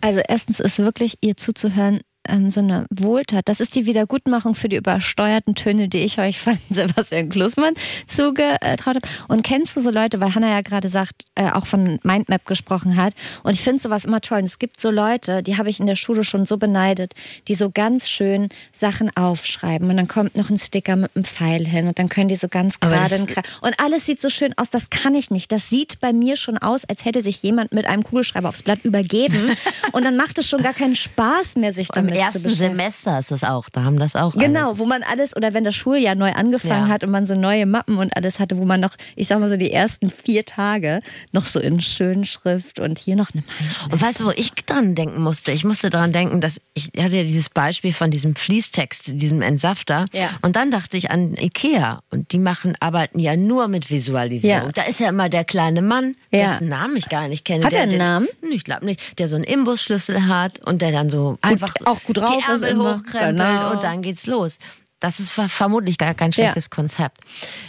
Also 0.00 0.20
erstens 0.26 0.60
ist 0.60 0.78
wirklich 0.78 1.18
ihr 1.20 1.36
zuzuhören 1.36 2.00
ähm, 2.28 2.50
so 2.50 2.60
eine 2.60 2.86
Wohltat. 2.90 3.48
Das 3.48 3.60
ist 3.60 3.74
die 3.74 3.86
Wiedergutmachung 3.86 4.54
für 4.54 4.68
die 4.68 4.76
übersteuerten 4.76 5.54
Töne, 5.54 5.88
die 5.88 5.98
ich 5.98 6.18
euch 6.18 6.38
von 6.38 6.58
Sebastian 6.70 7.28
Klussmann 7.28 7.74
zugetraut 8.06 8.86
habe. 8.86 9.00
Und 9.28 9.42
kennst 9.42 9.76
du 9.76 9.80
so 9.80 9.90
Leute, 9.90 10.20
weil 10.20 10.34
Hannah 10.34 10.50
ja 10.50 10.62
gerade 10.62 10.88
sagt, 10.88 11.26
äh, 11.34 11.50
auch 11.50 11.66
von 11.66 11.98
Mindmap 12.02 12.46
gesprochen 12.46 12.96
hat. 12.96 13.14
Und 13.42 13.52
ich 13.52 13.62
finde 13.62 13.82
sowas 13.82 14.04
immer 14.04 14.20
toll. 14.20 14.38
Und 14.38 14.44
es 14.44 14.58
gibt 14.58 14.80
so 14.80 14.90
Leute, 14.90 15.42
die 15.42 15.56
habe 15.56 15.70
ich 15.70 15.80
in 15.80 15.86
der 15.86 15.96
Schule 15.96 16.24
schon 16.24 16.46
so 16.46 16.56
beneidet, 16.56 17.14
die 17.48 17.54
so 17.54 17.70
ganz 17.70 18.08
schön 18.08 18.48
Sachen 18.72 19.10
aufschreiben. 19.16 19.90
Und 19.90 19.96
dann 19.96 20.08
kommt 20.08 20.36
noch 20.36 20.50
ein 20.50 20.58
Sticker 20.58 20.96
mit 20.96 21.10
einem 21.14 21.24
Pfeil 21.24 21.66
hin 21.66 21.88
und 21.88 21.98
dann 21.98 22.08
können 22.08 22.28
die 22.28 22.36
so 22.36 22.48
ganz 22.48 22.80
gerade. 22.80 23.16
Und 23.60 23.80
alles 23.80 24.06
sieht 24.06 24.20
so 24.20 24.30
schön 24.30 24.56
aus. 24.56 24.70
Das 24.70 24.90
kann 24.90 25.14
ich 25.14 25.30
nicht. 25.30 25.52
Das 25.52 25.68
sieht 25.68 26.00
bei 26.00 26.12
mir 26.12 26.36
schon 26.36 26.58
aus, 26.58 26.84
als 26.84 27.04
hätte 27.04 27.22
sich 27.22 27.42
jemand 27.42 27.72
mit 27.72 27.86
einem 27.86 28.02
Kugelschreiber 28.02 28.48
aufs 28.48 28.62
Blatt 28.62 28.80
übergeben. 28.82 29.52
und 29.92 30.04
dann 30.04 30.16
macht 30.16 30.38
es 30.38 30.48
schon 30.48 30.62
gar 30.62 30.74
keinen 30.74 30.96
Spaß 30.96 31.56
mehr, 31.56 31.72
sich 31.72 31.88
damit 31.88 32.13
ersten. 32.14 32.48
Semester 32.48 33.18
ist 33.18 33.30
es 33.32 33.44
auch. 33.44 33.68
Da 33.70 33.84
haben 33.84 33.98
das 33.98 34.16
auch. 34.16 34.34
Genau, 34.34 34.68
alles. 34.68 34.78
wo 34.78 34.86
man 34.86 35.02
alles, 35.02 35.36
oder 35.36 35.54
wenn 35.54 35.64
das 35.64 35.74
Schuljahr 35.74 36.14
neu 36.14 36.32
angefangen 36.32 36.86
Ja. 36.86 36.92
hat 36.92 37.04
und 37.04 37.10
man 37.10 37.26
so 37.26 37.34
neue 37.34 37.66
Mappen 37.66 37.98
und 37.98 38.16
alles 38.16 38.40
hatte, 38.40 38.56
wo 38.58 38.64
man 38.64 38.80
noch, 38.80 38.94
ich 39.16 39.28
sag 39.28 39.40
mal 39.40 39.48
so 39.48 39.56
die 39.56 39.72
ersten 39.72 40.10
vier 40.10 40.44
Tage 40.44 41.00
noch 41.32 41.46
so 41.46 41.60
in 41.60 41.80
Schönschrift 41.80 42.78
und 42.80 42.98
hier 42.98 43.16
noch 43.16 43.30
eine 43.34 43.42
Mindmap. 43.42 43.92
Und 43.92 44.02
weißt 44.02 44.20
du, 44.20 44.26
wo 44.26 44.30
ich 44.30 44.52
dran 44.54 44.94
denken 44.94 45.22
musste? 45.22 45.52
Ich 45.52 45.64
musste 45.64 45.90
dran 45.90 46.12
denken, 46.12 46.40
dass 46.40 46.60
ich 46.74 46.86
hatte 46.98 47.16
ja 47.16 47.22
dieses 47.22 47.48
Beispiel 47.50 47.92
von 47.92 48.10
diesem 48.10 48.36
Fließtext, 48.36 49.02
diesem 49.20 49.42
Entsafter. 49.42 50.06
Ja. 50.12 50.30
Und 50.42 50.56
dann 50.56 50.70
dachte 50.70 50.96
ich 50.96 51.10
an 51.10 51.36
Ikea. 51.36 52.00
Und 52.10 52.32
die 52.32 52.38
machen, 52.38 52.74
arbeiten 52.80 53.18
ja 53.18 53.36
nur 53.36 53.68
mit 53.68 53.90
Visualisierung. 53.90 54.66
Ja. 54.66 54.72
Da 54.72 54.82
ist 54.82 55.00
ja 55.00 55.08
immer 55.08 55.28
der 55.28 55.44
kleine 55.44 55.82
Mann, 55.82 56.14
Ja. 56.32 56.40
dessen 56.42 56.68
Namen 56.68 56.96
ich 56.96 57.08
gar 57.08 57.28
nicht 57.28 57.44
kenne. 57.44 57.64
Hat 57.64 57.72
der, 57.72 57.80
er 57.80 57.82
einen 57.84 57.90
den- 57.92 57.98
Namen? 57.98 58.28
Ich 58.50 58.64
glaube 58.64 58.84
nicht. 58.86 59.18
Der 59.18 59.28
so 59.28 59.36
einen 59.36 59.44
Imbusschlüssel 59.44 60.26
hat 60.26 60.58
und 60.66 60.82
der 60.82 60.92
dann 60.92 61.10
so 61.10 61.38
einfach 61.42 61.74
auch 61.84 62.00
gut 62.06 62.16
drauf 62.18 62.30
die 62.30 62.52
ist 62.52 62.62
Ärmel 62.62 62.68
immer. 62.68 62.96
hochkrempelt 62.98 63.36
Genau. 63.38 63.72
und 63.72 63.82
dann 63.82 64.02
geht's 64.02 64.26
los. 64.26 64.58
Das 65.00 65.20
ist 65.20 65.30
ver- 65.32 65.48
vermutlich 65.48 65.98
gar 65.98 66.14
kein 66.14 66.32
schlechtes 66.32 66.70
Konzept. 66.70 67.18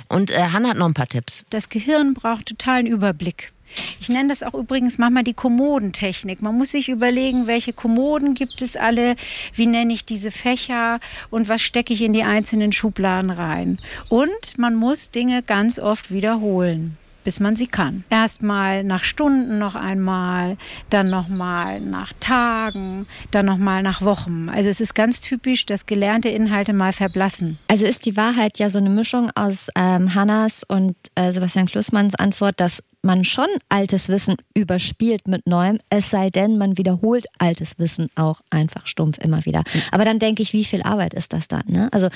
Und 0.07 0.31
äh, 0.31 0.37
Hannah 0.53 0.69
hat 0.69 0.77
noch 0.77 0.85
ein 0.87 0.93
paar 0.93 1.07
Tipps. 1.07 1.45
Das 1.49 1.67
Gehirn 1.69 2.13
braucht 2.13 2.45
totalen 2.45 2.85
Überblick. 2.87 3.51
Ich 3.99 4.07
nenne 4.07 4.29
das 4.29 4.41
auch 4.41 4.53
übrigens 4.53 4.99
manchmal 4.99 5.23
die 5.23 5.33
Kommodentechnik. 5.33 6.41
Man 6.41 6.55
muss 6.57 6.71
sich 6.71 6.87
überlegen, 6.87 7.45
welche 7.47 7.73
Kommoden 7.73 8.33
gibt 8.35 8.61
es 8.61 8.77
alle, 8.77 9.15
wie 9.53 9.65
nenne 9.65 9.91
ich 9.91 10.05
diese 10.05 10.31
Fächer 10.31 10.99
und 11.29 11.49
was 11.49 11.61
stecke 11.61 11.91
ich 11.91 12.01
in 12.03 12.13
die 12.13 12.23
einzelnen 12.23 12.71
Schubladen 12.71 13.31
rein. 13.31 13.79
Und 14.07 14.57
man 14.57 14.75
muss 14.75 15.11
Dinge 15.11 15.41
ganz 15.43 15.77
oft 15.79 16.11
wiederholen 16.11 16.97
bis 17.25 17.41
man 17.41 17.57
sie 17.57 17.67
kann. 17.67 18.05
Erstmal 18.09 18.85
nach 18.85 19.03
Stunden 19.03 19.57
noch 19.57 19.75
einmal, 19.75 20.55
dann 20.89 21.09
nochmal 21.09 21.81
nach 21.81 22.13
Tagen, 22.21 23.07
dann 23.31 23.45
nochmal 23.45 23.83
nach 23.83 24.01
Wochen. 24.01 24.47
Also 24.47 24.69
es 24.69 24.79
ist 24.79 24.95
ganz 24.95 25.19
typisch, 25.19 25.65
dass 25.65 25.85
gelernte 25.85 26.29
Inhalte 26.29 26.71
mal 26.71 26.93
verblassen. 26.93 27.59
Also 27.67 27.85
ist 27.85 28.05
die 28.05 28.15
Wahrheit 28.15 28.59
ja 28.59 28.69
so 28.69 28.77
eine 28.77 28.89
Mischung 28.89 29.29
aus 29.35 29.67
ähm, 29.75 30.15
Hannas 30.15 30.63
und 30.63 30.95
äh, 31.15 31.33
Sebastian 31.33 31.65
Klussmanns 31.65 32.15
Antwort, 32.15 32.61
dass 32.61 32.81
man 33.01 33.23
schon 33.23 33.47
altes 33.69 34.09
Wissen 34.09 34.35
überspielt 34.53 35.27
mit 35.27 35.47
neuem, 35.47 35.79
es 35.89 36.09
sei 36.09 36.29
denn, 36.29 36.57
man 36.57 36.77
wiederholt 36.77 37.25
altes 37.37 37.77
Wissen 37.77 38.09
auch 38.15 38.41
einfach 38.49 38.87
stumpf 38.87 39.19
immer 39.19 39.45
wieder. 39.45 39.63
Aber 39.91 40.05
dann 40.05 40.19
denke 40.19 40.41
ich, 40.41 40.53
wie 40.53 40.65
viel 40.65 40.81
Arbeit 40.81 41.13
ist 41.13 41.31
das 41.31 41.47
dann? 41.47 41.63
Ne? 41.67 41.87
Also 41.91 42.09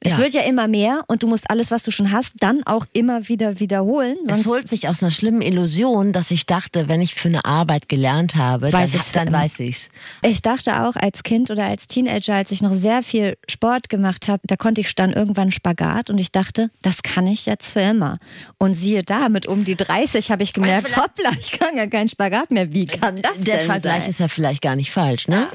es 0.00 0.12
Ja. 0.12 0.18
wird 0.18 0.32
ja 0.34 0.42
immer 0.42 0.68
mehr 0.68 1.02
und 1.08 1.24
du 1.24 1.26
musst 1.26 1.50
alles, 1.50 1.72
was 1.72 1.82
du 1.82 1.90
schon 1.90 2.12
hast, 2.12 2.34
dann 2.38 2.62
auch 2.66 2.86
immer 2.92 3.28
wieder 3.28 3.58
wiederholen. 3.58 4.16
Es 4.22 4.28
Sonst 4.28 4.46
holt 4.46 4.70
mich 4.70 4.88
aus 4.88 5.02
einer 5.02 5.10
schlimmen 5.10 5.42
Illusion, 5.42 6.12
dass 6.12 6.30
ich 6.30 6.46
dachte, 6.46 6.86
wenn 6.88 7.00
ich 7.00 7.14
für 7.16 7.26
eine 7.28 7.44
Arbeit 7.44 7.88
gelernt 7.88 8.36
habe, 8.36 8.72
Weiß 8.72 8.92
dann, 8.92 9.00
es 9.00 9.12
dann 9.12 9.26
dann. 9.26 9.34
weiß 9.34 9.58
ich's. 9.60 9.88
Ich 10.22 10.40
dachte 10.42 10.82
auch 10.84 10.94
als 10.94 11.24
Kind 11.24 11.50
oder 11.50 11.64
als 11.64 11.88
Teenager, 11.88 12.34
als 12.36 12.52
ich 12.52 12.62
noch 12.62 12.74
sehr 12.74 13.02
viel 13.02 13.36
Sport 13.48 13.88
gemacht 13.88 14.28
habe, 14.28 14.40
da 14.46 14.56
konnte 14.56 14.80
ich 14.82 14.94
dann 14.94 15.12
irgendwann 15.12 15.50
Spagat 15.50 16.10
und 16.10 16.18
ich 16.18 16.30
dachte, 16.30 16.70
das 16.82 17.02
kann 17.02 17.26
ich 17.26 17.46
jetzt 17.46 17.72
für 17.72 17.80
immer. 17.80 18.18
Und 18.58 18.74
siehe 18.74 19.02
da, 19.02 19.28
mit 19.28 19.46
um 19.48 19.64
die 19.64 19.74
30 19.76 20.30
habe 20.30 20.44
ich 20.44 20.52
gemerkt, 20.52 20.96
hoppla, 20.96 21.30
ich 21.40 21.50
kann 21.58 21.76
ja 21.76 21.88
keinen 21.88 22.08
Spagat 22.08 22.52
mehr. 22.52 22.72
Wie 22.72 22.86
kann 22.86 23.20
das 23.20 23.32
Der 23.38 23.56
denn 23.58 23.66
Vergleich 23.66 24.02
sein? 24.02 24.10
ist 24.10 24.20
ja 24.20 24.28
vielleicht 24.28 24.62
gar 24.62 24.76
nicht 24.76 24.92
falsch, 24.92 25.26
ne? 25.26 25.48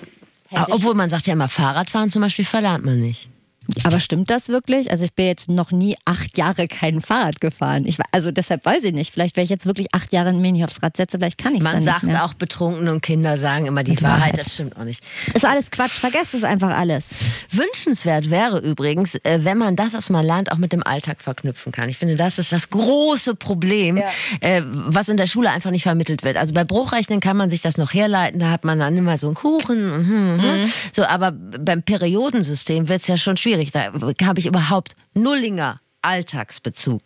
Obwohl 0.52 0.94
man 0.96 1.10
sagt 1.10 1.28
ja 1.28 1.34
immer, 1.34 1.48
Fahrradfahren 1.50 2.12
zum 2.12 2.22
Beispiel 2.22 2.46
verlernt 2.46 2.84
man 2.86 3.00
nicht. 3.00 3.30
Aber 3.84 4.00
stimmt 4.00 4.30
das 4.30 4.48
wirklich? 4.50 4.92
Also 4.92 5.06
ich 5.06 5.14
bin 5.14 5.26
jetzt 5.26 5.50
noch 5.50 5.72
nie 5.72 5.96
acht 6.06 6.38
Jahre 6.38 6.68
kein 6.68 7.02
Fahrrad 7.02 7.42
gefahren. 7.42 7.86
Ich, 7.86 7.98
also 8.12 8.32
deshalb 8.32 8.66
weiß 8.66 8.84
ich 8.84 8.94
nicht. 8.94 9.14
Vielleicht, 9.14 9.36
wenn 9.36 9.44
ich 9.44 9.50
jetzt 9.50 9.66
wirklich 9.66 9.88
acht 9.94 10.12
Jahre 10.14 10.34
mich 10.34 10.52
nicht 10.52 10.64
aufs 10.64 10.82
Rad 10.84 10.98
setze, 10.98 11.18
vielleicht 11.18 11.38
kann 11.38 11.54
ich 11.54 11.60
es 11.60 11.64
Man 11.64 11.82
sagt 11.82 12.04
nicht 12.04 12.20
auch, 12.20 12.34
Betrunkene 12.34 12.92
und 12.92 13.02
Kinder 13.02 13.38
sagen 13.38 13.66
immer 13.66 13.84
die 13.84 13.96
Die 13.96 14.02
Wahrheit. 14.02 14.34
Wahrheit. 14.34 14.38
Das 14.40 14.54
stimmt 14.54 14.78
auch 14.78 14.84
nicht. 14.84 15.04
Ist 15.34 15.46
alles 15.46 15.72
Quatsch, 15.72 15.94
vergesst 15.94 16.34
es 16.34 16.44
einfach 16.44 16.70
alles. 16.78 17.14
Wünschenswert 17.52 18.30
wäre 18.30 18.60
übrigens, 18.60 19.16
äh, 19.16 19.40
wenn 19.44 19.58
man 19.58 19.76
das, 19.76 19.94
was 19.94 20.10
man 20.10 20.26
lernt, 20.26 20.52
auch 20.52 20.58
mit 20.58 20.74
dem 20.74 20.84
Alltag 20.84 21.22
verknüpfen 21.22 21.72
kann. 21.72 21.90
Ich 21.90 21.98
finde, 21.98 22.16
das 22.16 22.40
ist 22.40 22.52
das 22.52 22.70
große 22.70 23.36
Problem, 23.36 24.02
äh, 24.40 24.62
was 24.66 25.10
in 25.10 25.18
der 25.18 25.28
Schule 25.28 25.50
einfach 25.52 25.72
nicht 25.72 25.84
vermittelt 25.84 26.24
wird. 26.24 26.38
Also 26.38 26.54
bei 26.54 26.64
Bruchrechnen 26.64 27.20
kann 27.20 27.38
man 27.38 27.50
sich 27.50 27.62
das 27.62 27.78
noch 27.78 27.94
herleiten, 27.94 28.40
da 28.40 28.50
hat 28.50 28.64
man 28.64 28.80
dann 28.80 28.96
immer 28.98 29.18
so 29.18 29.28
einen 29.28 29.36
Kuchen. 29.36 29.84
mhm, 29.86 30.38
mhm. 30.38 30.72
So, 30.92 31.06
aber 31.06 31.32
beim 31.32 31.84
Periodensystem 31.84 32.88
wird 32.88 33.02
es 33.02 33.08
ja 33.08 33.18
schon 33.18 33.38
schwierig. 33.38 33.62
Da 33.71 33.91
habe 34.26 34.39
ich 34.39 34.45
überhaupt 34.45 34.95
Nullinger. 35.13 35.80
Alltagsbezug. 36.04 37.02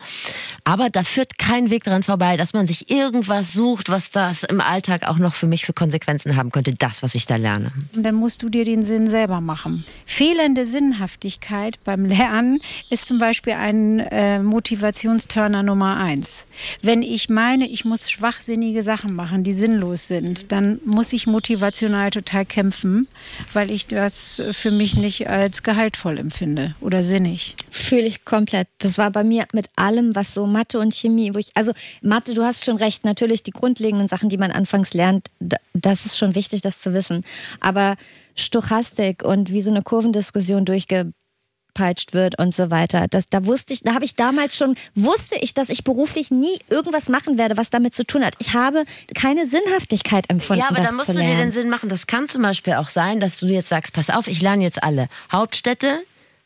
Aber 0.64 0.90
da 0.90 1.02
führt 1.02 1.38
kein 1.38 1.70
Weg 1.70 1.84
dran 1.84 2.02
vorbei, 2.02 2.36
dass 2.36 2.52
man 2.52 2.66
sich 2.66 2.90
irgendwas 2.90 3.52
sucht, 3.52 3.88
was 3.88 4.10
das 4.10 4.44
im 4.44 4.60
Alltag 4.60 5.04
auch 5.04 5.18
noch 5.18 5.34
für 5.34 5.46
mich 5.46 5.64
für 5.64 5.72
Konsequenzen 5.72 6.36
haben 6.36 6.50
könnte, 6.50 6.72
das, 6.72 7.02
was 7.02 7.14
ich 7.14 7.26
da 7.26 7.36
lerne. 7.36 7.72
Und 7.94 8.02
dann 8.02 8.14
musst 8.14 8.42
du 8.42 8.48
dir 8.48 8.64
den 8.64 8.82
Sinn 8.82 9.06
selber 9.06 9.40
machen. 9.40 9.84
Fehlende 10.04 10.66
Sinnhaftigkeit 10.66 11.78
beim 11.84 12.04
Lernen 12.04 12.60
ist 12.90 13.06
zum 13.06 13.18
Beispiel 13.18 13.54
ein 13.54 14.00
äh, 14.00 14.40
Motivationsturner 14.40 15.62
Nummer 15.62 15.96
eins. 15.96 16.44
Wenn 16.82 17.02
ich 17.02 17.28
meine, 17.28 17.68
ich 17.68 17.84
muss 17.84 18.10
schwachsinnige 18.10 18.82
Sachen 18.82 19.14
machen, 19.14 19.44
die 19.44 19.52
sinnlos 19.52 20.06
sind, 20.06 20.52
dann 20.52 20.80
muss 20.84 21.12
ich 21.12 21.26
motivational 21.26 22.10
total 22.10 22.44
kämpfen, 22.44 23.08
weil 23.52 23.70
ich 23.70 23.86
das 23.86 24.42
für 24.52 24.70
mich 24.70 24.96
nicht 24.96 25.28
als 25.28 25.62
gehaltvoll 25.62 26.18
empfinde 26.18 26.74
oder 26.80 27.02
sinnig. 27.02 27.54
Fühle 27.70 28.02
ich 28.02 28.24
komplett. 28.24 28.68
Das 28.78 28.87
war 28.96 29.10
bei 29.10 29.24
mir 29.24 29.46
mit 29.52 29.66
allem, 29.76 30.14
was 30.14 30.32
so 30.32 30.46
Mathe 30.46 30.78
und 30.78 30.94
Chemie, 30.94 31.34
wo 31.34 31.38
ich, 31.38 31.50
also 31.54 31.72
Mathe, 32.00 32.32
du 32.32 32.44
hast 32.44 32.64
schon 32.64 32.76
recht, 32.76 33.04
natürlich 33.04 33.42
die 33.42 33.50
grundlegenden 33.50 34.08
Sachen, 34.08 34.28
die 34.30 34.38
man 34.38 34.52
anfangs 34.52 34.94
lernt, 34.94 35.28
da- 35.40 35.58
das 35.74 36.06
ist 36.06 36.16
schon 36.16 36.34
wichtig, 36.34 36.62
das 36.62 36.80
zu 36.80 36.94
wissen. 36.94 37.24
Aber 37.60 37.96
Stochastik 38.36 39.22
und 39.24 39.50
wie 39.52 39.62
so 39.62 39.70
eine 39.70 39.82
Kurvendiskussion 39.82 40.64
durchgepeitscht 40.64 42.14
wird 42.14 42.38
und 42.38 42.54
so 42.54 42.70
weiter, 42.70 43.06
das, 43.08 43.24
da 43.30 43.44
wusste 43.46 43.72
ich, 43.74 43.80
da 43.82 43.94
habe 43.94 44.04
ich 44.04 44.14
damals 44.14 44.56
schon, 44.56 44.74
wusste 44.94 45.36
ich, 45.36 45.54
dass 45.54 45.68
ich 45.70 45.84
beruflich 45.84 46.30
nie 46.30 46.58
irgendwas 46.68 47.08
machen 47.08 47.38
werde, 47.38 47.56
was 47.56 47.70
damit 47.70 47.94
zu 47.94 48.04
tun 48.04 48.24
hat. 48.24 48.34
Ich 48.38 48.54
habe 48.54 48.84
keine 49.14 49.46
Sinnhaftigkeit 49.48 50.28
empfunden. 50.30 50.60
Ja, 50.62 50.68
aber 50.68 50.76
das 50.76 50.86
da 50.86 50.92
musst 50.92 51.08
du 51.10 51.12
dir 51.14 51.36
den 51.36 51.52
Sinn 51.52 51.68
machen. 51.68 51.88
Das 51.88 52.06
kann 52.06 52.28
zum 52.28 52.42
Beispiel 52.42 52.74
auch 52.74 52.88
sein, 52.90 53.20
dass 53.20 53.38
du 53.40 53.46
jetzt 53.46 53.68
sagst, 53.68 53.92
pass 53.92 54.10
auf, 54.10 54.26
ich 54.28 54.40
lerne 54.40 54.62
jetzt 54.64 54.82
alle 54.82 55.08
Hauptstädte 55.32 56.00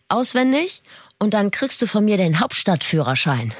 auswendig 0.09 0.83
und 1.23 1.35
dann 1.35 1.53
kriegst 1.53 1.81
du 1.81 1.87
von 1.87 2.05
mir 2.05 2.17
den 2.17 2.41
Hauptstadtführerschein. 2.41 3.55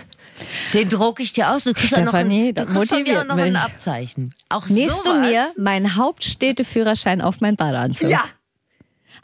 Den 0.75 0.89
drucke 0.89 1.23
ich 1.23 1.33
dir 1.33 1.51
aus. 1.51 1.63
Du 1.63 1.73
kriegst 1.73 1.95
auch 1.95 2.01
noch 2.01 2.13
ein, 2.13 2.27
Stefanie, 2.27 2.53
du 2.53 2.67
kriegst 2.67 2.89
von 2.91 3.03
mir 3.05 3.21
auch 3.21 3.25
noch 3.25 3.37
ein 3.37 3.53
mich. 3.53 3.63
Abzeichen. 3.63 4.35
Auch 4.49 4.69
Nächst 4.69 4.99
du 5.07 5.15
sowas. 5.15 5.21
mir 5.29 5.53
meinen 5.57 5.95
Hauptstädteführerschein 5.95 7.21
auf 7.21 7.41
mein 7.41 7.55
Badeanzug? 7.55 8.11
Ja. 8.11 8.25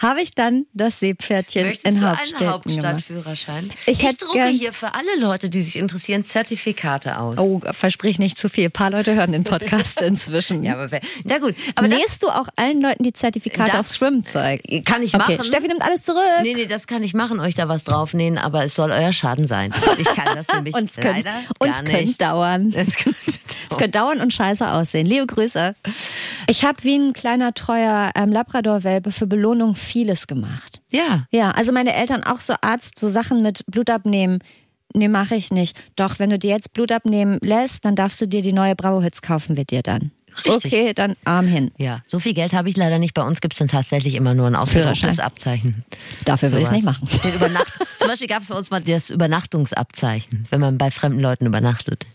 Habe 0.00 0.20
ich 0.22 0.32
dann 0.34 0.66
das 0.72 1.00
Seepferdchen 1.00 1.66
Möchtest 1.66 1.86
in 1.96 2.00
du 2.00 2.08
Hauptstädten 2.08 2.42
einen. 2.44 2.52
Hauptstadtführerschein? 2.52 3.70
Ich 3.86 4.00
Ich, 4.00 4.06
hätte 4.06 4.24
drucke 4.26 4.46
hier 4.46 4.72
für 4.72 4.94
alle 4.94 5.18
Leute, 5.18 5.50
die 5.50 5.60
sich 5.62 5.76
interessieren, 5.76 6.24
Zertifikate 6.24 7.18
aus. 7.18 7.38
Oh, 7.38 7.60
versprich 7.72 8.18
nicht 8.18 8.38
zu 8.38 8.48
viel. 8.48 8.66
Ein 8.66 8.70
paar 8.72 8.90
Leute 8.90 9.14
hören 9.14 9.32
den 9.32 9.44
Podcast 9.44 10.00
inzwischen. 10.02 10.62
Ja, 10.64 10.74
aber 10.74 10.90
wer, 10.90 11.00
na 11.24 11.38
gut. 11.38 11.54
Aber 11.74 11.88
Nähst 11.88 12.22
du 12.22 12.28
auch 12.28 12.48
allen 12.56 12.80
Leuten 12.80 13.02
die 13.02 13.12
Zertifikate 13.12 13.78
aufs 13.78 13.96
Schwimmzeug? 13.96 14.62
kann 14.84 15.02
ich 15.02 15.14
Okay, 15.14 15.32
machen. 15.36 15.44
Steffi 15.44 15.68
nimmt 15.68 15.82
alles 15.82 16.02
zurück. 16.04 16.18
Nee, 16.42 16.54
nee, 16.54 16.66
das 16.66 16.86
kann 16.86 17.02
ich 17.02 17.14
machen, 17.14 17.40
euch 17.40 17.54
da 17.54 17.68
was 17.68 17.84
draufnähen, 17.84 18.38
aber 18.38 18.64
es 18.64 18.74
soll 18.74 18.90
euer 18.90 19.12
Schaden 19.12 19.46
sein. 19.46 19.72
Ich 19.98 20.06
kann 20.06 20.34
das 20.36 20.46
nämlich 20.54 20.74
Uns 20.74 20.92
leider 20.96 21.32
uns 21.58 21.72
gar 21.72 21.82
könnte 21.82 22.04
nicht. 22.04 22.20
dauern. 22.22 22.70
Das 22.70 22.94
könnte 22.96 23.16
Es 23.70 23.76
könnte 23.76 23.98
dauern 23.98 24.20
und 24.20 24.32
scheiße 24.32 24.70
aussehen. 24.70 25.06
Liebe 25.06 25.26
Grüße. 25.26 25.74
Ich 26.48 26.64
habe 26.64 26.82
wie 26.82 26.96
ein 26.96 27.12
kleiner 27.12 27.54
treuer 27.54 28.10
ähm, 28.14 28.32
Labrador-Welpe 28.32 29.12
für 29.12 29.26
Belohnung 29.26 29.74
vieles 29.74 30.26
gemacht. 30.26 30.80
Ja. 30.90 31.26
Ja, 31.30 31.50
also 31.52 31.72
meine 31.72 31.94
Eltern 31.94 32.24
auch 32.24 32.40
so 32.40 32.54
Arzt, 32.60 32.98
so 32.98 33.08
Sachen 33.08 33.42
mit 33.42 33.64
Blut 33.66 33.90
abnehmen. 33.90 34.38
Nee, 34.94 35.08
mache 35.08 35.34
ich 35.34 35.50
nicht. 35.50 35.78
Doch, 35.96 36.18
wenn 36.18 36.30
du 36.30 36.38
dir 36.38 36.50
jetzt 36.50 36.72
Blut 36.72 36.92
abnehmen 36.92 37.38
lässt, 37.42 37.84
dann 37.84 37.94
darfst 37.94 38.20
du 38.20 38.26
dir 38.26 38.42
die 38.42 38.52
neue 38.52 38.74
Brauhitz 38.74 39.20
kaufen, 39.20 39.56
wir 39.56 39.64
dir 39.64 39.82
dann. 39.82 40.12
Richtig. 40.44 40.72
Okay, 40.72 40.94
dann 40.94 41.16
Arm 41.24 41.46
hin. 41.46 41.72
Ja, 41.78 42.00
so 42.06 42.20
viel 42.20 42.32
Geld 42.32 42.52
habe 42.52 42.68
ich 42.68 42.76
leider 42.76 42.98
nicht. 42.98 43.12
Bei 43.12 43.26
uns 43.26 43.40
gibt 43.40 43.54
es 43.54 43.58
dann 43.58 43.68
tatsächlich 43.68 44.14
immer 44.14 44.34
nur 44.34 44.46
ein 44.46 44.54
ausgedrucktes. 44.54 45.18
Abzeichen. 45.18 45.84
Dafür 46.24 46.52
will 46.52 46.58
ich 46.58 46.64
es 46.64 46.70
nicht 46.70 46.84
machen. 46.84 47.08
Den 47.24 47.34
Übernacht 47.34 47.66
Zum 47.98 48.08
Beispiel 48.08 48.28
gab 48.28 48.42
es 48.42 48.48
bei 48.48 48.54
uns 48.54 48.70
mal 48.70 48.80
das 48.80 49.10
Übernachtungsabzeichen, 49.10 50.46
wenn 50.50 50.60
man 50.60 50.78
bei 50.78 50.90
fremden 50.90 51.20
Leuten 51.20 51.46
übernachtet. 51.46 52.06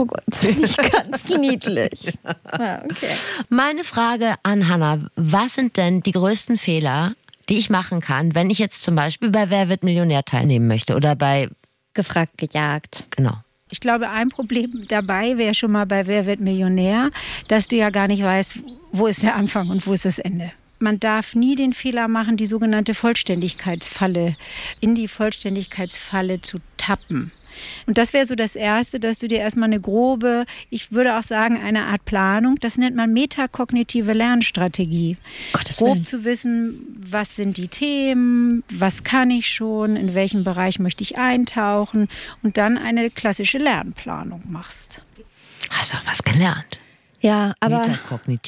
Oh 0.00 0.06
Gott, 0.06 0.22
das 0.26 0.46
finde 0.46 0.64
ich 0.64 0.76
ganz 0.78 1.28
niedlich. 1.28 2.14
Ja, 2.58 2.82
okay. 2.84 3.14
Meine 3.50 3.84
Frage 3.84 4.36
an 4.42 4.66
Hannah, 4.66 5.00
was 5.14 5.56
sind 5.56 5.76
denn 5.76 6.00
die 6.00 6.12
größten 6.12 6.56
Fehler, 6.56 7.12
die 7.50 7.58
ich 7.58 7.68
machen 7.68 8.00
kann, 8.00 8.34
wenn 8.34 8.48
ich 8.48 8.58
jetzt 8.58 8.82
zum 8.82 8.94
Beispiel 8.94 9.28
bei 9.28 9.50
Wer 9.50 9.68
wird 9.68 9.84
Millionär 9.84 10.24
teilnehmen 10.24 10.68
möchte 10.68 10.96
oder 10.96 11.16
bei 11.16 11.50
Gefragt, 11.92 12.38
gejagt. 12.38 13.08
Genau. 13.10 13.34
Ich 13.70 13.80
glaube, 13.80 14.08
ein 14.08 14.30
Problem 14.30 14.86
dabei 14.88 15.36
wäre 15.36 15.54
schon 15.54 15.72
mal 15.72 15.84
bei 15.84 16.06
Wer 16.06 16.24
wird 16.24 16.40
Millionär, 16.40 17.10
dass 17.48 17.68
du 17.68 17.76
ja 17.76 17.90
gar 17.90 18.08
nicht 18.08 18.22
weißt, 18.22 18.58
wo 18.92 19.06
ist 19.06 19.22
der 19.22 19.36
Anfang 19.36 19.68
und 19.68 19.86
wo 19.86 19.92
ist 19.92 20.06
das 20.06 20.18
Ende. 20.18 20.50
Man 20.78 20.98
darf 20.98 21.34
nie 21.34 21.56
den 21.56 21.74
Fehler 21.74 22.08
machen, 22.08 22.38
die 22.38 22.46
sogenannte 22.46 22.94
Vollständigkeitsfalle, 22.94 24.36
in 24.80 24.94
die 24.94 25.08
Vollständigkeitsfalle 25.08 26.40
zu 26.40 26.56
tappen. 26.78 27.32
Und 27.86 27.98
das 27.98 28.12
wäre 28.12 28.26
so 28.26 28.34
das 28.34 28.56
Erste, 28.56 29.00
dass 29.00 29.18
du 29.18 29.28
dir 29.28 29.38
erstmal 29.38 29.68
eine 29.68 29.80
grobe, 29.80 30.44
ich 30.70 30.92
würde 30.92 31.18
auch 31.18 31.22
sagen, 31.22 31.60
eine 31.60 31.84
Art 31.84 32.04
Planung, 32.04 32.56
das 32.60 32.78
nennt 32.78 32.96
man 32.96 33.12
metakognitive 33.12 34.12
Lernstrategie. 34.12 35.16
Gottes 35.52 35.78
Grob 35.78 35.94
Willen. 35.94 36.06
zu 36.06 36.24
wissen, 36.24 36.96
was 36.98 37.36
sind 37.36 37.56
die 37.56 37.68
Themen, 37.68 38.64
was 38.70 39.04
kann 39.04 39.30
ich 39.30 39.48
schon, 39.48 39.96
in 39.96 40.14
welchem 40.14 40.44
Bereich 40.44 40.78
möchte 40.78 41.02
ich 41.02 41.18
eintauchen 41.18 42.08
und 42.42 42.56
dann 42.56 42.78
eine 42.78 43.10
klassische 43.10 43.58
Lernplanung 43.58 44.42
machst. 44.48 45.02
Hast 45.70 45.94
auch 45.94 46.06
was 46.06 46.22
gelernt. 46.22 46.78
Ja, 47.20 47.52
aber 47.60 47.82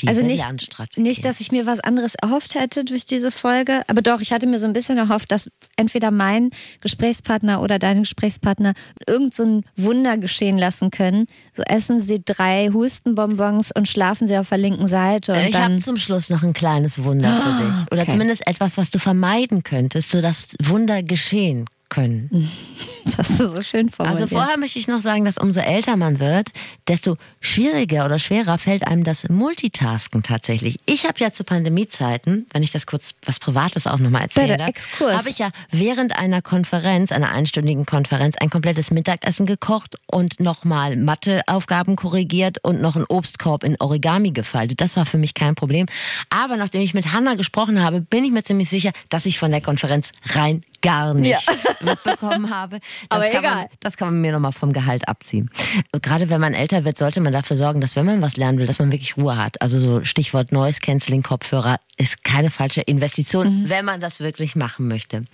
also 0.07 0.23
nicht, 0.23 0.97
nicht, 0.97 1.25
dass 1.25 1.41
ich 1.41 1.53
mir 1.53 1.67
was 1.67 1.81
anderes 1.81 2.15
erhofft 2.15 2.55
hätte 2.55 2.85
durch 2.85 3.05
diese 3.05 3.31
Folge, 3.31 3.83
aber 3.87 4.01
doch, 4.01 4.21
ich 4.21 4.33
hatte 4.33 4.47
mir 4.47 4.59
so 4.59 4.67
ein 4.67 4.73
bisschen 4.73 4.97
erhofft, 4.97 5.31
dass 5.31 5.51
entweder 5.77 6.11
mein 6.11 6.51
Gesprächspartner 6.81 7.61
oder 7.61 7.79
dein 7.79 8.01
Gesprächspartner 8.01 8.73
irgend 9.07 9.35
so 9.35 9.45
ein 9.45 9.65
Wunder 9.77 10.17
geschehen 10.17 10.57
lassen 10.57 10.91
können. 10.91 11.27
So 11.53 11.63
essen 11.65 12.01
sie 12.01 12.23
drei 12.25 12.71
Hustenbonbons 12.73 13.73
und 13.77 13.89
schlafen 13.89 14.27
sie 14.27 14.39
auf 14.39 14.49
der 14.49 14.59
linken 14.59 14.89
Seite. 14.89 15.33
Und 15.33 15.49
ich 15.49 15.55
habe 15.55 15.79
zum 15.81 15.99
Schluss 15.99 16.31
noch 16.31 16.43
ein 16.43 16.55
kleines 16.55 17.05
Wunder 17.05 17.37
für 17.37 17.65
dich. 17.65 17.93
Oder 17.93 18.03
okay. 18.03 18.13
zumindest 18.13 18.47
etwas, 18.47 18.79
was 18.79 18.91
du 18.91 18.99
vermeiden 18.99 19.63
könntest, 19.63 20.11
sodass 20.11 20.55
Wunder 20.63 21.03
geschehen 21.03 21.67
können. 21.93 22.51
das 23.05 23.19
hast 23.19 23.39
du 23.39 23.49
so 23.49 23.61
schön 23.61 23.91
formuliert. 23.91 24.23
Also 24.23 24.35
vorher 24.35 24.59
möchte 24.59 24.79
ich 24.79 24.89
noch 24.89 25.03
sagen, 25.03 25.27
dass 25.27 25.37
umso 25.37 25.61
älter 25.61 25.97
man 25.97 26.21
wird, 26.21 26.49
desto 26.89 27.19
schwieriger 27.41 28.07
oder 28.07 28.19
schwerer 28.19 28.57
fällt 28.57 28.87
einem 28.87 29.05
das 29.05 29.29
Multitasken 29.29 30.23
tatsächlich. 30.23 30.81
Ich 30.87 31.05
habe 31.07 31.19
ja 31.19 31.33
zu 31.33 31.45
Pandemiezeiten, 31.45 32.47
wenn 32.51 32.63
ich 32.63 32.73
das 32.73 32.87
kurz 32.87 33.15
was 33.27 33.39
Privates 33.39 33.87
auch 33.87 33.99
nochmal 33.99 34.23
erzähle, 34.23 34.57
habe 34.59 35.29
ich 35.29 35.39
ja 35.39 35.51
während 35.71 36.19
einer 36.19 36.41
Konferenz, 36.41 37.13
einer 37.13 37.31
einstündigen 37.31 37.85
Konferenz, 37.85 38.37
ein 38.41 38.49
komplettes 38.49 38.91
Mittagessen 38.91 39.45
gekocht 39.45 39.97
und 40.07 40.41
nochmal 40.41 40.97
Matheaufgaben 40.97 41.97
korrigiert 41.97 42.65
und 42.65 42.81
noch 42.81 42.97
einen 42.97 43.05
Obstkorb 43.05 43.65
in 43.65 43.77
Origami 43.79 44.31
gefaltet. 44.31 44.81
Das 44.81 44.97
war 44.97 45.05
für 45.05 45.19
mich 45.19 45.35
kein 45.35 45.57
Problem. 45.57 45.87
Aber 46.31 46.57
nachdem 46.57 46.81
ich 46.81 46.95
mit 46.95 47.13
Hanna 47.13 47.35
gesprochen 47.35 47.83
habe, 47.83 48.01
bin 48.01 48.25
ich 48.25 48.31
mir 48.31 48.45
ziemlich 48.45 48.71
sicher, 48.71 48.93
dass 49.11 49.27
ich 49.27 49.39
von 49.39 49.51
der 49.51 49.61
Konferenz 49.61 50.13
rein 50.31 50.65
gar 50.83 51.15
nichts 51.15 51.47
mitbekommen 51.81 52.51
habe. 52.51 52.79
Das 53.09 53.19
Aber 53.19 53.29
kann 53.29 53.45
egal. 53.45 53.57
Man, 53.57 53.67
das 53.81 53.97
kann 53.97 54.09
man 54.09 54.21
mir 54.21 54.33
nochmal 54.33 54.53
vom 54.53 54.73
Gehalt 54.73 55.09
abziehen. 55.09 55.51
Und 55.93 56.03
gerade 56.03 56.29
wenn 56.31 56.41
man 56.41 56.55
älter 56.55 56.85
wird, 56.85 56.99
sollte 56.99 57.21
man 57.21 57.33
dafür 57.33 57.57
sorgen, 57.57 57.81
dass 57.81 57.97
wenn 57.97 58.07
man 58.07 58.23
was 58.23 58.37
lernen 58.37 58.59
will, 58.59 58.67
dass 58.67 58.79
man 58.79 58.91
wirklich 58.91 59.17
Ruhe 59.17 59.37
hat. 59.37 59.61
Also 59.61 59.79
so 59.79 60.05
Stichwort 60.05 60.53
Noise 60.53 60.81
Cancelling 60.81 61.23
Kopfhörer 61.23 61.79
ist 61.97 62.25
keine 62.25 62.51
falsche 62.51 62.81
Investition, 62.83 63.65
wenn 63.69 63.85
man 63.85 64.01
das 64.01 64.21
wirklich 64.21 64.57
machen 64.57 64.89
möchte. 64.89 65.25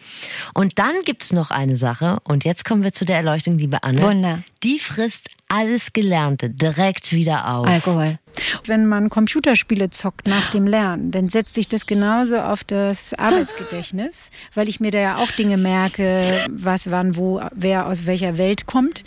Und 0.54 0.78
dann 0.78 0.94
gibt's 1.04 1.32
noch 1.32 1.50
eine 1.50 1.76
Sache 1.76 2.18
und 2.24 2.44
jetzt 2.44 2.64
kommen 2.64 2.82
wir 2.82 2.92
zu 2.92 3.04
der 3.04 3.16
Erleuchtung, 3.16 3.58
liebe 3.58 3.82
Anne. 3.82 4.02
Wunder. 4.02 4.42
Die 4.62 4.78
frisst 4.78 5.30
alles 5.48 5.92
Gelernte 5.92 6.50
direkt 6.50 7.12
wieder 7.12 7.48
auf. 7.48 7.66
Alkohol. 7.66 8.18
Wenn 8.66 8.86
man 8.86 9.08
Computerspiele 9.10 9.90
zockt 9.90 10.28
nach 10.28 10.50
dem 10.52 10.66
Lernen, 10.66 11.10
dann 11.10 11.28
setzt 11.28 11.54
sich 11.54 11.66
das 11.68 11.86
genauso 11.86 12.38
auf 12.38 12.62
das 12.64 13.14
Arbeitsgedächtnis, 13.14 14.30
weil 14.54 14.68
ich 14.68 14.78
mir 14.78 14.90
da 14.90 14.98
ja 14.98 15.16
auch 15.16 15.30
Dinge 15.32 15.56
merke, 15.56 16.46
was, 16.50 16.90
wann, 16.90 17.16
wo, 17.16 17.40
wer 17.52 17.86
aus 17.86 18.06
welcher 18.06 18.38
Welt 18.38 18.66
kommt. 18.66 19.04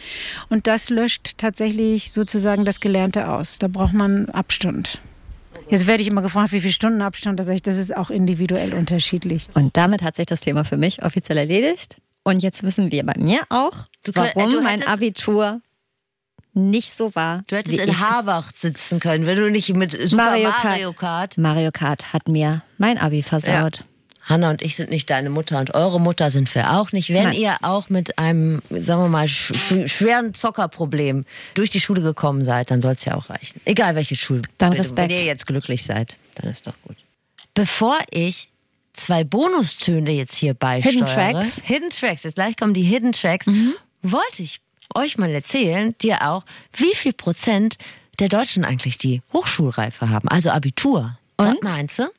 Und 0.49 0.67
das 0.67 0.89
löscht 0.89 1.37
tatsächlich 1.37 2.11
sozusagen 2.11 2.65
das 2.65 2.79
Gelernte 2.79 3.29
aus. 3.29 3.59
Da 3.59 3.67
braucht 3.67 3.93
man 3.93 4.29
Abstand. 4.29 4.99
Jetzt 5.69 5.87
werde 5.87 6.01
ich 6.01 6.09
immer 6.09 6.21
gefragt, 6.21 6.51
wie 6.51 6.59
viele 6.59 6.73
Stunden 6.73 7.01
Abstand, 7.01 7.39
da 7.39 7.43
sage 7.43 7.55
ich, 7.55 7.63
das 7.63 7.77
ist 7.77 7.95
auch 7.95 8.09
individuell 8.09 8.73
unterschiedlich. 8.73 9.47
Und 9.53 9.77
damit 9.77 10.01
hat 10.01 10.17
sich 10.17 10.25
das 10.25 10.41
Thema 10.41 10.65
für 10.65 10.75
mich 10.75 11.03
offiziell 11.03 11.37
erledigt. 11.37 11.97
Und 12.23 12.43
jetzt 12.43 12.63
wissen 12.63 12.91
wir 12.91 13.05
bei 13.05 13.13
mir 13.17 13.39
auch, 13.49 13.85
Du 14.03 14.11
warum 14.15 14.51
du 14.51 14.61
mein 14.61 14.85
Abitur 14.85 15.61
nicht 16.53 16.95
so 16.95 17.15
war. 17.15 17.43
Du 17.47 17.55
hättest 17.55 17.79
in 17.79 17.99
Harvard 17.99 18.55
sitzen 18.57 18.99
können, 18.99 19.25
wenn 19.25 19.37
du 19.37 19.49
nicht 19.49 19.73
mit 19.75 19.91
Super 19.91 20.23
Mario 20.23 20.49
Mario, 20.49 20.93
Kart. 20.93 20.97
Kart. 20.97 21.37
Mario 21.37 21.71
Kart 21.71 22.13
hat 22.13 22.27
mir 22.27 22.61
mein 22.77 22.97
Abi 22.97 23.23
versaut. 23.23 23.83
Hanna 24.23 24.51
und 24.51 24.61
ich 24.61 24.75
sind 24.75 24.89
nicht 24.89 25.09
deine 25.09 25.29
Mutter 25.29 25.59
und 25.59 25.73
eure 25.73 25.99
Mutter 25.99 26.29
sind 26.29 26.53
wir 26.53 26.73
auch 26.73 26.91
nicht. 26.91 27.09
Wenn 27.09 27.23
Nein. 27.23 27.33
ihr 27.33 27.57
auch 27.61 27.89
mit 27.89 28.19
einem, 28.19 28.61
sagen 28.69 29.01
wir 29.01 29.09
mal, 29.09 29.27
sch 29.27 29.51
sch 29.55 29.87
schweren 29.87 30.33
Zockerproblem 30.33 31.25
durch 31.55 31.71
die 31.71 31.79
Schule 31.79 32.01
gekommen 32.01 32.45
seid, 32.45 32.69
dann 32.69 32.81
soll 32.81 32.93
es 32.93 33.05
ja 33.05 33.15
auch 33.15 33.29
reichen. 33.29 33.59
Egal 33.65 33.95
welche 33.95 34.15
Schule. 34.15 34.43
Dann 34.57 34.73
Wenn 34.73 34.79
Respekt. 34.79 35.11
ihr 35.11 35.23
jetzt 35.23 35.47
glücklich 35.47 35.83
seid, 35.83 36.17
dann 36.35 36.49
ist 36.49 36.67
doch 36.67 36.75
gut. 36.83 36.97
Bevor 37.55 37.97
ich 38.11 38.49
zwei 38.93 39.23
Bonustöne 39.23 40.11
jetzt 40.11 40.35
hier 40.35 40.53
beisteuere. 40.53 40.93
Hidden 40.93 41.07
Tracks. 41.07 41.57
Mhm. 41.61 41.65
Hidden 41.65 41.89
Tracks. 41.89 42.23
Jetzt 42.23 42.35
gleich 42.35 42.55
kommen 42.57 42.73
die 42.73 42.83
Hidden 42.83 43.13
Tracks. 43.13 43.47
Wollte 44.03 44.43
ich 44.43 44.61
euch 44.95 45.17
mal 45.17 45.29
erzählen, 45.29 45.95
dir 46.01 46.27
auch, 46.27 46.43
wie 46.73 46.93
viel 46.95 47.13
Prozent 47.13 47.77
der 48.19 48.29
Deutschen 48.29 48.65
eigentlich 48.65 48.97
die 48.97 49.21
Hochschulreife 49.33 50.09
haben, 50.09 50.27
also 50.27 50.51
Abitur. 50.51 51.17
Was 51.37 51.49
Und? 51.49 51.63
meinst 51.63 51.99
du? 51.99 52.09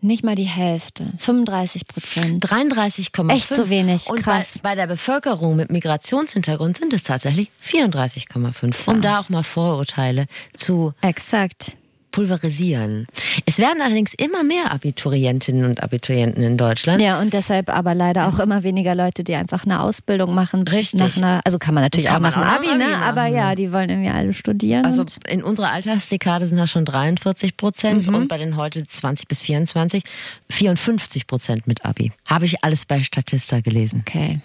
Nicht 0.00 0.22
mal 0.22 0.34
die 0.36 0.44
Hälfte. 0.44 1.12
35 1.18 1.86
Prozent. 1.88 2.46
33,5. 2.46 3.32
Echt 3.32 3.48
so 3.48 3.68
wenig, 3.68 4.08
Und 4.08 4.20
krass. 4.20 4.60
Bei, 4.62 4.70
bei 4.70 4.74
der 4.76 4.86
Bevölkerung 4.86 5.56
mit 5.56 5.70
Migrationshintergrund 5.70 6.78
sind 6.78 6.92
es 6.92 7.02
tatsächlich 7.02 7.50
34,5. 7.64 8.88
Um 8.88 9.02
da 9.02 9.20
auch 9.20 9.28
mal 9.30 9.42
Vorurteile 9.42 10.26
zu 10.56 10.92
Exakt. 11.00 11.76
Pulverisieren. 12.10 13.06
Es 13.46 13.58
werden 13.58 13.80
allerdings 13.82 14.12
immer 14.14 14.42
mehr 14.42 14.72
Abiturientinnen 14.72 15.64
und 15.64 15.82
Abiturienten 15.82 16.42
in 16.42 16.56
Deutschland. 16.56 17.00
Ja, 17.00 17.20
und 17.20 17.32
deshalb 17.32 17.68
aber 17.68 17.94
leider 17.94 18.28
auch 18.28 18.38
immer 18.38 18.62
weniger 18.62 18.94
Leute, 18.94 19.24
die 19.24 19.34
einfach 19.34 19.64
eine 19.64 19.80
Ausbildung 19.80 20.34
machen. 20.34 20.66
Richtig. 20.66 21.00
Nach 21.00 21.16
einer, 21.16 21.40
also 21.44 21.58
kann 21.58 21.74
man 21.74 21.82
natürlich 21.84 22.06
Kann 22.06 22.16
auch 22.24 22.30
nach 22.30 22.36
auch 22.36 22.56
Abi, 22.56 22.68
dem 22.68 22.78
ne? 22.78 22.84
Abi 22.86 22.94
Aber 23.04 23.20
machen, 23.22 23.34
ja, 23.34 23.54
die 23.54 23.72
wollen 23.72 23.90
irgendwie 23.90 24.10
alle 24.10 24.32
studieren. 24.34 24.84
Also 24.84 25.04
in 25.28 25.42
unserer 25.42 25.70
Altersdekade 25.70 26.46
sind 26.46 26.58
das 26.58 26.70
schon 26.70 26.84
43 26.84 27.52
Mhm. 27.52 27.56
Prozent 27.56 28.08
und 28.08 28.28
bei 28.28 28.38
den 28.38 28.56
heute 28.56 28.86
20 28.86 29.28
bis 29.28 29.42
24 29.42 30.02
54 30.50 31.26
Prozent 31.26 31.66
mit 31.66 31.84
Abi. 31.84 32.12
Habe 32.26 32.44
ich 32.46 32.62
alles 32.64 32.84
bei 32.84 33.02
Statista 33.02 33.60
gelesen. 33.60 34.02
okay. 34.06 34.40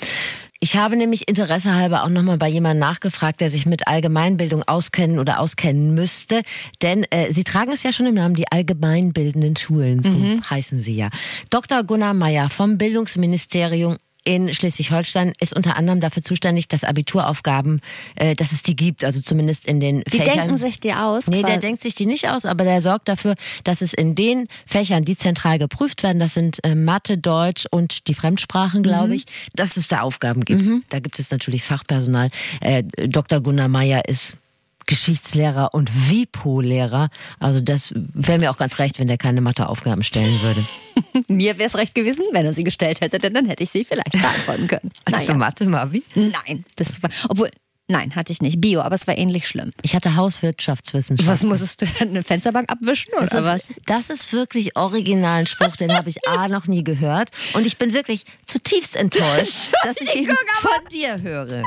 Ich 0.64 0.78
habe 0.78 0.96
nämlich 0.96 1.28
Interesse 1.28 1.74
halber 1.74 2.04
auch 2.04 2.10
nochmal 2.10 2.38
bei 2.38 2.48
jemandem 2.48 2.88
nachgefragt, 2.88 3.42
der 3.42 3.50
sich 3.50 3.66
mit 3.66 3.88
Allgemeinbildung 3.88 4.62
auskennen 4.62 5.18
oder 5.18 5.40
auskennen 5.40 5.96
müsste. 5.96 6.44
Denn 6.84 7.04
äh, 7.10 7.34
Sie 7.34 7.44
tragen 7.44 7.72
es 7.72 7.82
ja 7.82 7.92
schon 7.92 8.06
im 8.06 8.14
Namen, 8.14 8.36
die 8.36 8.52
allgemeinbildenden 8.52 9.58
Schulen, 9.58 10.04
so 10.04 10.12
heißen 10.48 10.80
sie 10.80 10.94
ja. 10.94 11.10
Dr. 11.50 11.84
Gunnar 11.84 12.14
Meyer 12.14 12.52
vom 12.52 12.78
Bildungsministerium 12.78 13.98
in 14.24 14.54
Schleswig-Holstein 14.54 15.34
ist 15.40 15.56
unter 15.56 15.76
anderem 15.78 16.00
dafür 16.00 16.24
zuständig, 16.24 16.68
dass 16.68 16.84
Abituraufgaben, 16.84 17.82
äh, 18.16 18.36
dass 18.36 18.52
es 18.52 18.62
die 18.64 18.76
gibt, 18.76 19.04
also 19.04 19.20
zumindest 19.22 19.66
in 19.66 19.80
den 19.80 20.04
Die 20.12 20.18
Fächern. 20.18 20.38
denken 20.38 20.58
sich 20.58 20.80
die 20.80 20.94
aus. 20.94 21.28
Nee, 21.28 21.42
der 21.42 21.52
quasi. 21.52 21.60
denkt 21.60 21.82
sich 21.82 21.96
die 21.96 22.06
nicht 22.06 22.30
aus, 22.30 22.46
aber 22.46 22.64
der 22.64 22.82
sorgt 22.82 23.08
dafür, 23.08 23.36
dass 23.64 23.82
es 23.82 23.94
in 23.94 24.16
den 24.16 24.48
Fächern, 24.66 25.06
die 25.06 25.18
zentral 25.18 25.58
geprüft 25.58 26.04
werden, 26.04 26.20
das 26.20 26.34
sind 26.34 26.64
äh, 26.64 26.76
Mathe, 26.76 27.18
Deutsch 27.18 27.66
und 27.72 28.08
die 28.08 28.14
Fremdsprachen, 28.14 28.84
glaube 28.84 29.16
ich, 29.16 29.26
dass 29.54 29.78
es 29.78 29.88
da 29.88 30.02
Aufgaben 30.02 30.46
gibt. 30.46 30.64
Da 30.90 31.00
gibt 31.00 31.20
es 31.20 31.32
natürlich 31.32 31.64
Fachpersonal. 31.64 32.30
Äh, 32.62 32.84
Dr. 33.08 33.42
Gunnar 33.42 33.68
Meyer 33.68 34.08
ist 34.08 34.38
Geschichtslehrer 34.86 35.74
und 35.74 35.90
WIPO-Lehrer. 36.10 37.10
Also 37.40 37.62
das 37.62 37.92
wäre 37.96 38.40
mir 38.40 38.52
auch 38.52 38.58
ganz 38.58 38.80
recht, 38.80 39.00
wenn 39.00 39.08
der 39.08 39.18
keine 39.18 39.42
Matheaufgaben 39.42 40.04
stellen 40.04 40.42
würde. 40.42 40.66
Mir 41.28 41.58
wäre 41.58 41.68
es 41.68 41.76
recht 41.76 41.96
gewesen, 41.96 42.24
wenn 42.32 42.46
er 42.46 42.54
sie 42.54 42.64
gestellt 42.64 43.02
hätte, 43.02 43.18
denn 43.18 43.34
dann 43.34 43.46
hätte 43.46 43.64
ich 43.64 43.70
sie 43.70 43.84
vielleicht 43.86 44.12
beantworten 44.12 44.68
können. 44.68 44.92
Hast 45.12 45.30
du 45.30 45.34
Mathe, 45.36 45.66
Mavi? 45.66 46.04
Nein, 46.16 46.66
das 46.76 47.02
war, 47.02 47.10
obwohl, 47.30 47.50
nein, 47.88 48.14
hatte 48.16 48.32
ich 48.34 48.42
nicht. 48.42 48.60
Bio, 48.62 48.82
aber 48.82 48.96
es 48.96 49.08
war 49.08 49.18
ähnlich 49.18 49.48
schlimm. 49.48 49.72
Ich 49.82 49.96
hatte 49.96 50.16
Hauswirtschaftswissenschaften. 50.16 51.32
Was 51.32 51.44
musstest 51.44 51.82
du 51.82 51.86
denn, 51.86 52.10
eine 52.10 52.24
Fensterbank 52.24 52.70
abwischen 52.72 53.14
oder 53.16 53.28
Das 53.28 53.46
was? 53.46 53.70
ist, 53.70 53.80
das 53.86 54.10
ist 54.10 54.34
wirklich 54.34 54.76
original 54.76 55.42
ein 55.42 55.48
Spruch, 55.48 55.76
den 55.78 55.94
habe 55.94 56.10
ich 56.10 56.18
A 56.28 56.48
noch 56.48 56.68
nie 56.68 56.84
gehört. 56.84 57.32
Und 57.54 57.66
ich 57.66 57.78
bin 57.78 57.94
wirklich 57.94 58.26
zutiefst 58.48 58.96
enttäuscht, 58.96 59.72
dass 59.84 59.98
ich 60.02 60.14
ihn 60.16 60.28
von 60.60 60.88
dir 60.92 61.22
höre. 61.22 61.64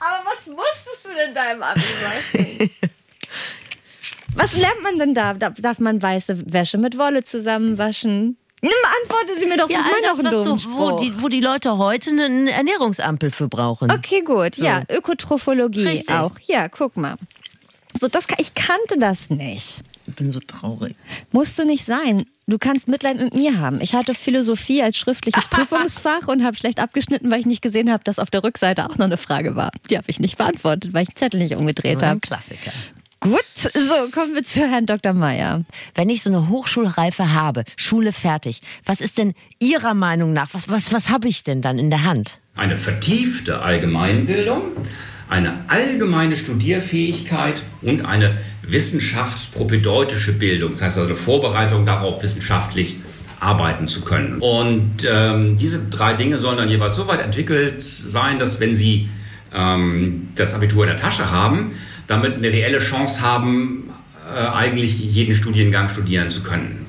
Aber 0.00 0.30
was 0.30 0.46
musstest 0.46 1.04
du 1.04 1.14
denn 1.14 1.34
da 1.34 1.52
im 1.52 1.62
Abi 1.62 1.80
machen? 1.80 2.70
Was 4.36 4.56
lernt 4.56 4.82
man 4.82 4.98
denn 4.98 5.14
da? 5.14 5.34
Darf 5.34 5.78
man 5.78 6.02
weiße 6.02 6.52
Wäsche 6.52 6.78
mit 6.78 6.98
Wolle 6.98 7.24
zusammenwaschen? 7.24 8.36
Nimm, 8.60 8.72
antworte 9.02 9.38
sie 9.38 9.46
mir 9.46 9.58
doch, 9.58 9.68
Ja, 9.68 9.84
sonst 9.84 9.94
all 9.94 10.00
mal 10.00 10.30
das, 10.32 10.56
was 10.56 10.62
du, 10.62 10.70
wo, 10.72 10.98
die, 10.98 11.22
wo 11.22 11.28
die 11.28 11.40
Leute 11.40 11.76
heute 11.76 12.10
eine 12.10 12.50
Ernährungsampel 12.50 13.30
für 13.30 13.46
brauchen. 13.46 13.90
Okay, 13.90 14.22
gut. 14.22 14.56
Ja, 14.56 14.82
Ökotrophologie 14.88 15.86
Richtig. 15.86 16.08
auch. 16.08 16.32
Ja, 16.46 16.68
guck 16.68 16.96
mal. 16.96 17.16
So, 18.00 18.08
das, 18.08 18.26
ich 18.38 18.54
kannte 18.54 18.98
das 18.98 19.28
nicht. 19.28 19.82
Ich 20.06 20.14
bin 20.14 20.32
so 20.32 20.40
traurig. 20.40 20.96
Musste 21.30 21.66
nicht 21.66 21.84
sein. 21.84 22.24
Du 22.46 22.58
kannst 22.58 22.88
Mitleid 22.88 23.18
mit 23.18 23.34
mir 23.34 23.58
haben. 23.58 23.80
Ich 23.80 23.94
hatte 23.94 24.14
Philosophie 24.14 24.82
als 24.82 24.98
schriftliches 24.98 25.44
Prüfungsfach 25.50 26.28
und 26.28 26.44
habe 26.44 26.56
schlecht 26.56 26.78
abgeschnitten, 26.78 27.30
weil 27.30 27.40
ich 27.40 27.46
nicht 27.46 27.62
gesehen 27.62 27.90
habe, 27.90 28.04
dass 28.04 28.18
auf 28.18 28.30
der 28.30 28.44
Rückseite 28.44 28.84
auch 28.84 28.98
noch 28.98 29.06
eine 29.06 29.16
Frage 29.16 29.56
war. 29.56 29.70
Die 29.90 29.96
habe 29.96 30.06
ich 30.08 30.20
nicht 30.20 30.36
beantwortet, 30.36 30.92
weil 30.92 31.04
ich 31.04 31.08
den 31.08 31.16
Zettel 31.16 31.40
nicht 31.40 31.56
umgedreht 31.56 32.02
Ein 32.02 32.08
habe. 32.10 32.20
Klassiker. 32.20 32.72
Gut, 33.20 33.40
so 33.56 34.10
kommen 34.12 34.34
wir 34.34 34.42
zu 34.42 34.68
Herrn 34.68 34.84
Dr. 34.84 35.14
Meier. 35.14 35.64
Wenn 35.94 36.10
ich 36.10 36.22
so 36.22 36.28
eine 36.28 36.50
Hochschulreife 36.50 37.32
habe, 37.32 37.64
Schule 37.74 38.12
fertig, 38.12 38.60
was 38.84 39.00
ist 39.00 39.16
denn 39.16 39.32
Ihrer 39.58 39.94
Meinung 39.94 40.34
nach, 40.34 40.52
was, 40.52 40.68
was, 40.68 40.92
was 40.92 41.08
habe 41.08 41.28
ich 41.28 41.42
denn 41.42 41.62
dann 41.62 41.78
in 41.78 41.88
der 41.88 42.04
Hand? 42.04 42.38
Eine 42.54 42.76
vertiefte 42.76 43.62
Allgemeinbildung, 43.62 44.64
eine 45.34 45.64
allgemeine 45.66 46.36
Studierfähigkeit 46.36 47.62
und 47.82 48.06
eine 48.06 48.38
wissenschaftspropedeutische 48.62 50.32
Bildung. 50.32 50.70
Das 50.72 50.82
heißt 50.82 50.98
also 50.98 51.08
eine 51.08 51.16
Vorbereitung 51.16 51.84
darauf, 51.84 52.22
wissenschaftlich 52.22 52.96
arbeiten 53.40 53.88
zu 53.88 54.02
können. 54.02 54.38
Und 54.38 55.08
ähm, 55.10 55.58
diese 55.58 55.88
drei 55.90 56.14
Dinge 56.14 56.38
sollen 56.38 56.58
dann 56.58 56.68
jeweils 56.68 56.94
so 56.94 57.08
weit 57.08 57.20
entwickelt 57.20 57.82
sein, 57.82 58.38
dass 58.38 58.60
wenn 58.60 58.76
Sie 58.76 59.08
ähm, 59.52 60.28
das 60.36 60.54
Abitur 60.54 60.84
in 60.84 60.90
der 60.90 60.96
Tasche 60.96 61.32
haben, 61.32 61.72
damit 62.06 62.36
eine 62.36 62.48
reelle 62.48 62.78
Chance 62.78 63.20
haben, 63.20 63.90
äh, 64.32 64.38
eigentlich 64.38 65.00
jeden 65.00 65.34
Studiengang 65.34 65.88
studieren 65.88 66.30
zu 66.30 66.44
können. 66.44 66.83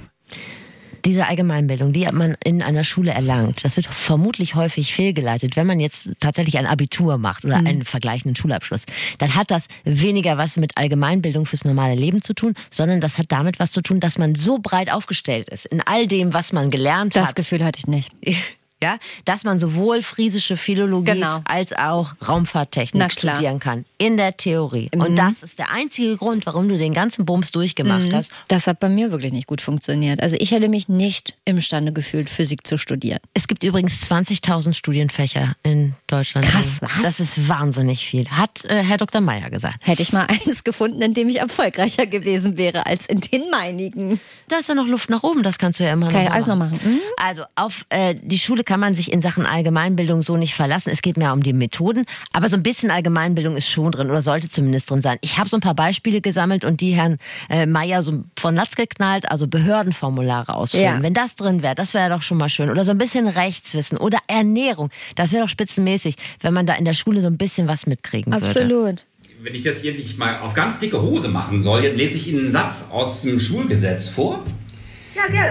Diese 1.05 1.27
Allgemeinbildung, 1.27 1.93
die 1.93 2.07
man 2.11 2.35
in 2.43 2.61
einer 2.61 2.83
Schule 2.83 3.11
erlangt, 3.11 3.63
das 3.63 3.75
wird 3.75 3.85
vermutlich 3.85 4.55
häufig 4.55 4.93
fehlgeleitet. 4.93 5.55
Wenn 5.55 5.67
man 5.67 5.79
jetzt 5.79 6.11
tatsächlich 6.19 6.57
ein 6.57 6.65
Abitur 6.65 7.17
macht 7.17 7.45
oder 7.45 7.57
einen 7.57 7.85
vergleichenden 7.85 8.35
Schulabschluss, 8.35 8.85
dann 9.19 9.35
hat 9.35 9.51
das 9.51 9.67
weniger 9.83 10.37
was 10.37 10.57
mit 10.57 10.77
Allgemeinbildung 10.77 11.45
fürs 11.45 11.63
normale 11.63 11.95
Leben 11.95 12.21
zu 12.21 12.33
tun, 12.33 12.55
sondern 12.71 13.01
das 13.01 13.17
hat 13.17 13.27
damit 13.29 13.59
was 13.59 13.71
zu 13.71 13.81
tun, 13.81 13.99
dass 13.99 14.17
man 14.17 14.35
so 14.35 14.57
breit 14.59 14.91
aufgestellt 14.91 15.49
ist 15.49 15.65
in 15.67 15.81
all 15.81 16.07
dem, 16.07 16.33
was 16.33 16.51
man 16.51 16.71
gelernt 16.71 17.15
Das 17.15 17.29
hat. 17.29 17.35
Gefühl 17.35 17.63
hatte 17.63 17.79
ich 17.79 17.87
nicht. 17.87 18.11
Ja, 18.85 18.99
dass 19.25 19.43
man 19.43 19.57
sowohl 19.57 20.03
friesische 20.03 20.57
Philologie 20.57 21.13
Genau. 21.13 21.41
als 21.45 21.73
auch 21.73 22.13
Raumfahrttechnik 22.27 23.11
studieren 23.11 23.57
kann. 23.57 23.83
In 23.97 24.15
der 24.17 24.37
Theorie. 24.37 24.91
Und 24.95 25.15
das 25.15 25.41
ist 25.41 25.57
der 25.57 25.71
einzige 25.71 26.15
Grund, 26.17 26.45
warum 26.45 26.69
du 26.69 26.77
den 26.77 26.93
ganzen 26.93 27.25
Bums 27.25 27.51
durchgemacht 27.51 28.13
hast. 28.13 28.31
Das 28.47 28.67
hat 28.67 28.79
bei 28.79 28.89
mir 28.89 29.09
wirklich 29.09 29.31
nicht 29.33 29.47
gut 29.47 29.59
funktioniert. 29.61 30.21
Also 30.21 30.35
ich 30.39 30.51
hätte 30.51 30.69
mich 30.69 30.87
nicht 30.87 31.33
imstande 31.45 31.93
gefühlt, 31.93 32.29
Physik 32.29 32.67
zu 32.67 32.77
studieren. 32.77 33.19
Es 33.33 33.47
gibt 33.47 33.63
übrigens 33.63 34.03
20.000 34.11 34.73
Studienfächer 34.75 35.55
in 35.63 35.95
Deutschland. 36.05 36.45
Krass, 36.45 36.67
was? 36.81 36.91
Das 37.01 37.19
ist 37.19 37.49
wahnsinnig 37.49 38.05
viel, 38.05 38.27
hat 38.29 38.65
äh, 38.65 38.83
Herr 38.83 38.97
Dr. 38.97 39.19
Meyer 39.21 39.49
gesagt. 39.49 39.77
Hätte 39.81 40.03
ich 40.03 40.13
mal 40.13 40.25
eins 40.27 40.63
gefunden, 40.63 41.01
in 41.01 41.15
dem 41.15 41.27
ich 41.29 41.39
erfolgreicher 41.39 42.05
gewesen 42.05 42.55
wäre 42.57 42.85
als 42.85 43.07
in 43.07 43.19
den 43.21 43.49
meinigen. 43.49 44.19
Da 44.47 44.57
ist 44.59 44.69
ja 44.69 44.75
noch 44.75 44.85
Luft 44.87 45.09
nach 45.09 45.23
oben, 45.23 45.41
das 45.41 45.57
kannst 45.57 45.79
du 45.79 45.85
ja 45.85 45.93
immer 45.93 46.09
Kann 46.09 46.21
ich 46.21 46.27
noch 46.27 46.35
alles 46.35 46.47
noch 46.47 46.55
machen. 46.57 46.79
Mhm. 46.83 46.99
Also 47.17 47.43
auf 47.55 47.85
äh, 47.89 48.13
die 48.21 48.37
Schule 48.37 48.63
kann 48.63 48.74
man 48.79 48.95
sich 48.95 49.11
in 49.11 49.21
Sachen 49.21 49.45
Allgemeinbildung 49.45 50.21
so 50.21 50.37
nicht 50.37 50.55
verlassen. 50.55 50.89
Es 50.91 51.01
geht 51.01 51.17
mehr 51.17 51.33
um 51.33 51.43
die 51.43 51.53
Methoden, 51.53 52.05
aber 52.33 52.49
so 52.49 52.57
ein 52.57 52.63
bisschen 52.63 52.91
Allgemeinbildung 52.91 53.55
ist 53.55 53.69
schon 53.69 53.91
drin 53.91 54.09
oder 54.09 54.21
sollte 54.21 54.49
zumindest 54.49 54.89
drin 54.89 55.01
sein. 55.01 55.17
Ich 55.21 55.37
habe 55.37 55.49
so 55.49 55.57
ein 55.57 55.61
paar 55.61 55.75
Beispiele 55.75 56.21
gesammelt 56.21 56.65
und 56.65 56.81
die 56.81 56.91
Herrn 56.91 57.17
äh, 57.49 57.65
Meier 57.65 58.03
so 58.03 58.23
von 58.37 58.55
Latz 58.55 58.75
geknallt, 58.75 59.29
also 59.29 59.47
Behördenformulare 59.47 60.55
ausfüllen. 60.55 60.85
Ja. 60.85 61.01
Wenn 61.01 61.13
das 61.13 61.35
drin 61.35 61.63
wäre, 61.63 61.75
das 61.75 61.93
wäre 61.93 62.09
doch 62.09 62.21
schon 62.21 62.37
mal 62.37 62.49
schön. 62.49 62.69
Oder 62.69 62.85
so 62.85 62.91
ein 62.91 62.97
bisschen 62.97 63.27
Rechtswissen 63.27 63.97
oder 63.97 64.19
Ernährung, 64.27 64.89
das 65.15 65.31
wäre 65.31 65.43
doch 65.43 65.49
spitzenmäßig, 65.49 66.15
wenn 66.41 66.53
man 66.53 66.65
da 66.65 66.73
in 66.73 66.85
der 66.85 66.93
Schule 66.93 67.21
so 67.21 67.27
ein 67.27 67.37
bisschen 67.37 67.67
was 67.67 67.87
mitkriegen 67.87 68.33
würde. 68.33 68.45
Absolut. 68.45 69.05
Wenn 69.41 69.53
ich 69.53 69.63
das 69.63 69.83
jetzt 69.83 69.99
nicht 69.99 70.17
mal 70.17 70.39
auf 70.39 70.53
ganz 70.53 70.79
dicke 70.79 71.01
Hose 71.01 71.27
machen 71.27 71.61
soll, 71.61 71.83
jetzt 71.83 71.97
lese 71.97 72.17
ich 72.17 72.27
Ihnen 72.27 72.39
einen 72.39 72.49
Satz 72.49 72.87
aus 72.91 73.21
dem 73.21 73.39
Schulgesetz 73.39 74.07
vor. 74.07 74.43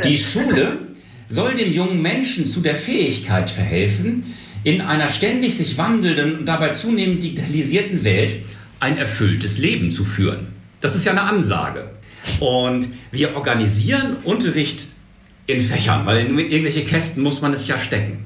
Die 0.04 0.18
Schule 0.18 0.78
soll 1.34 1.54
dem 1.54 1.72
jungen 1.72 2.00
Menschen 2.00 2.46
zu 2.46 2.60
der 2.60 2.76
Fähigkeit 2.76 3.50
verhelfen, 3.50 4.34
in 4.62 4.80
einer 4.80 5.08
ständig 5.08 5.56
sich 5.56 5.76
wandelnden 5.76 6.38
und 6.38 6.46
dabei 6.46 6.70
zunehmend 6.70 7.22
digitalisierten 7.22 8.04
Welt 8.04 8.36
ein 8.80 8.96
erfülltes 8.96 9.58
Leben 9.58 9.90
zu 9.90 10.04
führen. 10.04 10.46
Das 10.80 10.94
ist 10.94 11.04
ja 11.04 11.12
eine 11.12 11.22
Ansage. 11.22 11.90
Und 12.40 12.88
wir 13.10 13.36
organisieren 13.36 14.16
Unterricht 14.24 14.86
in 15.46 15.60
Fächern, 15.60 16.06
weil 16.06 16.26
in 16.26 16.38
irgendwelche 16.38 16.84
Kästen 16.84 17.22
muss 17.22 17.42
man 17.42 17.52
es 17.52 17.66
ja 17.66 17.78
stecken. 17.78 18.24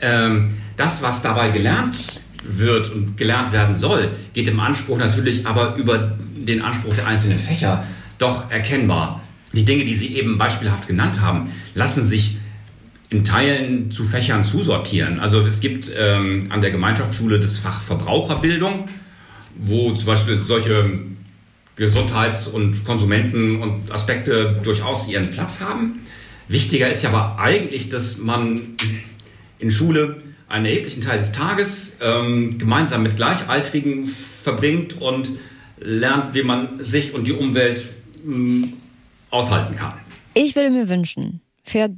Ähm, 0.00 0.54
das, 0.76 1.02
was 1.02 1.22
dabei 1.22 1.50
gelernt 1.50 1.96
wird 2.44 2.90
und 2.90 3.16
gelernt 3.16 3.52
werden 3.52 3.76
soll, 3.76 4.10
geht 4.34 4.48
im 4.48 4.60
Anspruch 4.60 4.98
natürlich 4.98 5.46
aber 5.46 5.76
über 5.76 6.16
den 6.34 6.60
Anspruch 6.60 6.94
der 6.94 7.06
einzelnen 7.06 7.38
Fächer 7.38 7.84
doch 8.18 8.50
erkennbar. 8.50 9.20
Die 9.52 9.64
Dinge, 9.64 9.84
die 9.84 9.94
Sie 9.94 10.16
eben 10.16 10.38
beispielhaft 10.38 10.88
genannt 10.88 11.20
haben, 11.20 11.52
lassen 11.74 12.04
sich 12.04 12.36
in 13.10 13.24
Teilen 13.24 13.90
zu 13.90 14.04
Fächern 14.04 14.42
zusortieren. 14.42 15.20
Also 15.20 15.40
es 15.46 15.60
gibt 15.60 15.92
ähm, 15.98 16.46
an 16.48 16.62
der 16.62 16.70
Gemeinschaftsschule 16.70 17.38
das 17.38 17.58
Fach 17.58 17.82
Verbraucherbildung, 17.82 18.88
wo 19.54 19.92
zum 19.92 20.06
Beispiel 20.06 20.38
solche 20.38 21.00
Gesundheits- 21.76 22.46
und 22.46 22.84
Konsumenten- 22.84 23.60
und 23.60 23.92
Aspekte 23.92 24.60
durchaus 24.64 25.08
ihren 25.08 25.30
Platz 25.30 25.60
haben. 25.60 26.00
Wichtiger 26.48 26.88
ist 26.88 27.02
ja 27.02 27.10
aber 27.10 27.38
eigentlich, 27.38 27.90
dass 27.90 28.18
man 28.18 28.76
in 29.58 29.70
Schule 29.70 30.22
einen 30.48 30.66
erheblichen 30.66 31.02
Teil 31.02 31.18
des 31.18 31.32
Tages 31.32 31.96
ähm, 32.02 32.58
gemeinsam 32.58 33.02
mit 33.02 33.16
Gleichaltrigen 33.16 34.06
verbringt 34.06 35.00
und 35.00 35.30
lernt, 35.80 36.34
wie 36.34 36.42
man 36.42 36.78
sich 36.78 37.14
und 37.14 37.26
die 37.26 37.32
Umwelt 37.32 37.88
ähm, 38.26 38.74
aushalten 39.32 39.74
kann. 39.76 39.94
Ich 40.34 40.54
würde 40.56 40.70
mir 40.70 40.88
wünschen, 40.88 41.40
für 41.64 41.94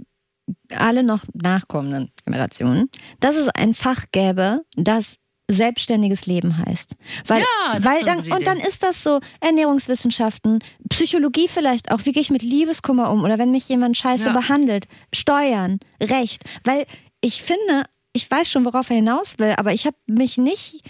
alle 0.76 1.02
noch 1.02 1.24
nachkommenden 1.32 2.10
Generationen, 2.24 2.90
dass 3.20 3.36
es 3.36 3.48
ein 3.48 3.74
Fach 3.74 4.04
gäbe, 4.12 4.62
das 4.76 5.16
selbstständiges 5.50 6.26
Leben 6.26 6.56
heißt. 6.58 6.96
Weil, 7.26 7.40
Ja, 7.40 7.46
das 7.74 7.78
ist 7.80 7.84
weil 7.84 7.96
eine 7.96 8.04
dann, 8.06 8.16
gute 8.24 8.36
und 8.36 8.46
dann 8.46 8.58
ist 8.58 8.82
das 8.82 9.02
so 9.02 9.20
Ernährungswissenschaften, 9.40 10.60
Psychologie 10.88 11.48
vielleicht 11.48 11.90
auch, 11.90 12.00
wie 12.04 12.12
gehe 12.12 12.22
ich 12.22 12.30
mit 12.30 12.42
Liebeskummer 12.42 13.10
um 13.10 13.24
oder 13.24 13.38
wenn 13.38 13.50
mich 13.50 13.68
jemand 13.68 13.96
scheiße 13.96 14.26
Ja. 14.26 14.32
behandelt, 14.32 14.86
Steuern, 15.14 15.80
Recht. 16.02 16.44
Weil 16.64 16.86
ich 17.20 17.42
finde, 17.42 17.84
ich 18.12 18.30
weiß 18.30 18.50
schon, 18.50 18.64
worauf 18.64 18.90
er 18.90 18.96
hinaus 18.96 19.38
will, 19.38 19.54
aber 19.56 19.72
ich 19.74 19.86
habe 19.86 19.96
mich 20.06 20.38
nicht 20.38 20.82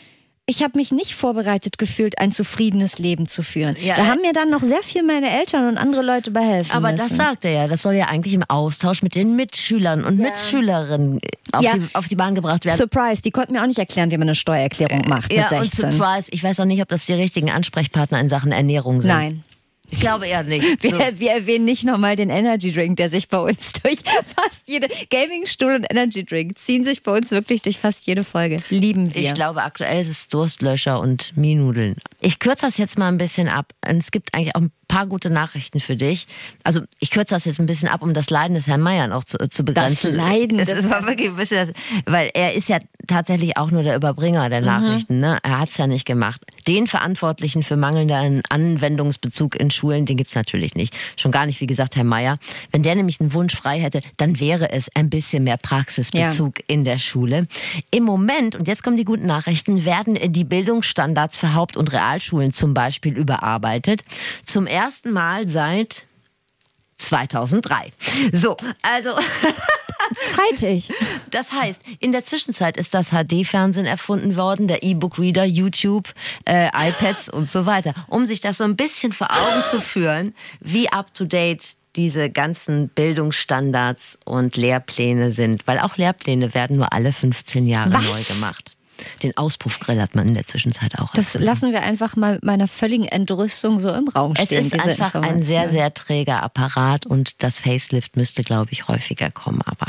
ich 0.46 0.62
habe 0.62 0.76
mich 0.76 0.92
nicht 0.92 1.14
vorbereitet 1.14 1.78
gefühlt, 1.78 2.18
ein 2.18 2.30
zufriedenes 2.30 2.98
Leben 2.98 3.28
zu 3.28 3.42
führen. 3.42 3.76
Ja, 3.80 3.96
da 3.96 4.02
äh, 4.02 4.06
haben 4.08 4.20
mir 4.20 4.34
dann 4.34 4.50
noch 4.50 4.62
sehr 4.62 4.82
viel 4.82 5.02
meine 5.02 5.30
Eltern 5.30 5.68
und 5.68 5.78
andere 5.78 6.02
Leute 6.02 6.30
bei 6.30 6.42
helfen 6.42 6.70
Aber 6.72 6.92
müssen. 6.92 7.08
das 7.08 7.16
sagt 7.16 7.44
er 7.46 7.52
ja. 7.52 7.66
Das 7.66 7.80
soll 7.82 7.94
ja 7.94 8.06
eigentlich 8.08 8.34
im 8.34 8.42
Austausch 8.42 9.02
mit 9.02 9.14
den 9.14 9.36
Mitschülern 9.36 10.04
und 10.04 10.18
Mitschülerinnen 10.18 11.20
auf, 11.52 11.62
Ja. 11.62 11.72
die, 11.78 11.88
auf 11.94 12.08
die 12.08 12.16
Bahn 12.16 12.34
gebracht 12.34 12.66
werden. 12.66 12.76
Surprise, 12.76 13.22
die 13.22 13.30
konnten 13.30 13.54
mir 13.54 13.62
auch 13.62 13.66
nicht 13.66 13.78
erklären, 13.78 14.10
wie 14.10 14.18
man 14.18 14.28
eine 14.28 14.34
Steuererklärung 14.34 15.02
macht 15.08 15.32
ja, 15.32 15.44
mit 15.44 15.52
und 15.52 15.64
16. 15.64 15.92
Surprise, 15.92 16.28
ich 16.30 16.44
weiß 16.44 16.60
auch 16.60 16.64
nicht, 16.66 16.82
ob 16.82 16.88
das 16.88 17.06
die 17.06 17.14
richtigen 17.14 17.50
Ansprechpartner 17.50 18.20
in 18.20 18.28
Sachen 18.28 18.52
Ernährung 18.52 19.00
sind. 19.00 19.10
Nein. 19.10 19.44
Ich 19.90 20.00
glaube 20.00 20.26
eher 20.26 20.42
nicht. 20.42 20.64
Wir, 20.82 20.90
So. 20.90 20.98
wir 21.20 21.30
erwähnen 21.32 21.64
nicht 21.64 21.84
nochmal 21.84 22.16
den 22.16 22.30
Energy 22.30 22.72
Drink, 22.72 22.96
der 22.96 23.08
sich 23.08 23.28
bei 23.28 23.38
uns 23.38 23.72
durch 23.82 23.98
fast 24.34 24.66
jede 24.66 24.88
Gaming-Stuhl 25.10 25.74
und 25.74 25.86
Energy 25.90 26.24
Drink 26.24 26.58
ziehen 26.58 26.84
sich 26.84 27.02
bei 27.02 27.12
uns 27.16 27.30
wirklich 27.30 27.62
durch 27.62 27.78
fast 27.78 28.06
jede 28.06 28.24
Folge. 28.24 28.58
Lieben 28.70 29.14
wir. 29.14 29.22
Ich 29.22 29.34
glaube, 29.34 29.62
aktuell 29.62 30.00
ist 30.02 30.08
es 30.08 30.28
Durstlöscher 30.28 31.00
und 31.00 31.36
Minudeln. 31.36 31.96
Ich 32.20 32.38
kürze 32.38 32.66
das 32.66 32.78
jetzt 32.78 32.98
mal 32.98 33.08
ein 33.08 33.18
bisschen 33.18 33.48
ab. 33.48 33.72
Es 33.82 34.10
gibt 34.10 34.34
eigentlich 34.34 34.56
auch 34.56 34.62
ein 34.62 34.72
paar 34.88 35.06
gute 35.06 35.30
Nachrichten 35.30 35.80
für 35.80 35.96
dich. 35.96 36.26
Also 36.64 36.80
ich 37.00 37.10
kürze 37.10 37.34
das 37.34 37.44
jetzt 37.44 37.58
ein 37.60 37.66
bisschen 37.66 37.88
ab, 37.88 38.02
um 38.02 38.14
das 38.14 38.30
Leiden 38.30 38.54
des 38.54 38.66
Herrn 38.66 38.80
Meier 38.80 39.06
noch 39.06 39.24
zu, 39.24 39.38
zu 39.48 39.64
begrenzen. 39.64 40.14
Leiden 40.14 40.58
Es 40.58 40.68
ist 40.68 40.88
war 40.90 41.06
wirklich 41.06 41.28
ein 41.28 41.36
bisschen, 41.36 41.68
das, 41.68 41.76
weil 42.06 42.30
er 42.34 42.54
ist 42.54 42.68
ja 42.68 42.78
tatsächlich 43.06 43.56
auch 43.56 43.70
nur 43.70 43.82
der 43.82 43.96
Überbringer 43.96 44.46
Mhm. 44.46 44.50
der 44.50 44.60
Nachrichten. 44.60 45.20
Ne? 45.20 45.38
Er 45.42 45.60
hat 45.60 45.68
es 45.70 45.76
ja 45.76 45.86
nicht 45.86 46.06
gemacht. 46.06 46.40
Den 46.66 46.86
Verantwortlichen 46.86 47.62
für 47.62 47.76
mangelnden 47.76 48.42
Anwendungsbezug 48.48 49.56
in 49.56 49.70
Schulen, 49.70 50.06
den 50.06 50.16
gibt's 50.16 50.34
natürlich 50.34 50.74
nicht. 50.74 50.94
Schon 51.16 51.30
gar 51.32 51.46
nicht, 51.46 51.60
wie 51.60 51.66
gesagt, 51.66 51.96
Herr 51.96 52.04
Meier. 52.04 52.38
Wenn 52.72 52.82
der 52.82 52.94
nämlich 52.94 53.20
einen 53.20 53.32
Wunsch 53.32 53.54
frei 53.54 53.78
hätte, 53.80 54.00
dann 54.16 54.40
wäre 54.40 54.70
es 54.72 54.90
ein 54.94 55.10
bisschen 55.10 55.44
mehr 55.44 55.56
Praxisbezug 55.56 56.60
in 56.66 56.84
der 56.84 56.98
Schule. 56.98 57.46
Im 57.90 58.04
Moment, 58.04 58.56
und 58.56 58.68
jetzt 58.68 58.82
kommen 58.82 58.96
die 58.96 59.04
guten 59.04 59.26
Nachrichten, 59.26 59.84
werden 59.84 60.18
die 60.32 60.44
Bildungsstandards 60.44 61.38
für 61.38 61.54
Haupt- 61.54 61.76
und 61.76 61.92
Realschulen 61.92 62.52
zum 62.52 62.74
Beispiel 62.74 63.16
überarbeitet. 63.16 64.04
Zum 64.44 64.66
ersten 64.74 65.12
Mal 65.12 65.48
seit 65.48 66.04
2003. 66.98 67.92
So, 68.32 68.56
also 68.82 69.10
Zeitig. 70.36 70.92
das 71.30 71.52
heißt, 71.52 71.80
in 72.00 72.12
der 72.12 72.24
Zwischenzeit 72.24 72.76
ist 72.76 72.94
das 72.94 73.10
HD-Fernsehen 73.10 73.86
erfunden 73.86 74.36
worden, 74.36 74.68
der 74.68 74.82
E-Book-Reader, 74.82 75.44
YouTube, 75.44 76.12
äh, 76.44 76.68
iPads 76.68 77.28
und 77.28 77.50
so 77.50 77.66
weiter, 77.66 77.94
um 78.08 78.26
sich 78.26 78.40
das 78.40 78.58
so 78.58 78.64
ein 78.64 78.76
bisschen 78.76 79.12
vor 79.12 79.30
Augen 79.30 79.64
zu 79.70 79.80
führen, 79.80 80.34
wie 80.60 80.90
up-to-date 80.90 81.76
diese 81.96 82.28
ganzen 82.28 82.88
Bildungsstandards 82.88 84.18
und 84.24 84.56
Lehrpläne 84.56 85.30
sind, 85.30 85.66
weil 85.66 85.78
auch 85.78 85.96
Lehrpläne 85.96 86.52
werden 86.54 86.76
nur 86.76 86.92
alle 86.92 87.12
15 87.12 87.66
Jahre 87.68 87.94
Was? 87.94 88.04
neu 88.04 88.22
gemacht. 88.24 88.76
Den 89.22 89.36
Auspuffgrill 89.36 90.00
hat 90.00 90.14
man 90.14 90.28
in 90.28 90.34
der 90.34 90.46
Zwischenzeit 90.46 90.98
auch. 90.98 91.12
Das 91.12 91.34
lassen 91.34 91.72
wir 91.72 91.82
einfach 91.82 92.16
mal 92.16 92.38
meiner 92.42 92.68
völligen 92.68 93.04
Entrüstung 93.04 93.80
so 93.80 93.90
im 93.90 94.08
Raum 94.08 94.34
es 94.36 94.44
stehen. 94.44 94.64
ist 94.64 94.74
diese 94.74 94.90
einfach 94.90 95.14
ein 95.14 95.42
sehr, 95.42 95.70
sehr 95.70 95.92
träger 95.94 96.42
Apparat 96.42 97.06
und 97.06 97.42
das 97.42 97.58
Facelift 97.58 98.16
müsste, 98.16 98.42
glaube 98.42 98.72
ich, 98.72 98.88
häufiger 98.88 99.30
kommen, 99.30 99.62
aber 99.64 99.86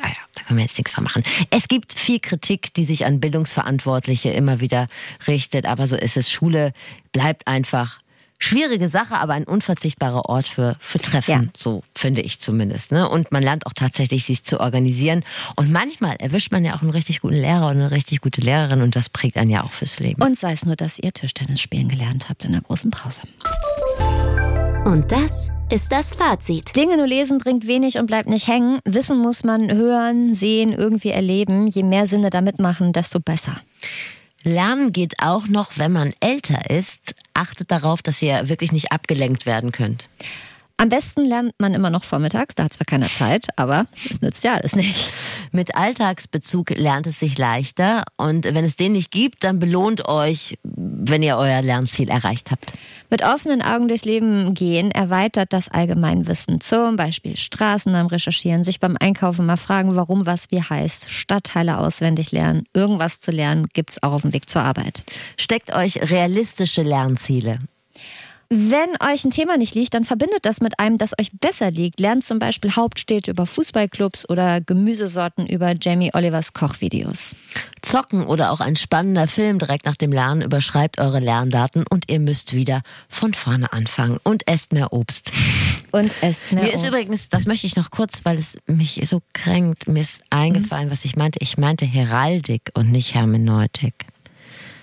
naja, 0.00 0.14
da 0.34 0.42
können 0.44 0.58
wir 0.58 0.64
jetzt 0.64 0.78
nichts 0.78 0.92
dran 0.92 1.04
machen. 1.04 1.22
Es 1.50 1.68
gibt 1.68 1.92
viel 1.92 2.20
Kritik, 2.20 2.72
die 2.74 2.84
sich 2.84 3.04
an 3.04 3.20
Bildungsverantwortliche 3.20 4.30
immer 4.30 4.60
wieder 4.60 4.88
richtet, 5.26 5.66
aber 5.66 5.86
so 5.86 5.96
ist 5.96 6.16
es. 6.16 6.30
Schule 6.30 6.72
bleibt 7.12 7.46
einfach 7.46 8.00
schwierige 8.38 8.88
Sache, 8.88 9.16
aber 9.16 9.32
ein 9.34 9.44
unverzichtbarer 9.44 10.26
Ort 10.28 10.46
für, 10.48 10.76
für 10.80 10.98
Treffen, 10.98 11.30
Ja. 11.30 11.42
so 11.56 11.82
finde 11.94 12.22
ich 12.22 12.38
zumindest. 12.40 12.92
Ne? 12.92 13.08
Und 13.08 13.32
man 13.32 13.42
lernt 13.42 13.66
auch 13.66 13.72
tatsächlich, 13.72 14.24
sich 14.26 14.44
zu 14.44 14.60
organisieren. 14.60 15.24
Und 15.56 15.72
manchmal 15.72 16.16
erwischt 16.16 16.52
man 16.52 16.64
ja 16.64 16.74
auch 16.76 16.82
einen 16.82 16.90
richtig 16.90 17.20
guten 17.20 17.34
Lehrer 17.36 17.66
und 17.66 17.76
eine 17.78 17.90
richtig 17.90 18.20
gute 18.20 18.40
Lehrerin 18.40 18.82
und 18.82 18.94
das 18.96 19.08
prägt 19.08 19.36
einen 19.36 19.50
ja 19.50 19.64
auch 19.64 19.72
fürs 19.72 19.98
Leben. 20.00 20.22
Und 20.22 20.38
sei 20.38 20.52
es 20.52 20.64
nur, 20.64 20.76
dass 20.76 20.98
ihr 20.98 21.12
Tischtennis 21.12 21.60
spielen 21.60 21.88
gelernt 21.88 22.28
habt 22.28 22.44
in 22.44 22.52
der 22.52 22.60
großen 22.62 22.90
Pause. 22.90 23.22
Und 24.84 25.12
das 25.12 25.50
ist 25.70 25.92
das 25.92 26.14
Fazit. 26.14 26.74
Dinge 26.76 26.96
nur 26.96 27.06
lesen 27.06 27.38
bringt 27.38 27.66
wenig 27.66 27.98
und 27.98 28.06
bleibt 28.06 28.28
nicht 28.28 28.48
hängen. 28.48 28.78
Wissen 28.84 29.18
muss 29.18 29.44
man 29.44 29.70
hören, 29.70 30.32
sehen, 30.32 30.72
irgendwie 30.72 31.10
erleben. 31.10 31.66
Je 31.66 31.82
mehr 31.82 32.06
Sinne 32.06 32.30
damit 32.30 32.58
machen, 32.58 32.92
desto 32.94 33.20
besser. 33.20 33.60
Lernen 34.44 34.92
geht 34.92 35.14
auch 35.20 35.48
noch, 35.48 35.72
wenn 35.76 35.92
man 35.92 36.12
älter 36.20 36.70
ist. 36.70 37.14
Achtet 37.34 37.70
darauf, 37.70 38.02
dass 38.02 38.22
ihr 38.22 38.48
wirklich 38.48 38.72
nicht 38.72 38.92
abgelenkt 38.92 39.46
werden 39.46 39.72
könnt. 39.72 40.08
Am 40.80 40.90
besten 40.90 41.24
lernt 41.24 41.54
man 41.58 41.74
immer 41.74 41.90
noch 41.90 42.04
vormittags, 42.04 42.54
da 42.54 42.62
hat 42.62 42.72
zwar 42.72 42.84
keiner 42.84 43.10
Zeit, 43.10 43.46
aber 43.56 43.86
es 44.08 44.22
nützt 44.22 44.44
ja 44.44 44.54
alles 44.54 44.76
nichts. 44.76 45.12
Mit 45.50 45.74
Alltagsbezug 45.74 46.70
lernt 46.70 47.08
es 47.08 47.18
sich 47.18 47.36
leichter 47.36 48.04
und 48.16 48.44
wenn 48.44 48.64
es 48.64 48.76
den 48.76 48.92
nicht 48.92 49.10
gibt, 49.10 49.42
dann 49.42 49.58
belohnt 49.58 50.06
euch, 50.06 50.56
wenn 50.62 51.24
ihr 51.24 51.36
euer 51.36 51.62
Lernziel 51.62 52.08
erreicht 52.08 52.52
habt. 52.52 52.74
Mit 53.10 53.24
offenen 53.24 53.60
Augen 53.60 53.88
durchs 53.88 54.04
Leben 54.04 54.54
gehen 54.54 54.92
erweitert 54.92 55.52
das 55.52 55.68
Allgemeinwissen. 55.68 56.60
Zum 56.60 56.94
Beispiel 56.94 57.36
Straßennamen 57.36 58.08
recherchieren, 58.08 58.62
sich 58.62 58.78
beim 58.78 58.96
Einkaufen 59.00 59.46
mal 59.46 59.56
fragen, 59.56 59.96
warum 59.96 60.26
was 60.26 60.52
wie 60.52 60.62
heißt, 60.62 61.10
Stadtteile 61.10 61.78
auswendig 61.78 62.30
lernen. 62.30 62.66
Irgendwas 62.72 63.18
zu 63.18 63.32
lernen 63.32 63.66
gibt's 63.72 64.00
auch 64.04 64.12
auf 64.12 64.22
dem 64.22 64.32
Weg 64.32 64.48
zur 64.48 64.62
Arbeit. 64.62 65.02
Steckt 65.36 65.74
euch 65.74 66.08
realistische 66.08 66.82
Lernziele. 66.82 67.58
Wenn 68.50 68.88
euch 69.06 69.26
ein 69.26 69.30
Thema 69.30 69.58
nicht 69.58 69.74
liegt, 69.74 69.92
dann 69.92 70.06
verbindet 70.06 70.46
das 70.46 70.62
mit 70.62 70.78
einem, 70.78 70.96
das 70.96 71.12
euch 71.20 71.30
besser 71.38 71.70
liegt. 71.70 72.00
Lernt 72.00 72.24
zum 72.24 72.38
Beispiel 72.38 72.70
Hauptstädte 72.74 73.30
über 73.30 73.44
Fußballclubs 73.44 74.26
oder 74.26 74.62
Gemüsesorten 74.62 75.46
über 75.46 75.74
Jamie 75.78 76.10
Olivers 76.14 76.54
Kochvideos. 76.54 77.36
Zocken 77.82 78.24
oder 78.24 78.50
auch 78.50 78.60
ein 78.60 78.74
spannender 78.74 79.28
Film 79.28 79.58
direkt 79.58 79.84
nach 79.84 79.96
dem 79.96 80.12
Lernen 80.12 80.40
überschreibt 80.40 80.98
eure 80.98 81.20
Lerndaten 81.20 81.84
und 81.90 82.10
ihr 82.10 82.20
müsst 82.20 82.54
wieder 82.54 82.80
von 83.10 83.34
vorne 83.34 83.70
anfangen 83.74 84.18
und 84.22 84.48
esst 84.48 84.72
mehr 84.72 84.94
Obst. 84.94 85.30
Und 85.90 86.12
esst 86.20 86.52
mehr 86.52 86.64
Mir 86.64 86.74
ist 86.74 86.80
Obst. 86.80 86.88
übrigens, 86.88 87.28
das 87.30 87.46
möchte 87.46 87.66
ich 87.66 87.74
noch 87.74 87.90
kurz, 87.90 88.26
weil 88.26 88.36
es 88.36 88.58
mich 88.66 89.00
so 89.06 89.22
kränkt, 89.32 89.88
mir 89.88 90.02
ist 90.02 90.20
eingefallen, 90.28 90.90
was 90.90 91.06
ich 91.06 91.16
meinte. 91.16 91.38
Ich 91.40 91.56
meinte 91.56 91.86
Heraldik 91.86 92.70
und 92.74 92.92
nicht 92.92 93.14
Hermeneutik. 93.14 93.94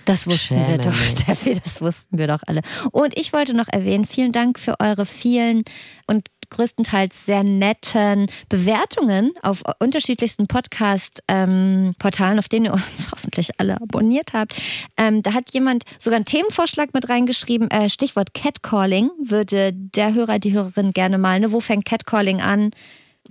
Das 0.06 0.26
wussten 0.26 0.56
wir 0.56 0.64
Schäme 0.64 0.78
doch, 0.78 0.90
mich. 0.92 1.08
Steffi, 1.10 1.60
das 1.62 1.80
wussten 1.80 2.16
wir 2.16 2.28
doch 2.28 2.40
alle. 2.46 2.62
Und 2.92 3.18
ich 3.18 3.32
wollte 3.32 3.54
noch 3.54 3.68
erwähnen, 3.68 4.04
vielen 4.04 4.32
Dank 4.32 4.58
für 4.58 4.80
eure 4.80 5.04
vielen 5.04 5.64
und 6.06 6.28
größtenteils 6.48 7.26
sehr 7.26 7.42
netten 7.42 8.28
Bewertungen 8.48 9.32
auf 9.42 9.62
unterschiedlichsten 9.80 10.46
Podcast-Portalen, 10.46 12.38
auf 12.38 12.48
denen 12.48 12.66
ihr 12.66 12.72
uns 12.72 13.10
hoffentlich 13.12 13.58
alle 13.58 13.80
abonniert 13.80 14.32
habt. 14.32 14.54
Ähm, 14.96 15.22
da 15.22 15.34
hat 15.34 15.50
jemand 15.50 15.82
sogar 15.98 16.16
einen 16.16 16.24
Themenvorschlag 16.24 16.94
mit 16.94 17.08
reingeschrieben, 17.08 17.68
äh, 17.72 17.90
Stichwort 17.90 18.32
Catcalling, 18.32 19.10
würde 19.20 19.72
der 19.72 20.14
Hörer, 20.14 20.38
die 20.38 20.52
Hörerin 20.52 20.92
gerne 20.92 21.18
mal, 21.18 21.40
ne, 21.40 21.50
wo 21.50 21.60
fängt 21.60 21.84
Catcalling 21.84 22.40
an? 22.40 22.70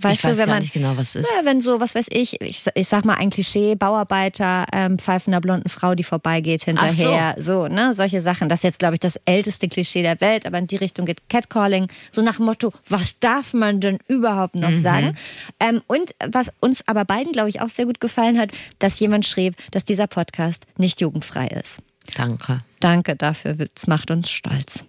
Weißt 0.00 0.18
ich 0.18 0.24
weiß 0.24 0.36
du, 0.36 0.38
wenn 0.38 0.46
gar 0.46 0.54
man 0.54 0.62
nicht 0.62 0.72
genau, 0.72 0.96
was 0.96 1.14
ist. 1.14 1.30
ja, 1.30 1.44
wenn 1.44 1.60
so, 1.60 1.80
was 1.80 1.94
weiß 1.94 2.06
ich, 2.10 2.40
ich, 2.40 2.64
ich 2.74 2.88
sag 2.88 3.04
mal 3.04 3.14
ein 3.14 3.30
Klischee, 3.30 3.74
Bauarbeiter, 3.74 4.66
ähm, 4.72 4.98
pfeifender 4.98 5.40
blonden 5.40 5.68
Frau, 5.68 5.94
die 5.94 6.02
vorbeigeht 6.02 6.64
hinterher, 6.64 7.34
so. 7.38 7.68
ne, 7.68 7.94
solche 7.94 8.20
Sachen. 8.20 8.48
Das 8.48 8.60
ist 8.60 8.64
jetzt, 8.64 8.78
glaube 8.78 8.94
ich, 8.94 9.00
das 9.00 9.16
älteste 9.24 9.68
Klischee 9.68 10.02
der 10.02 10.20
Welt, 10.20 10.46
aber 10.46 10.58
in 10.58 10.66
die 10.66 10.76
Richtung 10.76 11.06
geht 11.06 11.28
Catcalling, 11.28 11.88
so 12.10 12.22
nach 12.22 12.36
dem 12.36 12.46
Motto, 12.46 12.72
was 12.88 13.18
darf 13.18 13.54
man 13.54 13.80
denn 13.80 13.98
überhaupt 14.08 14.54
noch 14.54 14.74
sagen? 14.74 15.16
Ähm, 15.60 15.82
und 15.86 16.14
was 16.26 16.52
uns 16.60 16.86
aber 16.86 17.04
beiden, 17.04 17.32
glaube 17.32 17.48
ich, 17.48 17.60
auch 17.60 17.68
sehr 17.68 17.86
gut 17.86 18.00
gefallen 18.00 18.38
hat, 18.38 18.50
dass 18.78 18.98
jemand 19.00 19.26
schrieb, 19.26 19.54
dass 19.70 19.84
dieser 19.84 20.06
Podcast 20.06 20.66
nicht 20.76 21.00
jugendfrei 21.00 21.46
ist. 21.48 21.82
Danke. 22.14 22.62
Danke 22.80 23.16
dafür, 23.16 23.56
es 23.74 23.86
macht 23.86 24.10
uns 24.10 24.30
stolz. 24.30 24.84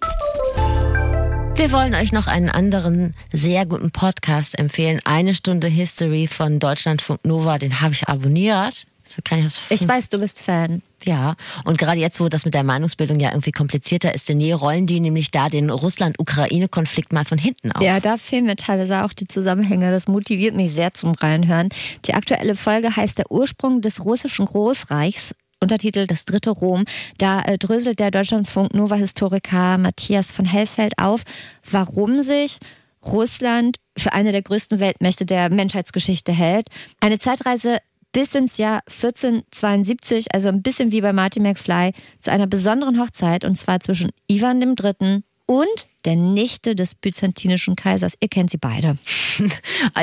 Wir 1.57 1.71
wollen 1.71 1.95
euch 1.95 2.11
noch 2.11 2.27
einen 2.27 2.49
anderen 2.49 3.15
sehr 3.33 3.65
guten 3.65 3.89
Podcast 3.89 4.59
empfehlen. 4.59 4.99
Eine 5.05 5.33
Stunde 5.33 5.67
History 5.67 6.27
von 6.27 6.59
Deutschlandfunk 6.59 7.25
Nova. 7.25 7.57
Den 7.57 7.81
habe 7.81 7.93
ich 7.93 8.07
abonniert. 8.07 8.85
So 9.03 9.23
kann 9.23 9.39
ich 9.39 9.45
das 9.45 9.59
Ich 9.69 9.87
weiß, 9.87 10.11
du 10.11 10.19
bist 10.19 10.39
Fan. 10.39 10.83
Ja, 11.03 11.35
und 11.65 11.79
gerade 11.79 11.99
jetzt, 11.99 12.19
wo 12.19 12.29
das 12.29 12.45
mit 12.45 12.53
der 12.53 12.63
Meinungsbildung 12.63 13.19
ja 13.19 13.31
irgendwie 13.31 13.51
komplizierter 13.51 14.13
ist 14.13 14.29
denn 14.29 14.39
je, 14.39 14.53
rollen 14.53 14.85
die 14.85 14.99
nämlich 14.99 15.31
da 15.31 15.49
den 15.49 15.71
Russland-Ukraine-Konflikt 15.71 17.11
mal 17.11 17.25
von 17.25 17.39
hinten 17.39 17.71
auf. 17.71 17.81
Ja, 17.81 17.99
da 17.99 18.17
fehlen 18.17 18.45
mir 18.45 18.55
teilweise 18.55 19.03
auch 19.03 19.13
die 19.13 19.27
Zusammenhänge. 19.27 19.89
Das 19.89 20.07
motiviert 20.07 20.53
mich 20.53 20.71
sehr 20.73 20.93
zum 20.93 21.13
Reinhören. 21.13 21.69
Die 22.05 22.13
aktuelle 22.13 22.53
Folge 22.53 22.95
heißt 22.95 23.17
Der 23.17 23.31
Ursprung 23.31 23.81
des 23.81 24.05
russischen 24.05 24.45
Großreichs. 24.45 25.33
Untertitel 25.59 26.07
Das 26.07 26.25
dritte 26.25 26.51
Rom. 26.51 26.85
Da 27.17 27.41
äh, 27.41 27.57
dröselt 27.57 27.99
der 27.99 28.11
Deutschlandfunk 28.11 28.73
Nova-Historiker 28.73 29.77
Matthias 29.77 30.31
von 30.31 30.45
Hellfeld 30.45 30.93
auf, 30.97 31.23
warum 31.69 32.21
sich 32.21 32.57
Russland 33.05 33.77
für 33.97 34.13
eine 34.13 34.31
der 34.31 34.41
größten 34.41 34.79
Weltmächte 34.79 35.25
der 35.25 35.49
Menschheitsgeschichte 35.49 36.31
hält. 36.31 36.67
Eine 36.99 37.19
Zeitreise 37.19 37.79
bis 38.11 38.33
ins 38.35 38.57
Jahr 38.57 38.81
1472, 38.87 40.33
also 40.33 40.49
ein 40.49 40.61
bisschen 40.61 40.91
wie 40.91 41.01
bei 41.01 41.13
Martin 41.13 41.43
McFly, 41.43 41.91
zu 42.19 42.31
einer 42.31 42.47
besonderen 42.47 42.99
Hochzeit 42.99 43.45
und 43.45 43.57
zwar 43.57 43.79
zwischen 43.79 44.11
Ivan 44.27 44.61
III. 44.61 45.23
Und 45.47 45.87
der 46.05 46.15
Nichte 46.15 46.75
des 46.75 46.93
byzantinischen 46.95 47.75
Kaisers. 47.75 48.13
Ihr 48.21 48.29
kennt 48.29 48.51
sie 48.51 48.57
beide. 48.57 48.97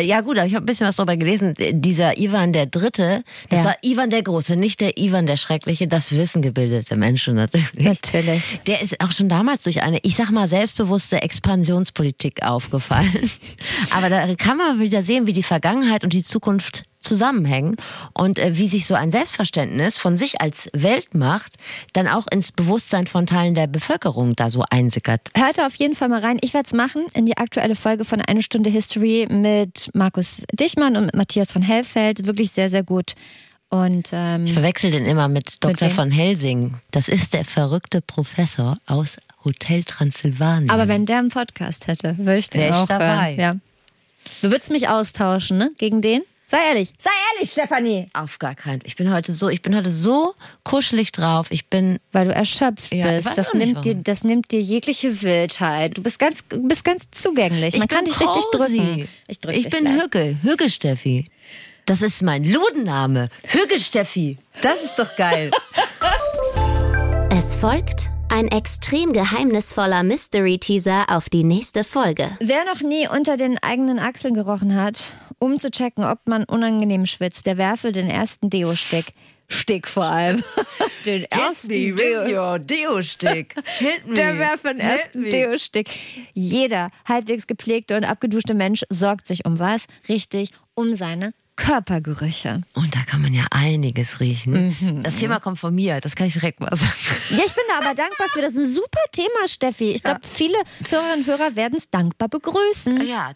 Ja 0.02 0.20
gut, 0.20 0.38
aber 0.38 0.46
ich 0.46 0.54
habe 0.54 0.64
ein 0.64 0.66
bisschen 0.66 0.86
was 0.86 0.96
darüber 0.96 1.16
gelesen. 1.16 1.54
Dieser 1.58 2.18
Ivan 2.18 2.52
der 2.52 2.66
Dritte, 2.66 3.24
das 3.48 3.60
Ja. 3.60 3.66
war 3.70 3.76
Ivan 3.82 4.10
der 4.10 4.22
Große, 4.22 4.56
nicht 4.56 4.80
der 4.80 4.96
Ivan 4.98 5.26
der 5.26 5.36
Schreckliche, 5.36 5.86
das 5.88 6.12
wissen 6.12 6.40
gebildete 6.42 6.96
Menschen 6.96 7.34
natürlich. 7.34 7.66
Natürlich. 7.76 8.60
Der 8.66 8.80
ist 8.82 9.00
auch 9.00 9.12
schon 9.12 9.28
damals 9.28 9.62
durch 9.62 9.82
eine, 9.82 9.98
ich 10.02 10.16
sag 10.16 10.30
mal, 10.30 10.46
selbstbewusste 10.48 11.22
Expansionspolitik 11.22 12.42
aufgefallen. 12.42 13.30
Aber 13.90 14.08
da 14.10 14.34
kann 14.36 14.56
man 14.56 14.80
wieder 14.80 15.02
sehen, 15.02 15.26
wie 15.26 15.32
die 15.32 15.42
Vergangenheit 15.42 16.04
und 16.04 16.12
die 16.12 16.22
Zukunft 16.24 16.82
zusammenhängen 17.04 17.76
und 18.14 18.38
äh, 18.38 18.56
wie 18.56 18.68
sich 18.68 18.86
so 18.86 18.94
ein 18.94 19.12
Selbstverständnis 19.12 19.98
von 19.98 20.16
sich 20.16 20.40
als 20.40 20.68
Weltmacht 20.72 21.54
dann 21.92 22.08
auch 22.08 22.26
ins 22.32 22.50
Bewusstsein 22.52 23.06
von 23.06 23.26
Teilen 23.26 23.54
der 23.54 23.66
Bevölkerung 23.66 24.34
da 24.36 24.50
so 24.50 24.64
einsickert. 24.70 25.20
Hört 25.36 25.60
auf 25.60 25.74
jeden 25.76 25.94
Fall 25.94 26.08
mal 26.08 26.20
rein. 26.20 26.38
Ich 26.40 26.54
werde 26.54 26.66
es 26.66 26.72
machen 26.72 27.04
in 27.14 27.26
die 27.26 27.36
aktuelle 27.36 27.74
Folge 27.76 28.04
von 28.04 28.20
Eine 28.20 28.42
Stunde 28.42 28.70
History 28.70 29.26
mit 29.30 29.90
Markus 29.94 30.42
Dichmann 30.52 30.96
und 30.96 31.04
mit 31.06 31.14
Matthias 31.16 31.52
von 31.52 31.62
Hellfeld. 31.62 32.26
Wirklich 32.26 32.50
sehr, 32.50 32.68
sehr 32.68 32.82
gut. 32.82 33.12
Und 33.70 34.10
ähm, 34.12 34.44
Ich 34.44 34.52
verwechsel 34.52 34.90
den 34.92 35.04
immer 35.04 35.26
mit 35.28 35.62
Dr. 35.64 35.88
wem? 35.88 35.90
von 35.94 36.10
Helsing. 36.12 36.76
Das 36.92 37.08
ist 37.08 37.34
der 37.34 37.44
verrückte 37.44 38.00
Professor 38.02 38.78
aus 38.86 39.16
Hotel 39.44 39.82
Transsilvanien. 39.82 40.70
aber 40.70 40.86
wenn 40.88 41.06
der 41.06 41.18
einen 41.18 41.28
Podcast 41.30 41.86
hätte, 41.88 42.16
würde 42.18 42.38
ich 42.38 42.50
den 42.50 42.60
ich 42.62 42.72
auch 42.72 42.86
dabei. 42.86 43.30
hören. 43.36 43.40
Ja. 43.40 43.56
Du 44.42 44.50
würdest 44.50 44.70
mich 44.70 44.88
austauschen, 44.88 45.58
ne? 45.58 45.72
Gegen 45.78 46.00
den? 46.02 46.22
Sei 46.54 46.68
ehrlich. 46.68 46.92
Sei 47.02 47.10
ehrlich, 47.34 47.50
Stefanie. 47.52 48.08
auf 48.12 48.38
gar 48.38 48.54
keinen. 48.54 48.80
Ich 48.84 48.94
bin 48.96 49.12
heute 49.12 49.34
so, 49.34 49.48
ich 49.48 49.60
bin 49.62 49.74
heute 49.74 49.92
so 49.92 50.34
kuschelig 50.62 51.10
drauf. 51.12 51.48
Ich 51.50 51.66
bin 51.66 51.98
Weil 52.12 52.26
du 52.26 52.32
erschöpft 52.34 52.92
Ja, 52.94 53.06
bist. 53.10 53.30
Das 53.36 53.52
nimmt, 53.54 53.84
dir, 53.84 53.90
warum. 53.92 54.04
das 54.04 54.22
nimmt 54.24 54.50
dir 54.52 54.60
jegliche 54.60 55.22
Wildheit. 55.22 55.96
Du 55.98 56.02
bist 56.02 56.18
ganz, 56.18 56.42
bist 56.48 56.84
ganz 56.84 57.04
zugänglich. 57.10 57.74
Man 57.74 57.82
ich 57.82 57.88
kann 57.88 58.04
bin 58.04 58.12
dich 58.12 58.20
richtig 58.20 58.44
cozy. 58.52 58.76
drücken. 58.78 59.08
Ich 59.26 59.40
drück 59.40 59.56
Ich 59.56 59.64
dich 59.64 59.72
bin 59.72 59.84
gleich. 59.84 60.02
Hügge, 60.02 60.36
Hügge 60.42 60.70
Steffi. 60.70 61.26
Das 61.86 62.00
ist 62.02 62.22
mein 62.22 62.44
Ludenname. 62.44 63.28
Hügge 63.48 63.78
Steffi. 63.78 64.38
Das 64.62 64.82
ist 64.84 64.94
doch 64.98 65.16
geil. 65.16 65.50
Es 67.30 67.56
folgt 67.56 68.10
ein 68.30 68.48
extrem 68.48 69.12
geheimnisvoller 69.12 70.02
Mystery-Teaser 70.02 71.06
auf 71.08 71.28
die 71.28 71.44
nächste 71.44 71.84
Folge. 71.84 72.36
Wer 72.40 72.64
noch 72.64 72.80
nie 72.80 73.06
unter 73.08 73.36
den 73.36 73.58
eigenen 73.62 73.98
Achseln 73.98 74.34
gerochen 74.34 74.74
hat, 74.76 75.14
um 75.44 75.60
zu 75.60 75.70
checken, 75.70 76.04
ob 76.04 76.26
man 76.26 76.44
unangenehm 76.44 77.06
schwitzt, 77.06 77.46
der 77.46 77.58
werfe 77.58 77.92
den 77.92 78.08
ersten 78.08 78.50
Deo-Stick 78.50 79.12
Stick 79.48 79.86
vor 79.86 80.04
allem. 80.04 80.42
Den 81.04 81.24
ersten 81.24 81.68
Deo. 81.68 82.58
Deo-Stick. 82.58 83.54
Der 84.16 84.38
Werfer 84.38 84.72
den 84.72 84.80
ersten 84.80 85.22
Deo-Stick. 85.22 85.90
Jeder 86.32 86.90
halbwegs 87.06 87.46
gepflegte 87.46 87.96
und 87.96 88.04
abgeduschte 88.04 88.54
Mensch 88.54 88.84
sorgt 88.88 89.26
sich 89.26 89.44
um 89.44 89.58
was? 89.58 89.84
Richtig, 90.08 90.50
um 90.74 90.94
seine 90.94 91.34
Körpergerüche. 91.56 92.62
Und 92.74 92.94
da 92.96 93.00
kann 93.00 93.22
man 93.22 93.34
ja 93.34 93.44
einiges 93.50 94.18
riechen. 94.20 94.74
Mhm. 94.80 95.02
Das 95.02 95.16
Thema 95.16 95.40
kommt 95.40 95.58
von 95.58 95.74
mir, 95.74 96.00
das 96.00 96.16
kann 96.16 96.26
ich 96.26 96.32
direkt 96.32 96.60
mal 96.60 96.74
sagen. 96.74 96.92
Ja, 97.30 97.42
ich 97.46 97.54
bin 97.54 97.64
da 97.68 97.84
aber 97.84 97.94
dankbar 97.94 98.28
für. 98.30 98.40
Das 98.40 98.54
ist 98.54 98.58
ein 98.58 98.66
super 98.66 99.02
Thema, 99.12 99.46
Steffi. 99.46 99.90
Ich 99.90 100.02
glaube, 100.02 100.20
viele 100.22 100.56
Hörerinnen 100.88 101.18
und 101.20 101.26
Hörer 101.26 101.54
werden 101.54 101.76
es 101.76 101.88
dankbar 101.90 102.28
begrüßen. 102.28 103.06
Ja, 103.06 103.34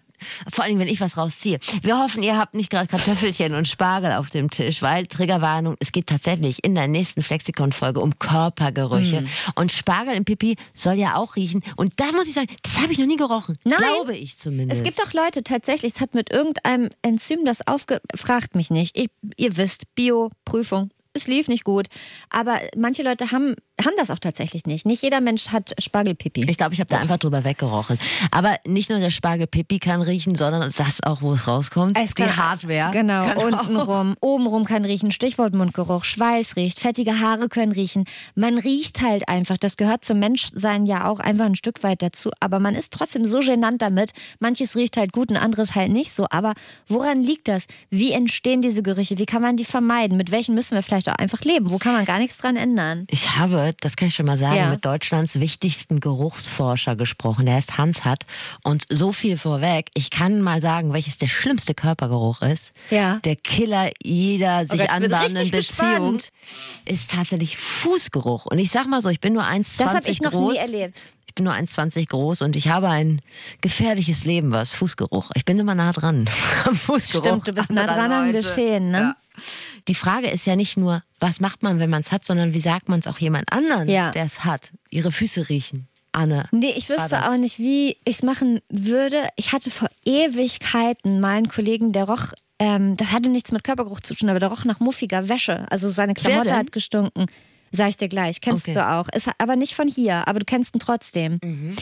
vor 0.51 0.65
allem, 0.65 0.79
wenn 0.79 0.89
ich 0.89 1.01
was 1.01 1.17
rausziehe. 1.17 1.59
Wir 1.83 1.99
hoffen, 1.99 2.23
ihr 2.23 2.37
habt 2.37 2.55
nicht 2.55 2.71
gerade 2.71 2.87
Kartoffelchen 2.87 3.55
und 3.55 3.69
Spargel 3.69 4.13
auf 4.13 4.31
dem 4.31 4.51
Tisch, 4.51 4.83
weil 4.83 5.07
Triggerwarnung, 5.07 5.77
es 5.81 5.93
geht 5.93 6.07
tatsächlich 6.07 6.65
in 6.65 6.75
der 6.75 6.89
nächsten 6.89 7.23
Flexikon-Folge 7.23 8.01
um 8.01 8.19
Körpergerüche. 8.19 9.23
Mm. 9.23 9.29
Und 9.57 9.73
Spargel 9.73 10.15
im 10.15 10.25
Pipi 10.25 10.57
soll 10.75 10.95
ja 10.95 11.17
auch 11.17 11.37
riechen. 11.37 11.63
Und 11.77 11.95
da 11.97 12.13
muss 12.13 12.29
ich 12.29 12.35
sagen, 12.35 12.49
das 12.63 12.81
habe 12.81 12.93
ich 12.93 12.99
noch 12.99 13.07
nie 13.07 13.17
gerochen. 13.17 13.59
Nein. 13.65 13.79
Glaube 13.79 14.17
ich 14.17 14.39
zumindest. 14.39 14.81
Es 14.81 14.85
gibt 14.85 15.07
auch 15.07 15.13
Leute, 15.13 15.43
tatsächlich, 15.43 15.95
es 15.95 16.01
hat 16.01 16.15
mit 16.15 16.31
irgendeinem 16.31 16.91
Enzym 17.03 17.45
das 17.45 17.67
aufgefragt 17.67 18.55
mich 18.55 18.71
nicht. 18.71 18.97
Ich, 18.97 19.09
ihr 19.37 19.57
wisst, 19.57 19.95
Bio-Prüfung, 19.95 20.91
es 21.13 21.27
lief 21.27 21.49
nicht 21.49 21.65
gut. 21.65 21.89
Aber 22.31 22.61
manche 22.77 23.03
Leute 23.03 23.31
haben, 23.33 23.55
haben 23.85 23.95
das 23.97 24.11
auch 24.11 24.19
tatsächlich 24.19 24.67
nicht. 24.67 24.87
Nicht 24.87 25.03
jeder 25.03 25.21
Mensch 25.21 25.49
hat 25.49 25.75
Spargelpipi. 25.79 26.45
Ich 26.49 26.57
glaube, 26.57 26.75
ich 26.75 26.81
habe 26.81 26.89
da 26.89 26.99
einfach 26.99 27.19
drüber 27.19 27.45
weggerochen. 27.45 27.99
Aber 28.31 28.57
nicht 28.67 28.91
nur 28.91 28.99
der 28.99 29.11
Spargelpipi 29.11 29.79
kann 29.79 30.03
riechen, 30.03 30.35
sondern 30.35 30.73
das 30.77 31.03
auch, 31.03 31.23
wo 31.23 31.33
es 31.33 31.47
rauskommt. 31.47 31.99
Es 31.99 32.15
die 32.15 32.25
Hardware. 32.25 32.91
Genau, 32.93 33.25
untenrum, 33.41 34.17
obenrum 34.21 34.65
kann 34.65 34.85
riechen. 34.85 35.13
Stichwort 35.13 35.55
Mundgeruch. 35.55 36.05
Schweiß 36.05 36.57
riecht, 36.57 36.81
fettige 36.81 37.21
Haare 37.21 37.49
können 37.49 37.73
riechen. 37.73 38.05
Man 38.35 38.59
riecht 38.59 39.03
halt 39.03 39.29
einfach. 39.29 39.57
Das 39.59 39.77
gehört 39.77 40.05
zum 40.05 40.19
Menschsein 40.19 40.87
ja 40.87 41.07
auch 41.07 41.21
einfach 41.21 41.47
ein 41.47 41.55
Stück 41.55 41.83
weit 41.83 42.03
dazu. 42.03 42.31
Aber 42.41 42.59
man 42.59 42.75
ist 42.75 42.93
trotzdem 42.93 43.27
so 43.27 43.41
genannt 43.41 43.83
damit. 43.83 44.13
Manches 44.41 44.77
riecht 44.77 44.97
halt 44.97 45.13
gut 45.13 45.31
und 45.31 45.37
anderes 45.37 45.75
halt 45.75 45.93
nicht 45.93 46.13
so. 46.13 46.27
Aber 46.31 46.55
woran 46.87 47.23
liegt 47.23 47.49
das? 47.49 47.67
Wie 47.91 48.13
entstehen 48.13 48.63
diese 48.63 48.83
Gerüche? 48.83 49.19
Wie 49.19 49.27
kann 49.27 49.43
man 49.43 49.57
die 49.57 49.65
vermeiden? 49.65 50.17
Mit 50.17 50.31
welchen 50.31 50.55
müssen 50.55 50.75
wir 50.75 50.83
vielleicht 50.83 51.09
auch 51.09 51.15
einfach 51.15 51.41
leben? 51.43 51.71
Wo 51.71 51.79
kann 51.79 51.93
man 51.93 52.05
gar 52.05 52.19
nichts 52.19 52.39
dran 52.39 52.57
ändern? 52.57 53.07
Ich 53.11 53.37
habe, 53.37 53.68
das 53.73 53.97
kann 53.97 54.09
ich 54.09 54.15
schon 54.15 54.27
mal 54.27 54.39
sagen, 54.39 54.57
ja. 54.57 54.71
mit 54.71 54.85
Deutschlands 54.85 55.41
wichtigsten 55.41 56.01
Geruchsforscher 56.01 56.97
gesprochen. 56.97 57.47
Der 57.47 57.57
heißt 57.57 57.79
Hans 57.79 58.05
Hatt. 58.05 58.25
Und 58.63 58.85
so 58.89 59.13
viel 59.13 59.37
vorweg, 59.37 59.91
ich 59.95 60.11
kann 60.11 60.43
mal 60.43 60.63
sagen, 60.63 60.93
welches 60.93 61.19
der 61.19 61.29
schlimmste 61.29 61.75
Körpergeruch 61.75 62.43
ist. 62.43 62.73
Ja. 62.91 63.19
Der 63.25 63.37
Killer 63.37 63.91
jeder 64.03 64.67
sich 64.67 64.83
okay, 64.83 64.91
anbahnenden 64.91 65.51
Beziehung 65.51 66.17
gespannt. 66.17 66.31
ist 66.85 67.11
tatsächlich 67.11 67.57
Fußgeruch. 67.57 68.47
Und 68.47 68.59
ich 68.59 68.71
sag 68.71 68.87
mal 68.87 69.03
so, 69.03 69.09
ich 69.09 69.21
bin 69.21 69.33
nur 69.33 69.45
1,20 69.45 69.49
groß. 69.49 69.77
Das 69.77 69.95
habe 69.95 70.09
ich 70.09 70.21
noch 70.21 70.33
groß. 70.33 70.53
nie 70.53 70.59
erlebt 70.59 71.01
Ich 71.27 71.35
bin 71.35 71.45
nur 71.45 71.55
1,20 71.55 72.09
groß 72.09 72.43
und 72.43 72.57
ich 72.57 72.69
habe 72.69 72.89
ein 72.89 73.23
gefährliches 73.61 74.25
Leben, 74.25 74.51
was 74.51 74.75
Fußgeruch. 74.75 75.31
Ich 75.35 75.45
bin 75.45 75.59
immer 75.59 75.75
nah 75.75 75.93
dran 75.93 76.29
am 76.65 76.77
Fußgeruch. 76.77 77.25
Stimmt, 77.25 77.49
du 77.49 77.53
bist 77.53 77.71
nah 77.71 77.87
dran 77.87 78.13
am 78.13 78.33
Geschehen, 78.33 78.91
ne? 78.91 78.99
Ja. 78.99 79.17
Die 79.89 79.95
Frage 79.95 80.29
ist 80.29 80.47
ja 80.47 80.55
nicht 80.55 80.77
nur, 80.77 81.03
was 81.19 81.41
macht 81.41 81.63
man, 81.63 81.79
wenn 81.79 81.91
man 81.91 82.03
es 82.03 82.13
hat, 82.13 82.25
sondern 82.25 82.55
wie 82.55 82.61
sagt 82.61 82.89
man 82.89 83.01
es 83.01 83.07
auch 83.07 83.19
jemand 83.19 83.51
anderen, 83.53 83.89
ja. 83.89 84.11
der 84.11 84.25
es 84.25 84.45
hat. 84.45 84.71
Ihre 84.91 85.11
Füße 85.11 85.49
riechen. 85.49 85.89
Anne. 86.13 86.49
Nee, 86.53 86.73
ich 86.77 86.89
wüsste 86.89 87.29
auch 87.29 87.37
nicht, 87.37 87.59
wie 87.59 87.91
ich 88.05 88.17
es 88.17 88.23
machen 88.23 88.61
würde. 88.69 89.29
Ich 89.37 89.53
hatte 89.53 89.71
vor 89.71 89.89
Ewigkeiten 90.05 91.21
mal 91.21 91.37
einen 91.37 91.49
Kollegen, 91.49 91.93
der 91.93 92.05
roch, 92.05 92.33
ähm, 92.59 92.97
das 92.97 93.13
hatte 93.13 93.31
nichts 93.31 93.53
mit 93.53 93.63
Körpergeruch 93.63 94.01
zu 94.01 94.15
tun, 94.15 94.29
aber 94.29 94.41
der 94.41 94.49
roch 94.49 94.65
nach 94.65 94.81
muffiger 94.81 95.29
Wäsche. 95.29 95.67
Also 95.71 95.89
seine 95.89 96.15
Klamotte 96.15 96.57
hat 96.57 96.73
gestunken. 96.73 97.27
Sag 97.71 97.91
ich 97.91 97.97
dir 97.99 98.09
gleich, 98.09 98.41
kennst 98.41 98.69
okay. 98.69 98.75
du 98.75 98.91
auch. 98.91 99.09
Ist 99.11 99.29
aber 99.39 99.57
nicht 99.57 99.75
von 99.75 99.89
hier, 99.89 100.27
aber 100.27 100.39
du 100.39 100.47
kennst 100.47 100.75
ihn 100.75 100.81
trotzdem. 100.81 101.39
Mhm. 101.43 101.77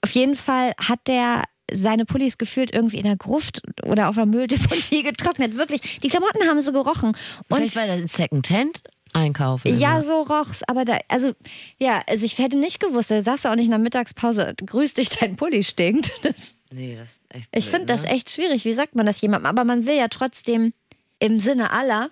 Auf 0.00 0.10
jeden 0.12 0.34
Fall 0.34 0.72
hat 0.82 1.00
der 1.06 1.42
seine 1.72 2.04
Pullis 2.04 2.38
gefühlt 2.38 2.72
irgendwie 2.72 2.98
in 2.98 3.04
der 3.04 3.16
Gruft 3.16 3.62
oder 3.82 4.08
auf 4.08 4.14
der 4.14 4.26
Mülldeponie 4.26 5.02
getrocknet. 5.04 5.56
Wirklich, 5.56 5.98
die 6.02 6.08
Klamotten 6.08 6.46
haben 6.48 6.60
so 6.60 6.72
gerochen. 6.72 7.16
Und 7.48 7.56
Vielleicht 7.56 7.76
war 7.76 7.86
das 7.86 7.96
ein 7.96 8.08
Secondhand? 8.08 8.82
Einkaufen. 9.12 9.78
Ja, 9.78 10.02
so 10.02 10.22
roch's. 10.22 10.62
Aber 10.64 10.84
da, 10.84 10.98
also, 11.08 11.32
ja, 11.78 12.02
also 12.06 12.26
ich 12.26 12.38
hätte 12.38 12.58
nicht 12.58 12.80
gewusst, 12.80 13.10
da 13.10 13.22
sagst 13.22 13.44
du 13.44 13.48
auch 13.48 13.54
nicht 13.54 13.64
in 13.64 13.70
der 13.70 13.78
Mittagspause, 13.78 14.54
grüß 14.64 14.94
dich, 14.94 15.08
dein 15.08 15.36
Pulli 15.36 15.62
stinkt. 15.62 16.12
Das, 16.68 16.78
nee, 16.78 16.96
das 16.96 17.10
ist 17.10 17.22
echt 17.30 17.50
blöd, 17.50 17.64
Ich 17.64 17.70
finde 17.70 17.86
ne? 17.86 17.86
das 17.86 18.04
echt 18.04 18.30
schwierig. 18.30 18.64
Wie 18.64 18.72
sagt 18.72 18.94
man 18.96 19.06
das 19.06 19.20
jemandem? 19.20 19.46
Aber 19.46 19.64
man 19.64 19.86
will 19.86 19.96
ja 19.96 20.08
trotzdem 20.08 20.72
im 21.20 21.40
Sinne 21.40 21.70
aller 21.70 22.10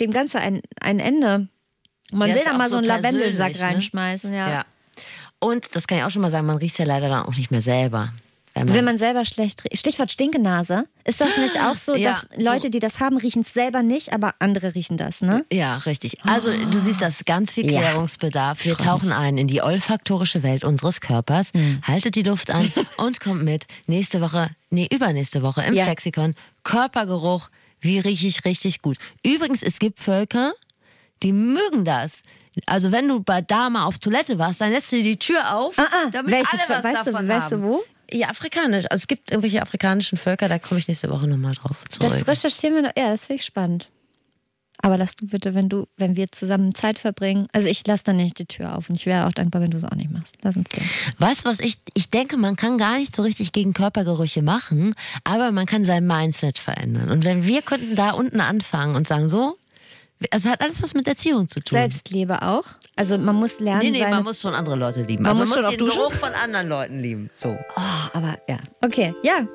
dem 0.00 0.12
Ganze 0.12 0.38
ein, 0.38 0.60
ein 0.80 1.00
Ende. 1.00 1.48
Man 2.12 2.28
ja, 2.28 2.36
will 2.36 2.42
da 2.44 2.52
mal 2.52 2.68
so 2.68 2.76
einen 2.76 2.86
Lavendelsack 2.86 3.54
ne? 3.54 3.60
reinschmeißen, 3.60 4.32
ja. 4.32 4.50
ja. 4.50 4.64
Und 5.38 5.74
das 5.74 5.86
kann 5.86 5.98
ich 5.98 6.04
auch 6.04 6.10
schon 6.10 6.22
mal 6.22 6.30
sagen, 6.30 6.46
man 6.46 6.58
riecht 6.58 6.78
ja 6.78 6.84
leider 6.84 7.08
dann 7.08 7.24
auch 7.26 7.36
nicht 7.36 7.50
mehr 7.50 7.62
selber. 7.62 8.12
Wenn 8.56 8.68
man, 8.68 8.74
Wenn 8.74 8.84
man 8.86 8.98
selber 8.98 9.26
schlecht 9.26 9.64
riecht. 9.64 9.78
Stichwort 9.78 10.10
Stinkenase. 10.10 10.86
Ist 11.04 11.20
das 11.20 11.36
nicht 11.36 11.60
auch 11.60 11.76
so, 11.76 11.94
ja, 11.96 12.12
dass 12.12 12.26
Leute, 12.38 12.70
die 12.70 12.78
das 12.78 13.00
haben, 13.00 13.18
riechen 13.18 13.42
es 13.42 13.52
selber 13.52 13.82
nicht, 13.82 14.14
aber 14.14 14.32
andere 14.38 14.74
riechen 14.74 14.96
das, 14.96 15.20
ne? 15.20 15.44
Ja, 15.52 15.76
richtig. 15.76 16.24
Also 16.24 16.50
du 16.50 16.80
siehst, 16.80 17.02
das 17.02 17.16
ist 17.16 17.26
ganz 17.26 17.52
viel 17.52 17.66
Klärungsbedarf. 17.66 18.64
Wir 18.64 18.78
tauchen 18.78 19.12
ein 19.12 19.36
in 19.36 19.46
die 19.46 19.60
olfaktorische 19.60 20.42
Welt 20.42 20.64
unseres 20.64 21.02
Körpers. 21.02 21.52
Mhm. 21.52 21.82
Haltet 21.86 22.14
die 22.14 22.22
Luft 22.22 22.50
an 22.50 22.72
und 22.96 23.20
kommt 23.20 23.44
mit. 23.44 23.66
Nächste 23.86 24.22
Woche, 24.22 24.48
nee, 24.70 24.88
übernächste 24.90 25.42
Woche 25.42 25.62
im 25.62 25.74
ja. 25.74 25.84
Flexikon. 25.84 26.34
Körpergeruch. 26.64 27.50
Wie 27.82 27.98
rieche 27.98 28.26
ich 28.26 28.46
richtig 28.46 28.80
gut? 28.80 28.96
Übrigens, 29.22 29.62
es 29.62 29.78
gibt 29.78 30.00
Völker, 30.00 30.54
die 31.22 31.34
mögen 31.34 31.84
das. 31.84 32.22
Also 32.64 32.90
wenn 32.90 33.06
du 33.06 33.20
bei 33.20 33.42
Dama 33.42 33.84
auf 33.84 33.98
Toilette 33.98 34.38
warst, 34.38 34.62
dann 34.62 34.72
lässt 34.72 34.90
du 34.90 35.02
die 35.02 35.18
Tür 35.18 35.54
auf, 35.54 35.78
ah, 35.78 35.82
ah. 35.82 36.08
damit 36.10 36.32
Welche, 36.32 36.52
alle 36.52 36.62
was 36.68 36.84
weißt 36.84 37.06
davon 37.06 37.26
du, 37.26 37.34
weißt 37.34 37.50
haben. 37.52 37.60
du 37.60 37.68
wo? 37.68 37.84
Ja, 38.10 38.28
afrikanisch. 38.28 38.86
Also 38.90 39.02
es 39.02 39.06
gibt 39.06 39.30
irgendwelche 39.30 39.62
afrikanischen 39.62 40.18
Völker, 40.18 40.48
da 40.48 40.58
komme 40.58 40.78
ich 40.78 40.88
nächste 40.88 41.10
Woche 41.10 41.26
nochmal 41.26 41.54
drauf 41.54 41.76
zurück. 41.88 42.12
Das 42.12 42.28
recherchieren 42.28 42.76
wir 42.76 42.82
noch. 42.82 42.92
Ja, 42.96 43.10
das 43.10 43.26
finde 43.26 43.40
ich 43.40 43.46
spannend. 43.46 43.88
Aber 44.78 44.98
lass 44.98 45.16
du 45.16 45.26
bitte, 45.26 45.54
wenn 45.54 45.68
du, 45.68 45.86
wenn 45.96 46.16
wir 46.16 46.30
zusammen 46.32 46.74
Zeit 46.74 46.98
verbringen, 46.98 47.48
also 47.52 47.68
ich 47.68 47.86
lasse 47.86 48.04
dann 48.04 48.16
nicht 48.16 48.38
die 48.38 48.46
Tür 48.46 48.76
auf 48.76 48.90
und 48.90 48.96
ich 48.96 49.06
wäre 49.06 49.26
auch 49.26 49.32
dankbar, 49.32 49.62
wenn 49.62 49.70
du 49.70 49.78
es 49.78 49.84
auch 49.84 49.94
nicht 49.94 50.10
machst. 50.10 50.36
Lass 50.42 50.56
uns 50.56 50.68
gehen. 50.68 50.88
Weißt 51.18 51.44
du, 51.44 51.48
was 51.48 51.60
ich, 51.60 51.78
ich 51.94 52.10
denke, 52.10 52.36
man 52.36 52.56
kann 52.56 52.76
gar 52.76 52.98
nicht 52.98 53.16
so 53.16 53.22
richtig 53.22 53.52
gegen 53.52 53.72
Körpergerüche 53.72 54.42
machen, 54.42 54.94
aber 55.24 55.50
man 55.50 55.66
kann 55.66 55.84
sein 55.84 56.06
Mindset 56.06 56.58
verändern. 56.58 57.10
Und 57.10 57.24
wenn 57.24 57.46
wir 57.46 57.62
könnten 57.62 57.96
da 57.96 58.10
unten 58.10 58.40
anfangen 58.40 58.96
und 58.96 59.08
sagen, 59.08 59.28
so, 59.28 59.56
also 60.30 60.50
hat 60.50 60.60
alles 60.60 60.82
was 60.82 60.94
mit 60.94 61.06
Erziehung 61.06 61.48
zu 61.48 61.60
tun. 61.60 61.78
Selbstliebe 61.78 62.42
auch. 62.42 62.64
Also 62.96 63.18
man 63.18 63.34
muss 63.34 63.60
lernen. 63.60 63.82
Nee, 63.82 63.90
nee, 63.90 63.98
seine... 63.98 64.16
man 64.16 64.24
muss 64.24 64.40
schon 64.40 64.54
andere 64.54 64.76
Leute 64.76 65.02
lieben. 65.02 65.22
Man 65.22 65.38
also 65.38 65.40
muss, 65.40 65.54
man 65.54 65.64
muss 65.64 65.76
den 65.76 65.86
Geruch 65.86 66.12
von 66.12 66.32
anderen 66.32 66.68
Leuten 66.68 67.00
lieben. 67.00 67.30
So. 67.34 67.56
Oh, 67.76 67.80
aber 68.14 68.38
ja. 68.48 68.58
Okay, 68.82 69.14
ja. 69.22 69.46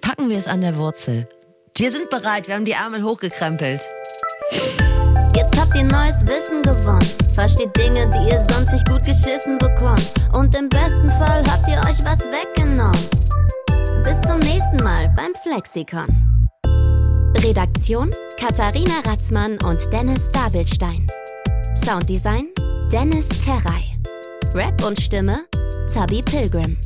Packen 0.00 0.28
wir 0.28 0.38
es 0.38 0.46
an 0.46 0.60
der 0.60 0.76
Wurzel. 0.76 1.28
Wir 1.76 1.90
sind 1.90 2.10
bereit, 2.10 2.48
wir 2.48 2.54
haben 2.54 2.66
die 2.66 2.74
Arme 2.74 3.02
hochgekrempelt. 3.02 3.80
Jetzt 5.34 5.58
habt 5.58 5.74
ihr 5.74 5.84
neues 5.84 6.22
Wissen 6.26 6.62
gewonnen. 6.62 7.08
Versteht 7.34 7.74
Dinge, 7.76 8.10
die 8.10 8.30
ihr 8.30 8.40
sonst 8.40 8.72
nicht 8.72 8.86
gut 8.86 9.02
geschissen 9.04 9.56
bekommt. 9.56 10.12
Und 10.34 10.54
im 10.54 10.68
besten 10.68 11.08
Fall 11.08 11.42
habt 11.50 11.66
ihr 11.66 11.78
euch 11.78 12.04
was 12.04 12.28
weggenommen. 12.30 12.92
Bis 14.04 14.20
zum 14.20 14.38
nächsten 14.40 14.76
Mal 14.84 15.08
beim 15.16 15.32
Flexikon. 15.42 16.50
Redaktion 17.38 18.10
Katharina 18.38 19.00
Ratzmann 19.04 19.58
und 19.62 19.80
Dennis 19.92 20.30
Dabelstein. 20.30 21.06
Sounddesign 21.74 22.48
Dennis 22.92 23.28
Terrei. 23.44 23.84
Rap 24.54 24.84
und 24.84 25.00
Stimme 25.00 25.46
Zabi 25.88 26.22
Pilgrim. 26.22 26.76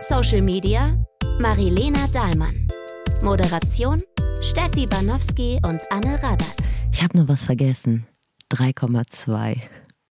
Social 0.00 0.42
Media 0.42 0.96
Marilena 1.40 2.06
Dahlmann. 2.12 2.68
Moderation 3.22 4.00
Steffi 4.42 4.86
Banowski 4.86 5.58
und 5.66 5.80
Anne 5.90 6.22
Radatz. 6.22 6.82
Ich 6.92 7.02
habe 7.02 7.16
nur 7.16 7.28
was 7.28 7.42
vergessen. 7.42 8.06
3,2. 8.52 9.56